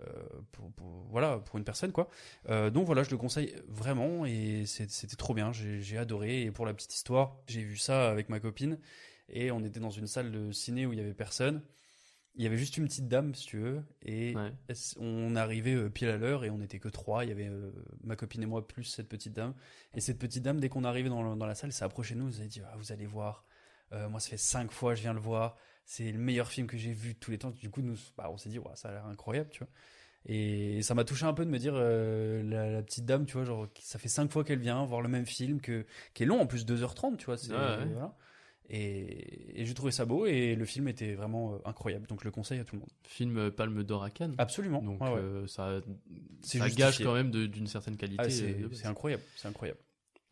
euh, 0.02 0.24
pour, 0.52 0.72
pour- 0.74 1.08
voilà 1.10 1.38
pour 1.39 1.58
une 1.58 1.63
personne 1.65 1.91
quoi 1.91 2.08
euh, 2.50 2.70
donc 2.70 2.86
voilà, 2.86 3.04
je 3.04 3.12
le 3.12 3.17
conseille 3.17 3.54
vraiment 3.67 4.26
et 4.26 4.65
c'était 4.65 5.15
trop 5.15 5.34
bien, 5.34 5.52
j'ai 5.54 5.98
adoré. 5.98 6.44
Et 6.44 6.52
pour 6.52 6.65
la 6.65 6.74
petite 6.74 6.94
histoire, 6.96 7.38
j'ai 7.48 7.62
vu 7.63 7.78
ça 7.78 8.10
avec 8.10 8.30
ma 8.30 8.39
copine 8.39 8.80
et 9.30 9.52
on 9.52 9.63
était 9.63 9.80
dans 9.80 9.91
une 9.91 10.08
salle 10.08 10.32
de 10.32 10.52
ciné 10.52 10.86
où 10.88 10.94
il 10.94 10.98
y 11.00 11.02
avait 11.02 11.13
personne. 11.13 11.62
Il 12.36 12.44
y 12.44 12.48
avait 12.48 12.58
juste 12.58 12.78
une 12.78 12.86
petite 12.86 13.08
dame, 13.10 13.36
si 13.36 13.46
tu 13.46 13.58
veux, 13.60 13.84
et 14.02 14.36
Ouais. 14.36 14.54
on 14.98 15.36
arrivait 15.36 15.89
pile 15.89 16.08
à 16.08 16.17
l'heure 16.17 16.46
et 16.46 16.50
on 16.50 16.58
n'était 16.60 16.80
que 16.80 16.88
trois. 16.89 17.26
Il 17.26 17.28
y 17.28 17.32
avait 17.34 17.50
euh, 17.50 17.72
ma 18.04 18.15
copine 18.15 18.41
et 18.41 18.46
moi 18.46 18.65
plus 18.67 18.86
cette 18.86 19.10
petite 19.10 19.34
dame. 19.34 19.54
Et 19.94 20.00
cette 20.02 20.17
petite 20.17 20.41
dame, 20.41 20.60
dès 20.62 20.70
qu'on 20.70 20.86
arrivait 20.86 21.10
dans, 21.10 21.22
le- 21.22 21.36
dans 21.38 21.46
la 21.46 21.56
salle, 21.56 21.74
s'est 21.74 21.84
approchée 21.84 22.15
de 22.15 22.20
nous, 22.22 22.30
elle 22.30 22.36
nous 22.38 22.41
a 22.41 22.46
dit 22.46 22.62
ah, 22.65 22.74
Vous 22.78 22.91
allez 22.94 23.06
voir, 23.06 23.44
euh, 23.94 24.10
moi 24.10 24.20
ça 24.20 24.30
fait 24.30 24.38
cinq 24.38 24.72
fois 24.72 24.96
je 24.96 25.02
viens 25.02 25.14
le 25.14 25.20
voir, 25.20 25.58
c'est 25.86 26.12
le 26.12 26.20
meilleur 26.20 26.48
film 26.50 26.68
que 26.68 26.78
j'ai 26.78 26.94
vu 26.94 27.14
de 27.14 27.20
tous 27.20 27.32
les 27.32 27.38
temps. 27.38 27.52
Du 27.52 27.70
coup, 27.70 27.82
nous, 27.82 27.98
bah, 28.18 28.30
on 28.32 28.38
s'est 28.38 28.50
dit 28.50 28.60
ouais, 28.60 28.72
Ça 28.76 28.90
a 28.90 28.92
l'air 28.94 29.06
incroyable, 29.06 29.50
tu 29.52 29.60
vois. 29.60 29.70
Et 30.26 30.82
ça 30.84 30.94
m'a 30.94 31.04
touché 31.04 31.26
un 31.26 31.34
peu 31.34 31.44
de 31.46 31.50
me 31.50 31.58
dire, 31.58 31.74
euh, 31.76 32.44
la, 32.44 32.70
la 32.70 32.84
petite 32.84 33.06
dame, 33.06 33.26
tu 33.26 33.34
vois, 33.34 33.44
genre, 33.44 33.68
ça 33.80 33.98
fait 33.98 34.08
cinq 34.08 34.32
fois 34.32 34.44
qu'elle 34.44 34.60
vient 34.60 34.86
voir 34.86 35.02
le 35.02 35.10
même 35.10 35.26
film, 35.26 35.60
que, 35.60 35.86
qui 36.14 36.24
est 36.24 36.26
long 36.28 36.40
en 36.40 36.46
plus, 36.46 36.64
2h30, 36.66 37.18
tu 37.18 37.26
vois. 37.26 37.38
c'est- 37.38 37.52
Ouais, 37.52 37.58
ouais. 37.58 37.86
voilà. 37.92 38.16
Et, 38.70 39.60
et 39.62 39.66
j'ai 39.66 39.74
trouvé 39.74 39.92
ça 39.92 40.06
beau 40.06 40.26
et 40.28 40.56
le 40.56 40.64
film 40.64 40.88
était 40.88 41.14
vraiment 41.16 41.56
euh, 41.56 41.58
incroyable. 41.66 42.08
Donc 42.08 42.22
je 42.22 42.26
le 42.26 42.32
conseille 42.32 42.60
à 42.60 42.64
tout 42.64 42.76
le 42.76 42.80
monde. 42.82 42.90
Film 43.04 43.38
euh, 43.38 43.52
Palme 43.52 43.84
d'Or 43.84 44.04
à 44.04 44.10
Cannes. 44.10 44.36
Absolument. 44.38 44.82
Donc 44.82 45.02
Ouais, 45.02 45.10
ouais. 45.10 45.20
euh, 45.20 45.48
ça, 45.48 45.82
gage 46.70 47.04
quand 47.04 47.14
même 47.14 47.32
d'une 47.32 47.68
certaine 47.68 47.98
qualité. 47.98 48.24
Ah, 48.24 48.30
c'est 48.30 48.86
incroyable, 48.86 49.24
c'est 49.36 49.48
incroyable. 49.50 49.80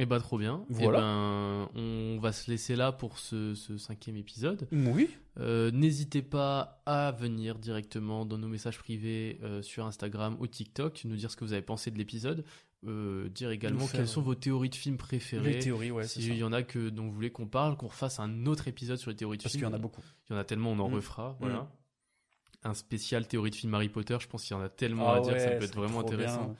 Eh 0.01 0.05
ben 0.05 0.19
trop 0.19 0.37
bien. 0.37 0.63
Voilà. 0.69 0.99
Eh 0.99 1.01
ben, 1.01 1.81
on 1.81 2.19
va 2.19 2.31
se 2.31 2.49
laisser 2.49 2.75
là 2.75 2.91
pour 2.91 3.19
ce, 3.19 3.53
ce 3.53 3.77
cinquième 3.77 4.15
épisode. 4.15 4.67
Oui. 4.71 5.09
Euh, 5.39 5.71
N'hésitez 5.71 6.21
pas 6.21 6.81
à 6.85 7.11
venir 7.11 7.59
directement 7.59 8.25
dans 8.25 8.37
nos 8.37 8.47
messages 8.47 8.77
privés 8.79 9.39
euh, 9.43 9.61
sur 9.61 9.85
Instagram 9.85 10.37
ou 10.39 10.47
TikTok, 10.47 11.01
nous 11.05 11.15
dire 11.17 11.29
ce 11.31 11.35
que 11.37 11.43
vous 11.43 11.53
avez 11.53 11.61
pensé 11.61 11.91
de 11.91 11.97
l'épisode, 11.97 12.45
euh, 12.87 13.27
dire 13.29 13.51
également 13.51 13.85
faire, 13.87 13.99
quelles 13.99 14.07
sont 14.07 14.21
vos 14.21 14.35
théories 14.35 14.69
de 14.69 14.75
films 14.75 14.97
préférées. 14.97 15.53
Les 15.53 15.59
théories, 15.59 15.91
ouais, 15.91 16.03
c'est 16.03 16.21
si 16.21 16.27
ça. 16.27 16.33
il 16.33 16.39
y 16.39 16.43
en 16.45 16.53
a 16.53 16.63
que 16.63 16.89
dont 16.89 17.03
vous 17.03 17.11
voulez 17.13 17.31
qu'on 17.31 17.47
parle, 17.47 17.75
qu'on 17.75 17.87
refasse 17.87 18.19
un 18.21 18.45
autre 18.45 18.67
épisode 18.69 18.97
sur 18.97 19.09
les 19.11 19.17
théories 19.17 19.37
de 19.37 19.43
Parce 19.43 19.51
films. 19.53 19.65
qu'il 19.65 19.69
y 19.69 19.73
en 19.73 19.77
a 19.77 19.81
beaucoup. 19.81 20.03
Il 20.29 20.33
y 20.33 20.35
en 20.35 20.39
a 20.39 20.43
tellement, 20.45 20.71
on 20.71 20.79
en 20.79 20.89
Mm. 20.89 20.93
refera. 20.93 21.31
Mm. 21.31 21.35
Voilà. 21.41 21.67
Un 22.63 22.73
spécial 22.73 23.27
théorie 23.27 23.51
de 23.51 23.55
film 23.55 23.73
Harry 23.73 23.89
Potter, 23.89 24.17
je 24.19 24.27
pense 24.27 24.43
qu'il 24.43 24.55
y 24.55 24.59
en 24.59 24.63
a 24.63 24.69
tellement 24.69 25.09
Ah 25.11 25.17
à 25.17 25.19
dire 25.21 25.33
que 25.33 25.39
ça 25.39 25.51
peut 25.51 25.63
être 25.65 25.75
vraiment 25.75 25.99
intéressant. 26.01 26.45
bien. 26.45 26.55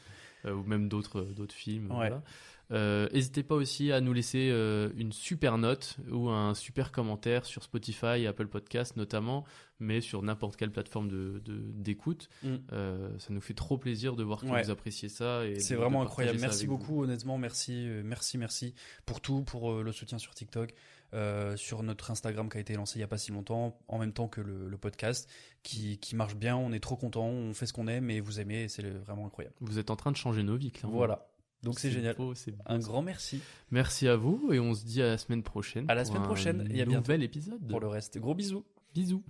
Euh, 0.45 0.53
ou 0.55 0.63
même 0.63 0.87
d'autres 0.87 1.21
d'autres 1.23 1.53
films. 1.55 1.87
Ouais. 1.87 1.95
voilà. 1.95 2.23
Euh, 2.71 3.07
N'hésitez 3.13 3.41
pas 3.43 3.55
aussi 3.55 3.91
à 3.91 3.99
nous 3.99 4.13
laisser 4.13 4.49
euh, 4.51 4.89
une 4.95 5.11
super 5.11 5.57
note 5.57 5.97
ou 6.11 6.29
un 6.29 6.53
super 6.53 6.91
commentaire 6.91 7.45
sur 7.45 7.63
Spotify 7.63 8.27
Apple 8.27 8.47
Podcast 8.47 8.95
notamment, 8.95 9.43
mais 9.79 10.01
sur 10.01 10.21
n'importe 10.21 10.55
quelle 10.55 10.71
plateforme 10.71 11.07
de 11.07 11.41
de- 11.43 11.63
d'écoute. 11.73 12.29
Mm. 12.43 12.55
Euh, 12.73 13.17
ça 13.17 13.33
nous 13.33 13.41
fait 13.41 13.55
trop 13.55 13.77
plaisir 13.79 14.15
de 14.15 14.23
voir 14.23 14.41
que 14.41 14.45
Ouais. 14.47 14.61
vous 14.63 14.69
appréciez 14.69 15.09
ça. 15.09 15.41
C'est 15.57 15.73
de- 15.73 15.79
de 15.79 15.81
vraiment 15.83 16.01
incroyable. 16.03 16.37
Merci 16.39 16.67
vous. 16.67 16.77
beaucoup, 16.77 17.03
honnêtement. 17.03 17.37
Merci, 17.39 17.87
merci, 18.03 18.37
merci 18.37 18.75
pour 19.05 19.19
tout, 19.21 19.41
pour 19.43 19.81
le 19.81 19.91
soutien 19.91 20.19
sur 20.19 20.35
TikTok, 20.35 20.73
euh, 21.15 21.57
sur 21.57 21.81
notre 21.81 22.11
Instagram 22.11 22.49
qui 22.49 22.57
a 22.57 22.61
été 22.61 22.75
lancé 22.75 22.99
il 22.99 23.01
y 23.01 23.03
a 23.03 23.07
pas 23.07 23.17
si 23.17 23.31
longtemps, 23.31 23.79
en 23.87 23.97
même 23.97 24.13
temps 24.13 24.27
que 24.27 24.41
le, 24.41 24.67
le 24.69 24.77
podcast, 24.77 25.27
qui, 25.63 25.97
qui 25.97 26.15
marche 26.15 26.35
bien. 26.35 26.55
On 26.55 26.71
est 26.71 26.79
trop 26.79 26.97
content, 26.97 27.25
on 27.25 27.53
fait 27.55 27.65
ce 27.65 27.73
qu'on 27.73 27.87
aime 27.87 28.11
et 28.11 28.19
vous 28.19 28.39
aimez, 28.39 28.67
c'est 28.67 28.87
vraiment 28.87 29.25
incroyable. 29.25 29.55
Vous 29.59 29.79
êtes 29.79 29.89
en 29.89 29.95
train 29.95 30.11
de 30.11 30.17
changer 30.17 30.43
nos 30.43 30.55
vies, 30.55 30.71
clairement. 30.71 30.97
Voilà. 30.97 31.28
Donc 31.63 31.79
c'est 31.79 31.91
génial. 31.91 32.15
beau, 32.15 32.33
c'est 32.35 32.51
beau, 32.51 32.63
Un 32.65 32.79
grand 32.79 33.01
merci 33.01 33.41
Merci 33.71 34.07
à 34.07 34.15
vous 34.15 34.49
et 34.51 34.59
on 34.59 34.73
se 34.73 34.85
dit 34.85 35.01
à 35.01 35.07
la 35.07 35.17
semaine 35.17 35.43
prochaine. 35.43 35.85
À 35.89 35.95
la 35.95 36.05
semaine 36.05 36.23
prochaine 36.23 36.61
et 36.71 36.81
à 36.81 36.85
bientôt. 36.85 37.01
nouvel 37.01 37.23
épisode. 37.23 37.59
pour 37.67 37.79
le 37.79 37.87
reste. 37.87 38.17
Gros 38.17 38.33
bisous. 38.35 38.63
Bisous. 38.93 39.23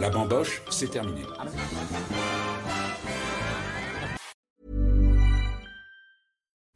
La 0.00 0.10
bamboche, 0.10 0.62
c'est 0.70 0.90
terminé. 0.90 1.22